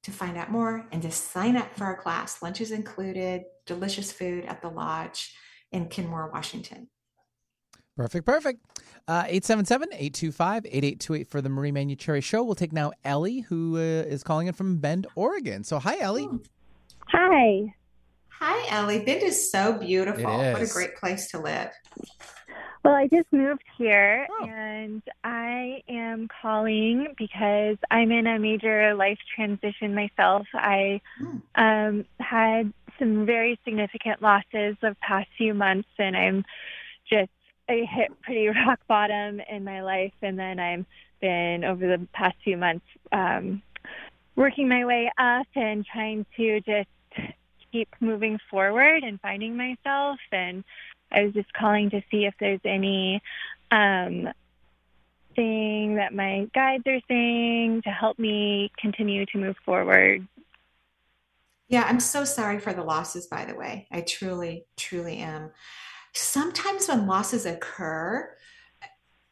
to 0.03 0.11
find 0.11 0.37
out 0.37 0.51
more 0.51 0.87
and 0.91 1.01
to 1.01 1.11
sign 1.11 1.57
up 1.57 1.73
for 1.75 1.85
our 1.85 1.97
class. 1.97 2.41
Lunch 2.41 2.61
is 2.61 2.71
included, 2.71 3.43
delicious 3.65 4.11
food 4.11 4.45
at 4.45 4.61
the 4.61 4.69
lodge 4.69 5.35
in 5.71 5.87
Kenmore, 5.87 6.29
Washington. 6.31 6.89
Perfect, 7.97 8.25
perfect. 8.25 8.61
Uh, 9.09 9.25
877-825-8828 9.25 11.27
for 11.27 11.41
the 11.41 11.49
Marie 11.49 11.71
Manuchehri 11.71 12.23
Show. 12.23 12.43
We'll 12.43 12.55
take 12.55 12.71
now 12.71 12.93
Ellie, 13.03 13.41
who 13.41 13.75
uh, 13.75 13.79
is 13.79 14.23
calling 14.23 14.47
in 14.47 14.53
from 14.53 14.77
Bend, 14.77 15.05
Oregon. 15.15 15.65
So 15.65 15.79
hi, 15.79 15.97
Ellie. 15.99 16.29
Hi. 17.21 17.75
Hi, 18.39 18.67
Ellie. 18.69 19.03
Bend 19.03 19.23
is 19.23 19.51
so 19.51 19.73
beautiful. 19.73 20.37
What 20.37 20.61
a 20.61 20.67
great 20.67 20.95
place 20.95 21.29
to 21.31 21.39
live. 21.39 21.69
Well, 22.85 22.93
I 22.93 23.07
just 23.07 23.27
moved 23.33 23.65
here 23.77 24.25
oh. 24.31 24.45
and 24.47 25.03
I 25.25 25.81
am 25.89 26.29
calling 26.41 27.13
because 27.17 27.75
I'm 27.91 28.13
in 28.13 28.25
a 28.25 28.39
major 28.39 28.95
life 28.95 29.17
transition 29.35 29.93
myself. 29.93 30.47
I 30.53 31.01
mm. 31.21 31.41
um, 31.55 32.05
had 32.21 32.71
some 32.97 33.25
very 33.25 33.59
significant 33.65 34.21
losses 34.21 34.77
the 34.81 34.95
past 35.01 35.27
few 35.37 35.53
months 35.53 35.89
and 35.97 36.15
I'm 36.15 36.45
just, 37.09 37.31
I 37.67 37.85
hit 37.85 38.11
pretty 38.21 38.47
rock 38.65 38.79
bottom 38.87 39.41
in 39.41 39.65
my 39.65 39.81
life. 39.81 40.13
And 40.21 40.39
then 40.39 40.57
I've 40.57 40.85
been 41.19 41.65
over 41.65 41.85
the 41.85 42.07
past 42.13 42.37
few 42.45 42.55
months 42.55 42.85
um, 43.11 43.61
working 44.37 44.69
my 44.69 44.85
way 44.85 45.11
up 45.17 45.47
and 45.53 45.85
trying 45.85 46.25
to 46.37 46.61
just 46.61 46.87
keep 47.71 47.89
moving 47.99 48.39
forward 48.49 49.03
and 49.03 49.19
finding 49.21 49.55
myself 49.55 50.19
and 50.31 50.63
I 51.11 51.23
was 51.23 51.33
just 51.33 51.51
calling 51.53 51.89
to 51.89 52.01
see 52.11 52.25
if 52.25 52.33
there's 52.39 52.61
any 52.63 53.21
um, 53.71 54.29
thing 55.35 55.95
that 55.95 56.13
my 56.13 56.47
guides 56.53 56.83
are 56.87 56.99
saying 57.07 57.81
to 57.83 57.89
help 57.89 58.19
me 58.19 58.71
continue 58.77 59.25
to 59.27 59.37
move 59.37 59.55
forward. 59.65 60.27
Yeah, 61.67 61.85
I'm 61.87 61.99
so 61.99 62.25
sorry 62.25 62.59
for 62.59 62.73
the 62.73 62.83
losses, 62.83 63.27
by 63.27 63.45
the 63.45 63.55
way. 63.55 63.87
I 63.91 64.01
truly, 64.01 64.65
truly 64.75 65.17
am. 65.17 65.51
Sometimes 66.13 66.87
when 66.87 67.05
losses 67.05 67.45
occur, 67.45 68.35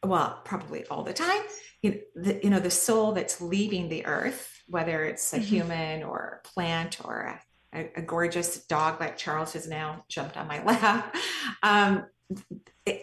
well, 0.04 0.40
probably 0.44 0.86
all 0.86 1.02
the 1.02 1.12
time, 1.12 1.42
you, 1.82 2.00
the, 2.14 2.40
you 2.42 2.50
know, 2.50 2.60
the 2.60 2.70
soul 2.70 3.12
that's 3.12 3.40
leaving 3.40 3.88
the 3.88 4.06
earth, 4.06 4.62
whether 4.68 5.04
it's 5.04 5.32
a 5.32 5.36
mm-hmm. 5.36 5.44
human 5.44 6.02
or 6.04 6.40
a 6.44 6.48
plant 6.48 6.98
or 7.04 7.20
a 7.22 7.42
a, 7.74 7.90
a, 7.96 8.02
gorgeous 8.02 8.64
dog 8.66 9.00
like 9.00 9.16
Charles 9.16 9.52
has 9.52 9.68
now 9.68 10.04
jumped 10.08 10.36
on 10.36 10.46
my 10.46 10.62
lap. 10.64 11.14
Um, 11.62 12.06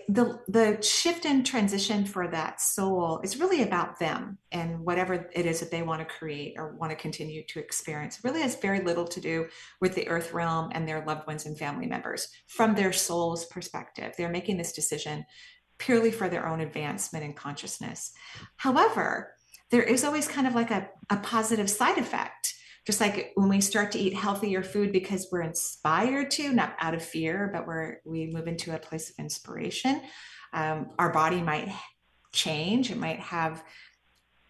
the 0.07 0.39
the 0.47 0.81
shift 0.81 1.25
and 1.25 1.45
transition 1.45 2.05
for 2.05 2.27
that 2.27 2.61
soul 2.61 3.19
is 3.23 3.39
really 3.39 3.63
about 3.63 3.99
them 3.99 4.37
and 4.51 4.79
whatever 4.79 5.29
it 5.33 5.45
is 5.45 5.59
that 5.59 5.71
they 5.71 5.81
want 5.81 5.99
to 5.99 6.15
create 6.15 6.55
or 6.57 6.75
want 6.75 6.91
to 6.91 6.95
continue 6.95 7.43
to 7.47 7.59
experience. 7.59 8.17
It 8.17 8.23
really 8.23 8.41
has 8.41 8.55
very 8.55 8.81
little 8.81 9.07
to 9.07 9.19
do 9.19 9.47
with 9.81 9.95
the 9.95 10.07
earth 10.07 10.33
realm 10.33 10.69
and 10.73 10.87
their 10.87 11.03
loved 11.05 11.27
ones 11.27 11.45
and 11.45 11.57
family 11.57 11.87
members 11.87 12.27
from 12.47 12.75
their 12.75 12.93
soul's 12.93 13.45
perspective. 13.45 14.13
They're 14.17 14.29
making 14.29 14.57
this 14.57 14.73
decision 14.73 15.25
purely 15.77 16.11
for 16.11 16.29
their 16.29 16.47
own 16.47 16.61
advancement 16.61 17.25
in 17.25 17.33
consciousness. 17.33 18.11
However, 18.57 19.33
there 19.71 19.83
is 19.83 20.03
always 20.03 20.27
kind 20.27 20.47
of 20.47 20.55
like 20.55 20.71
a, 20.71 20.89
a 21.09 21.17
positive 21.17 21.69
side 21.69 21.97
effect 21.97 22.53
just 22.85 23.01
like 23.01 23.31
when 23.35 23.49
we 23.49 23.61
start 23.61 23.91
to 23.91 23.99
eat 23.99 24.13
healthier 24.13 24.61
food 24.61 24.91
because 24.91 25.27
we're 25.31 25.41
inspired 25.41 26.31
to 26.31 26.53
not 26.53 26.75
out 26.79 26.93
of 26.93 27.03
fear 27.03 27.49
but 27.53 27.65
we're 27.65 27.97
we 28.05 28.27
move 28.27 28.47
into 28.47 28.75
a 28.75 28.79
place 28.79 29.09
of 29.09 29.15
inspiration 29.19 30.01
um, 30.55 30.91
our 30.97 31.11
body 31.11 31.41
might 31.41 31.69
change. 32.31 32.89
It 32.89 32.97
might 32.97 33.19
have 33.19 33.63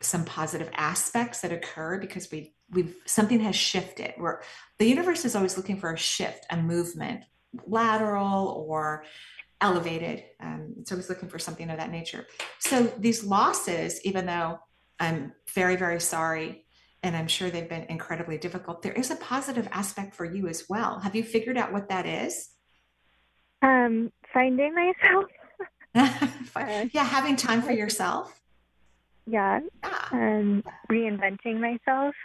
some 0.02 0.24
positive 0.24 0.70
aspects 0.74 1.42
that 1.42 1.52
occur 1.52 2.00
because 2.00 2.30
we 2.32 2.54
we've 2.72 2.96
something 3.06 3.40
has 3.40 3.56
shifted. 3.56 4.14
We're 4.18 4.42
the 4.78 4.86
universe 4.88 5.26
is 5.26 5.36
always 5.36 5.58
looking 5.58 5.80
for 5.80 5.94
a 5.94 5.98
shift 5.98 6.46
a 6.50 6.58
movement 6.58 7.24
lateral 7.66 8.66
or 8.68 9.04
elevated. 9.62 10.24
Um, 10.40 10.76
it's 10.80 10.92
always 10.92 11.10
looking 11.10 11.30
for 11.30 11.40
something 11.40 11.70
of 11.70 11.78
that 11.78 11.92
nature. 11.92 12.28
So 12.60 12.84
these 13.00 13.24
losses 13.24 14.00
even 14.06 14.26
though 14.26 14.60
i'm 15.00 15.34
very 15.54 15.76
very 15.76 16.00
sorry 16.00 16.65
and 17.06 17.16
I'm 17.16 17.28
sure 17.28 17.52
they've 17.52 17.70
been 17.70 17.86
incredibly 17.88 18.40
difficult. 18.40 18.82
There 18.82 18.92
is 18.92 19.12
a 19.12 19.16
positive 19.18 19.68
aspect 19.72 20.16
for 20.16 20.26
you 20.26 20.48
as 20.48 20.66
well. 20.68 21.00
Have 21.02 21.16
you 21.16 21.24
figured 21.24 21.56
out 21.56 21.72
what 21.72 21.90
that 21.90 22.08
is? 22.08 22.50
Um, 23.62 24.12
finding 24.34 24.74
myself. 24.74 25.26
yeah, 26.92 27.04
having 27.04 27.36
time 27.36 27.62
for 27.62 27.72
yourself. 27.72 28.42
Yeah. 29.28 29.60
yeah. 29.84 30.00
Um, 30.12 30.64
reinventing 30.92 31.60
myself. 31.60 32.16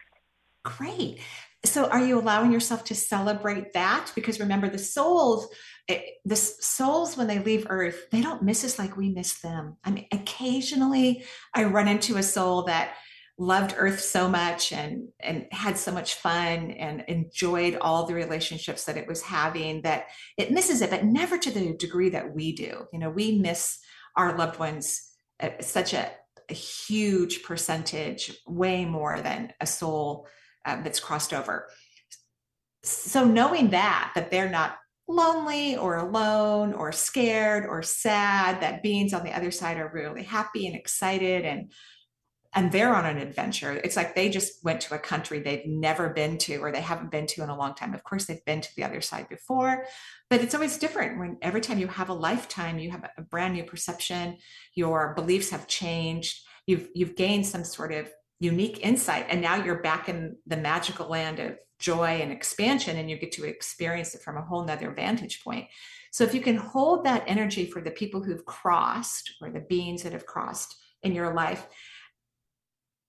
Great. 0.64 1.20
So, 1.66 1.84
are 1.84 2.02
you 2.02 2.18
allowing 2.18 2.50
yourself 2.50 2.84
to 2.84 2.94
celebrate 2.94 3.74
that? 3.74 4.12
Because 4.14 4.40
remember, 4.40 4.70
the 4.70 4.78
souls, 4.78 5.46
it, 5.88 5.92
eh, 5.92 6.02
the 6.24 6.36
souls, 6.36 7.18
when 7.18 7.26
they 7.26 7.38
leave 7.38 7.66
Earth, 7.68 8.06
they 8.10 8.22
don't 8.22 8.42
miss 8.42 8.64
us 8.64 8.78
like 8.78 8.96
we 8.96 9.10
miss 9.10 9.40
them. 9.40 9.76
I 9.84 9.90
mean, 9.90 10.06
occasionally 10.10 11.24
I 11.54 11.64
run 11.64 11.86
into 11.86 12.16
a 12.16 12.22
soul 12.22 12.62
that 12.62 12.94
loved 13.40 13.74
earth 13.78 14.00
so 14.00 14.28
much 14.28 14.70
and 14.70 15.08
and 15.18 15.46
had 15.50 15.78
so 15.78 15.90
much 15.90 16.16
fun 16.16 16.72
and 16.72 17.02
enjoyed 17.08 17.74
all 17.80 18.04
the 18.04 18.12
relationships 18.12 18.84
that 18.84 18.98
it 18.98 19.08
was 19.08 19.22
having 19.22 19.80
that 19.80 20.08
it 20.36 20.52
misses 20.52 20.82
it 20.82 20.90
but 20.90 21.06
never 21.06 21.38
to 21.38 21.50
the 21.50 21.74
degree 21.78 22.10
that 22.10 22.34
we 22.34 22.52
do. 22.52 22.84
You 22.92 22.98
know 22.98 23.08
we 23.08 23.38
miss 23.38 23.78
our 24.14 24.36
loved 24.36 24.58
ones 24.58 25.10
at 25.40 25.64
such 25.64 25.94
a, 25.94 26.10
a 26.50 26.54
huge 26.54 27.42
percentage 27.42 28.30
way 28.46 28.84
more 28.84 29.22
than 29.22 29.54
a 29.58 29.66
soul 29.66 30.28
uh, 30.66 30.82
that's 30.82 31.00
crossed 31.00 31.32
over. 31.32 31.66
So 32.82 33.24
knowing 33.24 33.70
that 33.70 34.12
that 34.16 34.30
they're 34.30 34.50
not 34.50 34.76
lonely 35.08 35.78
or 35.78 35.96
alone 35.96 36.74
or 36.74 36.92
scared 36.92 37.64
or 37.64 37.82
sad 37.82 38.60
that 38.60 38.82
beings 38.82 39.14
on 39.14 39.24
the 39.24 39.34
other 39.34 39.50
side 39.50 39.78
are 39.78 39.90
really 39.94 40.24
happy 40.24 40.66
and 40.66 40.76
excited 40.76 41.46
and 41.46 41.72
and 42.52 42.72
they're 42.72 42.94
on 42.94 43.06
an 43.06 43.18
adventure. 43.18 43.72
It's 43.72 43.96
like 43.96 44.14
they 44.14 44.28
just 44.28 44.64
went 44.64 44.80
to 44.82 44.94
a 44.94 44.98
country 44.98 45.38
they've 45.38 45.66
never 45.66 46.08
been 46.08 46.36
to 46.38 46.56
or 46.56 46.72
they 46.72 46.80
haven't 46.80 47.12
been 47.12 47.26
to 47.28 47.42
in 47.42 47.48
a 47.48 47.56
long 47.56 47.74
time. 47.74 47.94
Of 47.94 48.02
course, 48.02 48.24
they've 48.24 48.44
been 48.44 48.60
to 48.60 48.76
the 48.76 48.82
other 48.82 49.00
side 49.00 49.28
before, 49.28 49.86
but 50.28 50.40
it's 50.40 50.54
always 50.54 50.76
different 50.76 51.18
when 51.18 51.38
every 51.42 51.60
time 51.60 51.78
you 51.78 51.86
have 51.86 52.08
a 52.08 52.14
lifetime, 52.14 52.78
you 52.78 52.90
have 52.90 53.08
a 53.16 53.22
brand 53.22 53.54
new 53.54 53.62
perception, 53.62 54.38
your 54.74 55.14
beliefs 55.14 55.50
have 55.50 55.68
changed, 55.68 56.40
you've 56.66 56.88
you've 56.94 57.16
gained 57.16 57.46
some 57.46 57.64
sort 57.64 57.92
of 57.92 58.10
unique 58.40 58.80
insight 58.84 59.26
and 59.28 59.40
now 59.40 59.62
you're 59.62 59.82
back 59.82 60.08
in 60.08 60.36
the 60.46 60.56
magical 60.56 61.08
land 61.08 61.38
of 61.38 61.58
joy 61.78 62.20
and 62.20 62.32
expansion 62.32 62.96
and 62.96 63.10
you 63.10 63.16
get 63.16 63.32
to 63.32 63.44
experience 63.44 64.14
it 64.14 64.22
from 64.22 64.36
a 64.36 64.42
whole 64.42 64.64
nother 64.64 64.90
vantage 64.90 65.42
point. 65.44 65.66
So 66.10 66.24
if 66.24 66.34
you 66.34 66.40
can 66.40 66.56
hold 66.56 67.04
that 67.04 67.24
energy 67.26 67.66
for 67.66 67.80
the 67.80 67.90
people 67.90 68.22
who've 68.22 68.44
crossed 68.44 69.34
or 69.40 69.50
the 69.50 69.60
beings 69.60 70.02
that 70.02 70.12
have 70.12 70.26
crossed 70.26 70.76
in 71.02 71.14
your 71.14 71.32
life, 71.32 71.66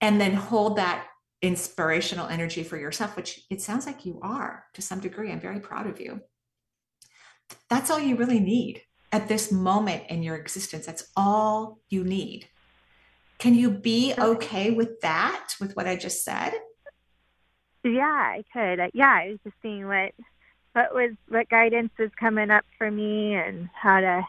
and 0.01 0.19
then 0.19 0.33
hold 0.33 0.77
that 0.77 1.05
inspirational 1.41 2.27
energy 2.27 2.63
for 2.63 2.77
yourself, 2.77 3.15
which 3.15 3.41
it 3.49 3.61
sounds 3.61 3.85
like 3.85 4.05
you 4.05 4.19
are 4.21 4.65
to 4.73 4.81
some 4.81 4.99
degree. 4.99 5.31
I'm 5.31 5.39
very 5.39 5.59
proud 5.59 5.87
of 5.87 6.01
you. 6.01 6.21
That's 7.69 7.89
all 7.89 7.99
you 7.99 8.15
really 8.15 8.39
need 8.39 8.81
at 9.11 9.27
this 9.27 9.51
moment 9.51 10.03
in 10.09 10.23
your 10.23 10.35
existence. 10.35 10.85
That's 10.85 11.09
all 11.15 11.79
you 11.89 12.03
need. 12.03 12.47
Can 13.37 13.55
you 13.55 13.71
be 13.71 14.13
okay 14.17 14.71
with 14.71 15.01
that, 15.01 15.55
with 15.59 15.75
what 15.75 15.87
I 15.87 15.95
just 15.95 16.23
said? 16.23 16.53
Yeah, 17.83 18.03
I 18.03 18.43
could. 18.53 18.91
Yeah, 18.93 19.11
I 19.11 19.29
was 19.31 19.39
just 19.43 19.55
seeing 19.61 19.87
what 19.87 20.13
what 20.73 20.93
was 20.93 21.11
what 21.27 21.49
guidance 21.49 21.91
was 21.97 22.11
coming 22.17 22.49
up 22.49 22.63
for 22.77 22.89
me 22.89 23.33
and 23.33 23.69
how 23.73 23.99
to 23.99 24.27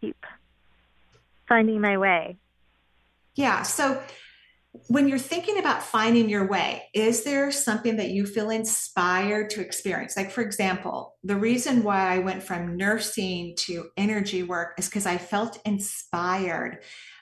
keep 0.00 0.24
finding 1.48 1.80
my 1.80 1.98
way. 1.98 2.36
Yeah. 3.34 3.62
So 3.62 4.00
when 4.88 5.06
you're 5.06 5.18
thinking 5.18 5.58
about 5.58 5.82
finding 5.82 6.30
your 6.30 6.46
way, 6.46 6.84
is 6.94 7.24
there 7.24 7.52
something 7.52 7.96
that 7.96 8.10
you 8.10 8.24
feel 8.24 8.48
inspired 8.48 9.50
to 9.50 9.60
experience? 9.60 10.16
Like, 10.16 10.30
for 10.30 10.40
example, 10.40 11.16
the 11.22 11.36
reason 11.36 11.82
why 11.82 12.14
I 12.14 12.18
went 12.20 12.42
from 12.42 12.76
nursing 12.76 13.54
to 13.58 13.90
energy 13.98 14.42
work 14.42 14.74
is 14.78 14.88
because 14.88 15.04
I 15.04 15.18
felt 15.18 15.60
inspired 15.66 16.78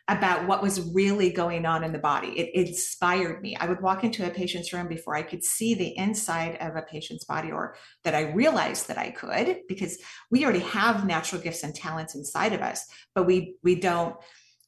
about 0.07 0.47
what 0.47 0.63
was 0.63 0.93
really 0.93 1.31
going 1.31 1.67
on 1.67 1.83
in 1.83 1.93
the 1.93 1.99
body. 1.99 2.29
It, 2.39 2.55
inspired 2.55 3.43
me. 3.43 3.57
I 3.57 3.67
would 3.67 3.81
walk 3.81 4.05
into 4.05 4.27
a 4.27 4.31
patient's 4.31 4.73
room 4.73 4.89
before 4.89 5.17
I 5.17 5.23
could 5.23 5.45
see 5.45 5.75
the 5.75 5.97
inside 5.97 6.57
of 6.61 6.77
a 6.77 6.83
patient's 6.83 7.25
body 7.25 7.51
or 7.51 7.77
that 8.05 8.15
I 8.15 8.33
realized 8.33 8.89
that 8.89 8.99
I 8.99 9.11
could 9.11 9.61
because 9.69 9.99
we 10.31 10.45
already 10.45 10.61
have 10.61 11.07
natural 11.07 11.41
gifts 11.41 11.63
and 11.63 11.75
talents 11.75 12.15
inside 12.15 12.53
of 12.53 12.61
us, 12.61 12.85
but 13.15 13.27
we 13.27 13.57
we 13.63 13.75
don't 13.77 14.17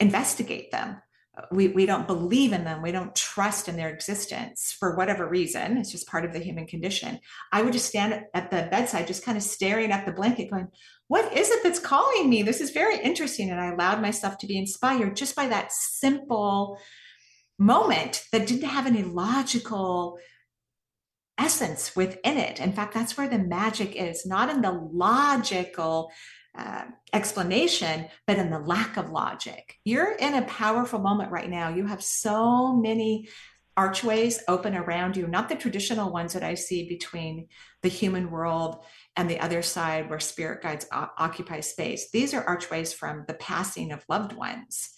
investigate 0.01 0.71
them 0.73 1.01
we, 1.51 1.69
we 1.69 1.87
don't 1.87 2.07
believe 2.07 2.53
in 2.53 2.65
them. 2.65 2.83
We 2.83 2.93
don't 2.93 3.15
trust 3.15 3.69
in 3.69 3.77
their 3.77 3.89
existence 3.89 4.77
for 4.79 4.97
whatever 4.97 5.27
reason. 5.27 5.79
It's 5.79 5.91
just 5.91 6.07
part 6.07 6.27
of 6.27 6.33
the 6.33 6.39
human 6.39 6.67
condition. 6.67 7.21
I 7.51 7.63
would 7.63 7.73
just 7.73 7.87
stand 7.87 8.25
at 8.35 8.51
the 8.51 8.69
bedside 8.71 9.07
just 9.07 9.25
kind 9.25 9.39
of 9.39 9.43
staring 9.43 9.93
at 9.93 10.05
the 10.05 10.13
blanket 10.13 10.51
going 10.51 10.69
what 11.09 11.37
is 11.37 11.51
it 11.51 11.63
that's 11.63 11.79
calling 11.79 12.31
me? 12.31 12.43
This 12.43 12.63
is 12.63 12.71
very 12.71 12.97
interesting. 12.97 13.51
And 13.51 13.61
i 13.61 13.71
allowed 13.71 14.01
myself 14.01 14.39
to 14.39 14.47
be 14.47 14.57
inspired 14.57 15.15
just 15.15 15.37
by 15.37 15.47
that 15.49 15.71
simple 15.71 16.79
moment 17.59 18.25
that 18.33 18.47
didn't 18.47 18.69
have 18.69 18.87
any 18.87 19.03
logical 19.03 20.19
essence 21.39 21.95
within 21.95 22.39
it. 22.39 22.61
In 22.61 22.73
fact 22.73 22.95
that's 22.95 23.17
where 23.17 23.29
the 23.29 23.39
magic 23.39 23.95
is 23.95 24.25
not 24.25 24.49
in 24.49 24.63
the 24.63 24.73
logical 24.73 26.11
uh, 26.57 26.85
explanation, 27.13 28.07
but 28.27 28.39
in 28.39 28.51
the 28.51 28.59
lack 28.59 28.97
of 28.97 29.11
logic. 29.11 29.77
You're 29.85 30.13
in 30.13 30.35
a 30.35 30.43
powerful 30.43 30.99
moment 30.99 31.33
right 31.33 31.49
now. 31.49 31.71
You 31.71 31.87
have 31.87 32.03
so 32.03 32.75
many 32.75 33.29
archways 33.77 34.43
open 34.49 34.77
around 34.77 35.17
you, 35.17 35.27
not 35.27 35.49
the 35.49 35.55
traditional 35.55 36.13
ones 36.13 36.35
that 36.35 36.43
I 36.43 36.55
see 36.55 36.89
between 36.89 37.49
the 37.83 37.89
human 37.89 38.31
world 38.31 38.85
and 39.17 39.31
the 39.31 39.41
other 39.41 39.63
side 39.63 40.11
where 40.11 40.21
spirit 40.21 40.63
guides 40.63 40.87
occupy 40.93 41.61
space. 41.61 42.11
These 42.11 42.35
are 42.35 42.45
archways 42.45 42.93
from 42.93 43.25
the 43.27 43.35
passing 43.35 43.93
of 43.93 44.05
loved 44.09 44.35
ones 44.35 44.91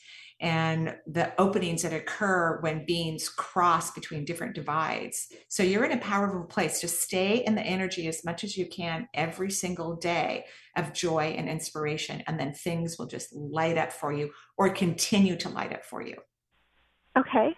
and 0.44 0.94
the 1.06 1.32
openings 1.40 1.80
that 1.82 1.94
occur 1.94 2.58
when 2.60 2.84
beings 2.84 3.30
cross 3.30 3.90
between 3.92 4.26
different 4.26 4.54
divides. 4.54 5.28
So 5.48 5.62
you're 5.62 5.86
in 5.86 5.92
a 5.92 6.02
powerful 6.02 6.44
place. 6.44 6.82
Just 6.82 7.00
stay 7.00 7.38
in 7.38 7.54
the 7.54 7.62
energy 7.62 8.06
as 8.08 8.26
much 8.26 8.44
as 8.44 8.54
you 8.54 8.66
can 8.66 9.08
every 9.14 9.50
single 9.50 9.96
day 9.96 10.44
of 10.76 10.92
joy 10.92 11.34
and 11.38 11.48
inspiration, 11.48 12.22
and 12.26 12.38
then 12.38 12.52
things 12.52 12.98
will 12.98 13.06
just 13.06 13.34
light 13.34 13.78
up 13.78 13.90
for 13.90 14.12
you 14.12 14.32
or 14.58 14.68
continue 14.68 15.34
to 15.36 15.48
light 15.48 15.72
up 15.72 15.86
for 15.86 16.02
you. 16.02 16.16
Okay. 17.16 17.56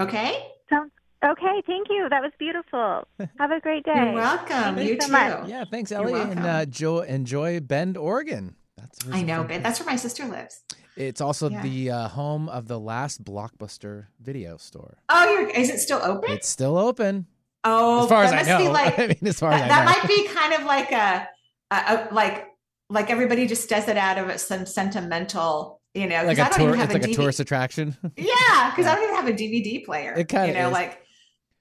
Okay. 0.00 0.44
Sounds 0.68 0.90
okay. 1.24 1.62
Thank 1.68 1.86
you. 1.88 2.08
That 2.10 2.20
was 2.20 2.32
beautiful. 2.36 3.06
Have 3.38 3.52
a 3.52 3.60
great 3.60 3.84
day. 3.84 3.92
You're 3.94 4.14
welcome. 4.14 4.74
Thank 4.74 4.88
you, 4.88 4.94
you 4.94 5.00
so 5.00 5.06
too. 5.06 5.12
Much. 5.12 5.48
Yeah. 5.48 5.64
Thanks, 5.70 5.92
Ellie. 5.92 6.20
And 6.20 6.40
uh, 6.40 6.64
jo- 6.66 7.02
enjoy 7.02 7.60
Bend, 7.60 7.96
Oregon. 7.96 8.56
That's 8.76 8.98
I 9.12 9.22
know, 9.22 9.44
but 9.44 9.62
that's 9.62 9.78
where 9.78 9.86
my 9.86 9.96
sister 9.96 10.24
lives. 10.24 10.62
It's 10.98 11.20
also 11.20 11.48
yeah. 11.48 11.62
the 11.62 11.90
uh, 11.90 12.08
home 12.08 12.48
of 12.48 12.66
the 12.66 12.78
last 12.78 13.22
Blockbuster 13.22 14.06
video 14.20 14.56
store. 14.56 14.98
Oh, 15.08 15.32
you're, 15.32 15.48
is 15.48 15.70
it 15.70 15.78
still 15.78 16.00
open? 16.02 16.30
It's 16.32 16.48
still 16.48 16.76
open. 16.76 17.26
Oh, 17.62 18.02
as 18.02 18.08
far 18.08 18.24
as 18.24 18.32
I 18.32 18.42
know. 18.42 18.70
Like, 18.72 18.98
I 18.98 19.06
mean, 19.06 19.18
as 19.26 19.38
far 19.38 19.50
that, 19.50 19.62
as 19.62 19.68
that 19.68 19.84
might 19.84 20.08
be 20.08 20.26
kind 20.28 20.54
of 20.54 20.64
like 20.64 20.90
a, 20.90 21.28
a, 21.70 21.76
a, 21.76 22.08
like 22.10 22.48
like 22.90 23.10
everybody 23.10 23.46
just 23.46 23.68
does 23.68 23.86
it 23.88 23.96
out 23.96 24.18
of 24.18 24.40
some 24.40 24.66
sentimental, 24.66 25.80
you 25.94 26.08
know, 26.08 26.24
like 26.24 26.38
a 26.38 26.50
tour, 26.50 26.74
it's 26.74 26.92
like 26.92 27.02
DVD. 27.02 27.12
a 27.12 27.14
tourist 27.14 27.40
attraction. 27.40 27.96
Yeah, 28.16 28.70
because 28.70 28.86
yeah. 28.86 28.92
I 28.92 28.94
don't 28.96 29.04
even 29.04 29.14
have 29.14 29.28
a 29.28 29.32
DVD 29.32 29.84
player. 29.84 30.14
It 30.14 30.28
kind 30.28 30.50
of, 30.50 30.56
you 30.56 30.62
know, 30.62 30.68
is. 30.68 30.72
like. 30.72 31.02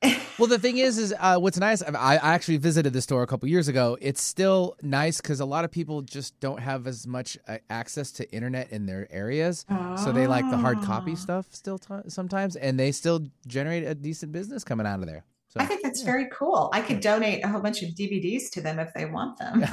Well, 0.38 0.48
the 0.48 0.60
thing 0.60 0.78
is, 0.78 1.00
is 1.00 1.16
uh, 1.20 1.40
what's 1.40 1.58
nice. 1.58 1.82
I, 1.82 2.18
I 2.18 2.36
actually 2.36 2.58
visited 2.58 2.94
the 2.94 3.02
store 3.02 3.24
a 3.24 3.28
couple 3.28 3.50
years 3.50 3.68
ago. 3.68 3.98
It's 4.00 4.22
still 4.22 4.76
nice 4.84 5.20
because 5.20 5.40
a 5.40 5.46
lot 5.46 5.66
of 5.66 5.72
people 5.72 6.04
just 6.04 6.40
don't 6.40 6.60
have 6.60 6.86
as 6.86 7.08
much 7.08 7.40
uh, 7.48 7.58
access 7.72 8.12
to 8.14 8.32
internet 8.32 8.72
in 8.72 8.86
their 8.86 9.08
areas, 9.10 9.66
oh. 9.72 9.96
so 9.96 10.12
they 10.12 10.28
like 10.28 10.48
the 10.52 10.58
hard 10.58 10.80
copy 10.84 11.14
ah. 11.14 11.16
stuff 11.16 11.48
still 11.50 11.80
t- 11.80 11.96
sometimes, 12.08 12.56
and 12.56 12.80
they 12.80 12.92
still 12.92 13.26
generate 13.48 13.84
a 13.84 13.96
decent 13.96 14.32
business 14.32 14.64
coming 14.64 14.86
out 14.86 15.00
of 15.00 15.08
there. 15.08 15.26
So, 15.50 15.62
I 15.62 15.66
think 15.66 15.82
that's 15.82 16.02
yeah. 16.02 16.06
very 16.06 16.28
cool. 16.32 16.70
I 16.72 16.82
could 16.82 17.00
donate 17.00 17.44
a 17.44 17.48
whole 17.48 17.62
bunch 17.62 17.82
of 17.82 17.90
DVDs 17.92 18.52
to 18.52 18.62
them 18.62 18.78
if 18.78 18.94
they 18.94 19.06
want 19.06 19.40
them. 19.40 19.64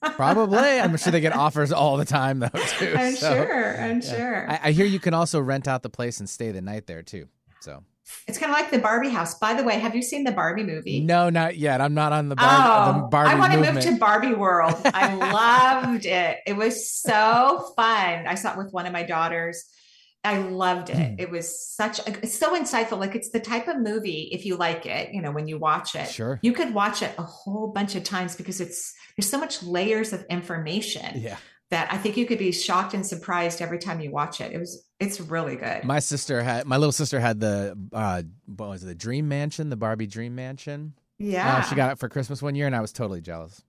Probably. 0.12 0.58
I'm 0.58 0.96
sure 0.96 1.10
they 1.10 1.20
get 1.22 1.34
offers 1.34 1.72
all 1.72 1.96
the 1.96 2.04
time, 2.04 2.38
though, 2.38 2.48
too. 2.78 2.94
I'm 2.96 3.16
so, 3.16 3.34
sure. 3.34 3.80
I'm 3.80 4.00
yeah. 4.00 4.16
sure. 4.16 4.50
I, 4.50 4.60
I 4.64 4.70
hear 4.72 4.86
you 4.86 5.00
can 5.00 5.14
also 5.14 5.40
rent 5.40 5.66
out 5.66 5.82
the 5.82 5.88
place 5.88 6.20
and 6.20 6.28
stay 6.28 6.52
the 6.52 6.60
night 6.60 6.86
there, 6.86 7.02
too. 7.02 7.26
So 7.60 7.82
it's 8.26 8.38
kind 8.38 8.52
of 8.52 8.58
like 8.58 8.70
the 8.70 8.78
Barbie 8.78 9.08
house. 9.08 9.38
By 9.38 9.54
the 9.54 9.64
way, 9.64 9.78
have 9.78 9.94
you 9.94 10.02
seen 10.02 10.24
the 10.24 10.32
Barbie 10.32 10.62
movie? 10.62 11.00
No, 11.00 11.30
not 11.30 11.56
yet. 11.56 11.80
I'm 11.80 11.94
not 11.94 12.12
on 12.12 12.28
the, 12.28 12.36
Bar- 12.36 12.48
oh, 12.48 12.92
the 13.00 13.08
Barbie. 13.08 13.30
I 13.30 13.34
want 13.38 13.52
to 13.52 13.72
move 13.72 13.82
to 13.82 13.96
Barbie 13.96 14.34
World. 14.34 14.80
I 14.84 15.14
loved 15.84 16.06
it. 16.06 16.38
It 16.46 16.56
was 16.56 16.90
so 16.90 17.72
fun. 17.76 18.26
I 18.26 18.34
saw 18.34 18.52
it 18.52 18.58
with 18.58 18.72
one 18.72 18.86
of 18.86 18.92
my 18.92 19.02
daughters. 19.02 19.64
I 20.22 20.38
loved 20.38 20.88
it. 20.88 20.96
Hmm. 20.96 21.14
It 21.18 21.30
was 21.30 21.60
such 21.60 21.98
a, 21.98 22.08
it's 22.22 22.36
so 22.36 22.58
insightful. 22.58 22.98
Like 22.98 23.14
it's 23.14 23.28
the 23.30 23.40
type 23.40 23.68
of 23.68 23.78
movie, 23.78 24.30
if 24.32 24.46
you 24.46 24.56
like 24.56 24.86
it, 24.86 25.12
you 25.12 25.20
know, 25.20 25.30
when 25.30 25.46
you 25.46 25.58
watch 25.58 25.94
it, 25.94 26.08
sure. 26.08 26.38
you 26.42 26.52
could 26.52 26.72
watch 26.72 27.02
it 27.02 27.12
a 27.18 27.22
whole 27.22 27.68
bunch 27.68 27.94
of 27.94 28.04
times 28.04 28.34
because 28.34 28.60
it's, 28.60 28.94
there's 29.16 29.28
so 29.28 29.38
much 29.38 29.62
layers 29.62 30.14
of 30.14 30.24
information. 30.30 31.20
Yeah 31.20 31.36
that 31.70 31.92
I 31.92 31.98
think 31.98 32.16
you 32.16 32.26
could 32.26 32.38
be 32.38 32.52
shocked 32.52 32.94
and 32.94 33.06
surprised 33.06 33.60
every 33.60 33.78
time 33.78 34.00
you 34.00 34.10
watch 34.10 34.40
it. 34.40 34.52
It 34.52 34.58
was 34.58 34.84
it's 35.00 35.20
really 35.20 35.56
good. 35.56 35.84
My 35.84 35.98
sister 35.98 36.42
had 36.42 36.66
my 36.66 36.76
little 36.76 36.92
sister 36.92 37.20
had 37.20 37.40
the 37.40 37.76
uh 37.92 38.22
what 38.46 38.68
was 38.68 38.82
it, 38.84 38.86
the 38.86 38.94
Dream 38.94 39.28
Mansion, 39.28 39.70
the 39.70 39.76
Barbie 39.76 40.06
Dream 40.06 40.34
Mansion. 40.34 40.94
Yeah. 41.18 41.56
Uh, 41.56 41.62
she 41.62 41.74
got 41.74 41.92
it 41.92 41.98
for 41.98 42.08
Christmas 42.08 42.42
one 42.42 42.54
year 42.54 42.66
and 42.66 42.76
I 42.76 42.80
was 42.80 42.92
totally 42.92 43.20
jealous. 43.20 43.62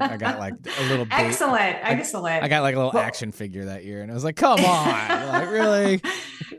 I 0.00 0.16
got 0.16 0.38
like 0.38 0.54
a 0.54 0.82
little 0.84 1.06
excellent, 1.10 1.76
excellent. 1.82 2.44
I 2.44 2.48
got 2.48 2.62
like 2.62 2.74
a 2.74 2.78
little 2.78 2.92
well, 2.92 3.02
action 3.02 3.32
figure 3.32 3.66
that 3.66 3.84
year, 3.84 4.02
and 4.02 4.10
I 4.10 4.14
was 4.14 4.24
like, 4.24 4.36
"Come 4.36 4.64
on, 4.64 5.28
like 5.28 5.50
really?" 5.50 6.00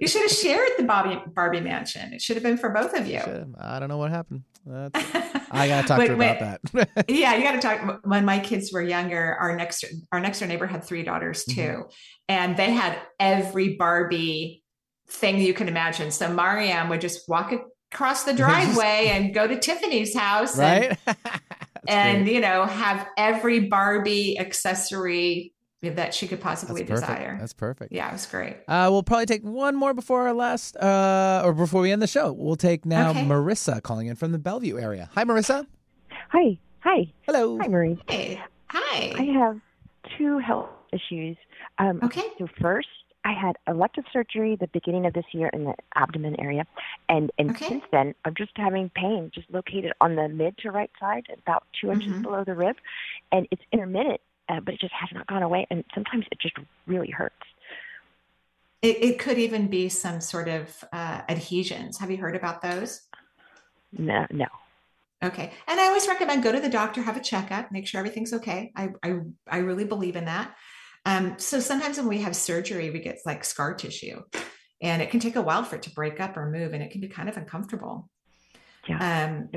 You 0.02 0.08
should 0.08 0.22
have 0.22 0.32
shared 0.32 0.70
the 0.78 0.84
Barbie 0.84 1.22
Barbie 1.36 1.60
mansion. 1.60 2.14
It 2.14 2.22
should 2.22 2.38
have 2.38 2.44
been 2.44 2.58
for 2.58 2.70
both 2.70 2.94
of 2.94 3.06
you. 3.06 3.20
I 3.60 3.80
don't 3.80 3.90
know 3.90 3.98
what 3.98 4.12
happened. 4.12 4.44
I 4.70 5.68
gotta 5.68 5.88
talk 5.88 6.00
to 6.00 6.08
her 6.08 6.14
about 6.14 6.62
that. 6.74 7.06
yeah, 7.10 7.36
you 7.36 7.44
gotta 7.44 7.60
talk. 7.60 8.02
When 8.06 8.24
my 8.24 8.40
kids 8.40 8.72
were 8.72 8.82
younger, 8.82 9.36
our 9.40 9.56
next 9.58 9.84
our 10.12 10.20
next 10.20 10.40
door 10.40 10.48
neighbor 10.48 10.68
had 10.68 10.84
three 10.84 11.04
daughters 11.04 11.44
too, 11.44 11.62
mm-hmm. 11.62 11.90
and 12.30 12.56
they 12.56 12.72
had 12.72 12.98
every 13.20 13.76
Barbie 13.76 14.64
thing 15.10 15.40
you 15.40 15.54
can 15.54 15.68
imagine. 15.68 16.12
So 16.12 16.32
Mariam 16.32 16.90
would 16.90 17.02
just 17.02 17.28
walk 17.28 17.52
across 17.92 18.24
the 18.24 18.34
driveway 18.34 19.10
and 19.12 19.34
go 19.34 19.48
to 19.48 19.60
Tiffany's 19.60 20.16
house, 20.16 20.58
right? 20.58 20.98
And, 21.08 21.18
and 21.90 22.28
you 22.28 22.40
know 22.40 22.66
have 22.66 23.08
every 23.18 23.60
Barbie 23.68 24.38
accessory 24.40 25.54
that 25.82 26.14
she 26.14 26.28
could 26.28 26.42
possibly 26.42 26.84
That's 26.84 27.02
desire. 27.02 27.38
That's 27.40 27.54
perfect. 27.54 27.94
Yeah, 27.94 28.10
it 28.10 28.14
was 28.14 28.26
great. 28.26 28.58
Uh, 28.68 28.90
we'll 28.92 29.04
probably 29.04 29.26
take 29.26 29.44
one 29.44 29.76
more 29.76 29.94
before 29.94 30.28
our 30.28 30.34
last, 30.34 30.76
uh, 30.76 31.42
or 31.46 31.54
before 31.54 31.82
we 31.82 31.92
end 31.92 32.02
the 32.02 32.08
show. 32.08 32.34
We'll 32.34 32.58
take 32.58 32.86
now 32.86 33.12
okay. 33.12 33.24
Marissa 33.24 33.82
calling 33.82 34.08
in 34.08 34.16
from 34.16 34.32
the 34.32 34.40
Bellevue 34.40 34.78
area. 34.78 35.10
Hi, 35.16 35.24
Marissa. 35.24 35.66
Hi. 36.30 36.60
Hi. 36.82 37.12
Hello. 37.22 37.58
Hi, 37.60 37.68
Marie. 37.68 37.98
Hey. 38.10 38.42
Hi. 38.68 39.14
I 39.18 39.24
have 39.40 39.60
two 40.18 40.40
health 40.40 40.70
issues. 40.92 41.38
Um, 41.78 42.00
okay. 42.04 42.24
So 42.38 42.48
first, 42.62 42.90
I 43.30 43.34
had 43.34 43.58
elective 43.68 44.06
surgery 44.12 44.58
the 44.60 44.68
beginning 44.74 45.06
of 45.06 45.14
this 45.14 45.26
year 45.34 45.50
in 45.50 45.64
the 45.66 45.76
abdomen 45.94 46.40
area, 46.40 46.66
and 47.10 47.32
and 47.38 47.52
okay. 47.52 47.68
since 47.68 47.84
then 47.92 48.16
I'm 48.26 48.34
just 48.36 48.54
having 48.56 48.90
pain, 48.96 49.30
just 49.32 49.48
located 49.52 49.94
on 50.02 50.16
the 50.16 50.28
mid 50.28 50.58
to 50.60 50.72
right 50.72 50.90
side, 51.00 51.28
about 51.38 51.64
2 51.80 51.92
inches 51.92 52.12
mm-hmm. 52.12 52.24
below 52.24 52.44
the 52.44 52.56
rib, 52.56 52.78
and 53.32 53.48
it's 53.52 53.62
intermittent, 53.72 54.20
uh, 54.50 54.62
but 54.62 54.74
it 54.74 54.80
just 54.80 54.94
has 54.94 55.10
not 55.14 55.28
gone 55.28 55.44
away, 55.44 55.68
and 55.70 55.84
sometimes 55.94 56.26
it 56.32 56.40
just 56.42 56.56
really 56.88 57.12
hurts. 57.12 57.36
It, 58.82 58.98
it 59.04 59.20
could 59.20 59.38
even 59.38 59.68
be 59.68 59.90
some 59.90 60.22
sort 60.22 60.48
of 60.48 60.84
uh, 60.92 61.22
adhesions. 61.30 62.00
Have 62.00 62.10
you 62.10 62.18
heard 62.18 62.36
about 62.36 62.64
those? 62.64 63.02
No, 63.92 64.26
no. 64.32 64.48
Okay. 65.24 65.52
And 65.68 65.80
I 65.80 65.86
always 65.86 66.08
recommend 66.08 66.42
go 66.42 66.52
to 66.52 66.60
the 66.60 66.70
doctor, 66.70 67.04
have 67.04 67.18
a 67.18 67.22
checkup, 67.22 67.72
make 67.72 67.86
sure 67.86 68.00
everything's 68.00 68.34
okay. 68.34 68.72
I 68.76 68.90
I, 69.04 69.20
I 69.48 69.58
really 69.60 69.84
believe 69.84 70.16
in 70.16 70.26
that. 70.26 70.56
Um, 71.06 71.36
so 71.38 71.60
sometimes 71.60 71.98
when 71.98 72.08
we 72.08 72.20
have 72.22 72.36
surgery, 72.36 72.90
we 72.90 73.00
get 73.00 73.20
like 73.26 73.44
scar 73.44 73.74
tissue, 73.74 74.22
and 74.82 75.02
it 75.02 75.10
can 75.12 75.20
take 75.20 75.36
a 75.36 75.42
while 75.42 75.64
for 75.64 75.76
it 75.76 75.84
to 75.84 75.92
break 75.92 76.20
up 76.20 76.38
or 76.38 76.50
move, 76.50 76.74
and 76.74 76.84
it 76.84 76.92
can 76.92 77.02
be 77.02 77.08
kind 77.08 77.30
of 77.30 77.38
uncomfortable. 77.38 78.10
Yeah. 78.88 79.26
Um, 79.26 79.50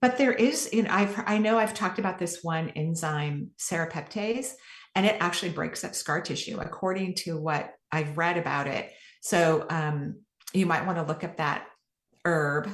but 0.00 0.16
there 0.16 0.32
is, 0.32 0.70
you 0.72 0.82
know, 0.82 0.90
I've 0.92 1.22
I 1.26 1.38
know 1.38 1.58
I've 1.58 1.74
talked 1.74 1.98
about 1.98 2.18
this 2.18 2.40
one 2.42 2.70
enzyme, 2.70 3.50
serrapeptase, 3.58 4.52
and 4.94 5.06
it 5.06 5.16
actually 5.20 5.52
breaks 5.52 5.84
up 5.84 5.94
scar 5.94 6.20
tissue, 6.20 6.58
according 6.60 7.14
to 7.16 7.38
what 7.38 7.70
I've 7.90 8.16
read 8.16 8.36
about 8.36 8.66
it. 8.66 8.92
So 9.22 9.66
um, 9.70 10.20
you 10.52 10.66
might 10.66 10.86
want 10.86 10.98
to 10.98 11.04
look 11.04 11.24
up 11.24 11.36
that 11.38 11.66
herb 12.24 12.70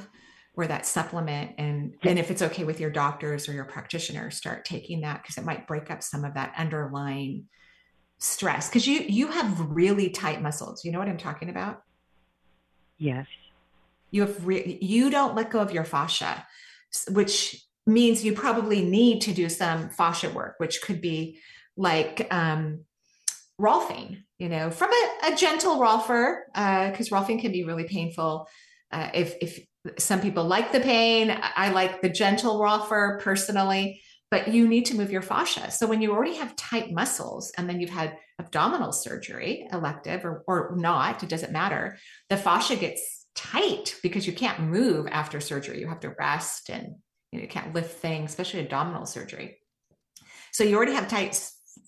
or 0.55 0.67
that 0.67 0.85
supplement 0.85 1.51
and 1.57 1.93
and 2.03 2.19
if 2.19 2.31
it's 2.31 2.41
okay 2.41 2.63
with 2.63 2.79
your 2.79 2.89
doctors 2.89 3.47
or 3.47 3.53
your 3.53 3.63
practitioner 3.63 4.29
start 4.31 4.65
taking 4.65 5.01
that 5.01 5.21
because 5.21 5.37
it 5.37 5.45
might 5.45 5.67
break 5.67 5.89
up 5.89 6.03
some 6.03 6.25
of 6.25 6.33
that 6.33 6.53
underlying 6.57 7.45
stress 8.19 8.69
because 8.69 8.87
you 8.87 9.01
you 9.01 9.27
have 9.27 9.59
really 9.59 10.09
tight 10.09 10.41
muscles. 10.41 10.83
You 10.83 10.91
know 10.91 10.99
what 10.99 11.09
i'm 11.09 11.17
talking 11.17 11.49
about? 11.49 11.83
Yes. 12.97 13.27
You 14.11 14.21
have 14.21 14.47
re- 14.47 14.77
you 14.81 15.09
don't 15.09 15.35
let 15.35 15.51
go 15.51 15.59
of 15.59 15.71
your 15.71 15.85
fascia 15.85 16.45
which 17.09 17.63
means 17.85 18.23
you 18.23 18.33
probably 18.33 18.81
need 18.81 19.21
to 19.21 19.33
do 19.33 19.49
some 19.49 19.89
fascia 19.89 20.29
work 20.29 20.55
which 20.57 20.81
could 20.81 21.01
be 21.01 21.39
like 21.75 22.27
um 22.31 22.85
rolfing 23.59 24.23
you 24.37 24.49
know 24.49 24.69
from 24.69 24.91
a, 24.91 25.31
a 25.31 25.35
gentle 25.35 25.79
rolfer 25.79 26.41
because 26.53 27.11
uh, 27.11 27.15
rolfing 27.15 27.39
can 27.41 27.51
be 27.51 27.63
really 27.63 27.85
painful 27.85 28.47
uh, 28.91 29.09
if 29.13 29.35
if 29.41 29.59
some 29.97 30.21
people 30.21 30.43
like 30.43 30.71
the 30.71 30.79
pain. 30.79 31.37
I 31.41 31.69
like 31.69 32.01
the 32.01 32.09
gentle 32.09 32.59
rolfer 32.59 33.21
personally 33.21 34.01
but 34.29 34.49
you 34.49 34.67
need 34.67 34.85
to 34.85 34.95
move 34.95 35.11
your 35.11 35.21
fascia. 35.21 35.71
So 35.71 35.87
when 35.87 36.01
you 36.01 36.11
already 36.11 36.35
have 36.35 36.55
tight 36.55 36.91
muscles 36.91 37.51
and 37.57 37.69
then 37.69 37.79
you've 37.79 37.89
had 37.89 38.17
abdominal 38.39 38.91
surgery, 38.91 39.67
elective 39.71 40.25
or, 40.25 40.43
or 40.47 40.75
not, 40.75 41.23
it 41.23 41.29
doesn't 41.29 41.53
matter. 41.53 41.97
The 42.29 42.37
fascia 42.37 42.75
gets 42.75 43.25
tight 43.35 43.95
because 44.03 44.27
you 44.27 44.33
can't 44.33 44.59
move 44.59 45.07
after 45.09 45.39
surgery. 45.39 45.79
You 45.79 45.87
have 45.87 46.01
to 46.01 46.13
rest 46.19 46.69
and 46.69 46.95
you, 47.31 47.39
know, 47.39 47.43
you 47.43 47.47
can't 47.47 47.73
lift 47.73 47.99
things, 47.99 48.31
especially 48.31 48.61
abdominal 48.61 49.05
surgery. 49.05 49.59
So 50.51 50.63
you 50.63 50.75
already 50.75 50.93
have 50.93 51.07
tight 51.07 51.39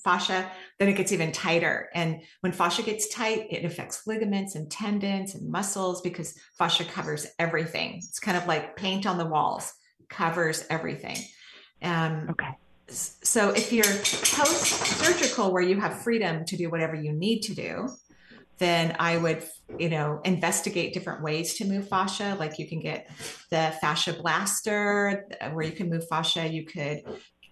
fascia, 0.04 0.50
then 0.78 0.88
it 0.88 0.96
gets 0.96 1.12
even 1.12 1.32
tighter. 1.32 1.90
And 1.94 2.22
when 2.42 2.52
fascia 2.52 2.84
gets 2.84 3.10
tight, 3.10 3.48
it 3.50 3.66
affects 3.66 4.08
ligaments 4.08 4.56
and 4.56 4.70
tendons 4.72 5.36
and 5.36 5.50
muscles 5.50 6.02
because 6.02 6.38
fascia 6.58 6.86
covers 6.86 7.28
everything. 7.38 7.96
It's 7.98 8.20
kind 8.20 8.38
of 8.38 8.48
like 8.48 8.76
paint 8.76 9.06
on 9.06 9.18
the 9.18 9.26
walls, 9.26 9.74
covers 10.10 10.66
everything. 10.70 11.18
Um, 11.82 12.28
okay. 12.32 12.58
So 12.88 13.52
if 13.52 13.72
you're 13.72 13.84
post 13.84 14.66
surgical, 14.66 15.52
where 15.54 15.62
you 15.62 15.80
have 15.80 16.02
freedom 16.02 16.46
to 16.46 16.58
do 16.58 16.70
whatever 16.70 16.96
you 16.96 17.12
need 17.14 17.42
to 17.42 17.54
do, 17.54 17.90
then 18.58 18.96
I 19.00 19.18
would, 19.18 19.44
you 19.78 19.90
know, 19.90 20.22
investigate 20.26 20.94
different 20.94 21.22
ways 21.22 21.56
to 21.56 21.66
move 21.66 21.88
fascia. 21.88 22.36
Like 22.38 22.60
you 22.60 22.68
can 22.68 22.80
get 22.80 23.10
the 23.52 23.74
fascia 23.80 24.14
blaster, 24.14 25.28
where 25.54 25.66
you 25.66 25.72
can 25.72 25.90
move 25.90 26.08
fascia. 26.08 26.48
You 26.48 26.66
could 26.66 27.04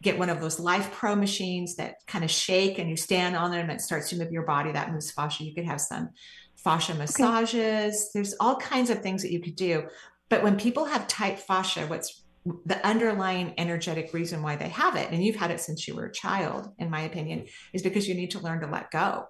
get 0.02 0.18
one 0.18 0.30
of 0.30 0.42
those 0.42 0.60
Life 0.60 0.92
Pro 0.92 1.16
machines 1.16 1.76
that 1.76 1.96
kind 2.08 2.24
of 2.24 2.32
shake 2.32 2.78
and 2.78 2.90
you 2.90 2.98
stand 2.98 3.36
on 3.36 3.54
it 3.54 3.62
and 3.62 3.72
it 3.72 3.82
starts 3.82 4.10
to 4.10 4.18
move 4.18 4.32
your 4.32 4.44
body. 4.44 4.72
That 4.72 4.92
moves 4.92 5.12
fascia. 5.12 5.44
You 5.44 5.54
could 5.54 5.66
have 5.66 5.82
some 5.82 6.10
fascia 6.56 6.96
massages. 6.96 7.56
Okay. 7.56 8.10
There's 8.14 8.36
all 8.40 8.58
kinds 8.58 8.90
of 8.90 9.02
things 9.02 9.22
that 9.22 9.32
you 9.32 9.40
could 9.40 9.56
do. 9.56 9.88
But 10.30 10.44
when 10.44 10.58
people 10.58 10.86
have 10.86 11.08
tight 11.08 11.40
fascia, 11.40 11.88
what's 11.88 12.24
the 12.66 12.86
underlying 12.86 13.54
energetic 13.58 14.14
reason 14.14 14.42
why 14.42 14.56
they 14.56 14.70
have 14.70 14.96
it, 14.96 15.12
and 15.12 15.24
you've 15.24 15.36
had 15.36 15.52
it 15.52 15.60
since 15.60 15.88
you 15.88 15.96
were 15.96 16.06
a 16.06 16.12
child, 16.12 16.70
in 16.78 16.90
my 16.90 17.02
opinion, 17.02 17.46
is 17.74 17.82
because 17.82 18.08
you 18.08 18.16
need 18.16 18.32
to 18.32 18.40
learn 18.40 18.62
to 18.62 18.68
let 18.68 18.92
go, 18.92 19.26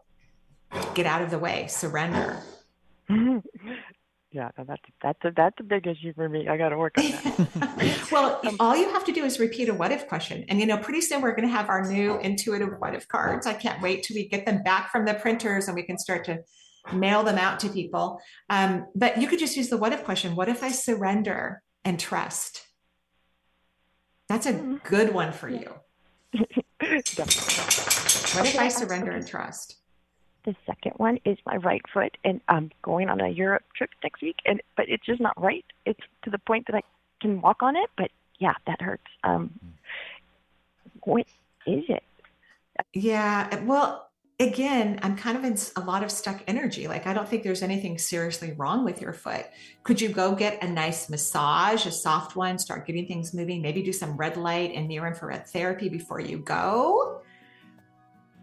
get 0.94 1.06
out 1.06 1.22
of 1.22 1.32
the 1.32 1.40
way, 1.40 1.68
surrender. 1.68 2.42
Yeah, 4.30 4.50
that's 4.58 4.82
that's 5.02 5.20
a, 5.24 5.32
that's 5.36 5.56
a 5.62 5.64
big 5.64 5.88
issue 5.88 6.14
for 6.14 6.28
me. 6.28 6.50
I 6.50 6.58
got 6.58 6.70
to 6.70 6.78
work 6.78 6.98
on 6.98 7.06
that. 7.06 8.08
well, 8.12 8.42
all 8.60 8.76
you 8.76 8.90
have 8.90 9.06
to 9.06 9.14
do 9.14 9.24
is 9.24 9.40
repeat 9.40 9.70
a 9.70 9.74
what 9.74 9.92
if 9.94 10.08
question, 10.08 10.44
and 10.50 10.60
you 10.60 10.66
know, 10.66 10.78
pretty 10.78 11.00
soon 11.00 11.22
we're 11.22 11.34
going 11.34 11.48
to 11.48 11.52
have 11.52 11.70
our 11.70 11.90
new 11.90 12.20
intuitive 12.20 12.70
what 12.78 12.94
if 12.94 13.08
cards. 13.08 13.48
I 13.48 13.54
can't 13.54 13.82
wait 13.82 14.04
till 14.04 14.16
we 14.16 14.28
get 14.28 14.46
them 14.46 14.64
back 14.64 14.92
from 14.92 15.06
the 15.06 15.14
printers 15.14 15.68
and 15.68 15.76
we 15.76 15.84
can 15.84 15.98
start 15.98 16.26
to 16.26 16.40
mail 16.94 17.24
them 17.24 17.38
out 17.38 17.60
to 17.62 17.70
people. 17.70 18.20
Um, 18.50 18.88
but 18.96 19.20
you 19.20 19.28
could 19.28 19.40
just 19.40 19.56
use 19.56 19.70
the 19.70 19.78
what 19.78 19.94
if 19.94 20.04
question. 20.04 20.36
What 20.36 20.50
if 20.50 20.62
I 20.62 20.72
surrender 20.72 21.64
and 21.86 21.98
trust? 21.98 22.67
That's 24.28 24.46
a 24.46 24.54
mm-hmm. 24.54 24.76
good 24.84 25.14
one 25.14 25.32
for 25.32 25.50
you. 25.50 25.74
what 26.32 27.06
if 28.46 28.60
I 28.60 28.68
surrender 28.68 29.12
and 29.12 29.26
trust? 29.28 29.78
The 30.46 30.56
second 30.66 30.94
one 30.98 31.20
is 31.26 31.38
my 31.46 31.58
right 31.58 31.82
foot, 31.94 32.18
and 32.24 32.40
I'm 32.48 32.72
going 32.82 33.10
on 33.10 33.20
a 33.20 33.30
Europe 33.30 33.64
trip 33.76 33.90
next 34.04 34.22
week, 34.22 34.38
and 34.46 34.62
but 34.76 34.88
it's 34.88 35.06
just 35.06 35.20
not 35.20 35.40
right. 35.42 35.66
It's 35.86 36.00
to 36.24 36.30
the 36.30 36.40
point 36.40 36.68
that 36.68 36.76
I 36.76 36.84
can 37.22 37.42
walk 37.42 37.62
on 37.62 37.76
it, 37.76 37.90
but 37.98 38.12
yeah, 38.40 38.54
that 38.66 38.82
hurts. 38.82 39.04
Um, 39.24 39.60
what 41.04 41.26
is 41.66 41.84
it? 41.90 42.04
Yeah, 42.94 43.62
well, 43.64 44.07
again, 44.40 45.00
I'm 45.02 45.18
kind 45.18 45.38
of 45.38 45.44
in 45.44 45.58
a 45.76 45.86
lot 45.86 46.04
of 46.04 46.12
stuck 46.12 46.44
energy. 46.48 46.88
Like, 46.88 47.08
I 47.08 47.14
don't 47.14 47.28
think 47.28 47.44
there's 47.44 47.64
anything 47.64 47.98
seriously 47.98 48.54
wrong 48.54 48.86
with 48.86 49.02
your 49.02 49.14
foot. 49.14 49.46
Could 49.84 50.00
you 50.00 50.10
go 50.10 50.36
get 50.36 50.64
a 50.64 50.68
nice 50.68 51.10
massage, 51.10 51.86
a 51.86 51.92
soft 51.92 52.36
one, 52.36 52.60
start 52.60 52.86
getting 52.86 53.08
things 53.08 53.34
moving, 53.34 53.62
maybe 53.62 53.82
do 53.82 53.92
some 53.92 54.16
red 54.16 54.38
light 54.38 54.74
and 54.74 54.88
near 54.88 55.08
infrared 55.08 55.48
therapy 55.48 55.90
before 55.90 56.20
you 56.20 56.38
go? 56.38 57.22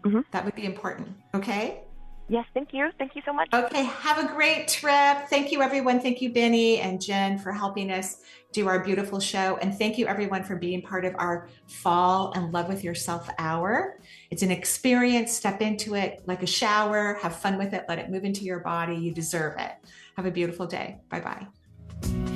Mm-hmm. 0.03 0.21
That 0.31 0.43
would 0.43 0.55
be 0.55 0.65
important. 0.65 1.15
Okay. 1.33 1.84
Yes, 2.27 2.45
thank 2.55 2.69
you. 2.73 2.89
Thank 2.97 3.15
you 3.15 3.21
so 3.23 3.33
much. 3.33 3.49
Okay, 3.53 3.83
have 3.83 4.17
a 4.17 4.27
great 4.27 4.67
trip. 4.67 5.27
Thank 5.29 5.51
you, 5.51 5.61
everyone. 5.61 5.99
Thank 5.99 6.21
you, 6.21 6.33
Benny 6.33 6.79
and 6.79 6.99
Jen, 6.99 7.37
for 7.37 7.51
helping 7.51 7.91
us 7.91 8.17
do 8.51 8.67
our 8.67 8.83
beautiful 8.83 9.19
show. 9.19 9.57
And 9.57 9.77
thank 9.77 9.97
you, 9.97 10.07
everyone, 10.07 10.43
for 10.43 10.55
being 10.55 10.81
part 10.81 11.05
of 11.05 11.13
our 11.19 11.49
Fall 11.67 12.31
and 12.33 12.51
Love 12.51 12.67
with 12.67 12.83
Yourself 12.83 13.29
hour. 13.37 13.99
It's 14.31 14.41
an 14.41 14.49
experience. 14.49 15.33
Step 15.33 15.61
into 15.61 15.93
it 15.95 16.23
like 16.25 16.41
a 16.41 16.47
shower, 16.47 17.19
have 17.21 17.35
fun 17.35 17.57
with 17.57 17.73
it, 17.73 17.85
let 17.87 17.99
it 17.99 18.09
move 18.09 18.23
into 18.23 18.43
your 18.43 18.59
body. 18.59 18.95
You 18.95 19.13
deserve 19.13 19.59
it. 19.59 19.73
Have 20.15 20.25
a 20.25 20.31
beautiful 20.31 20.65
day. 20.65 21.01
Bye 21.09 21.19
bye. 21.19 22.34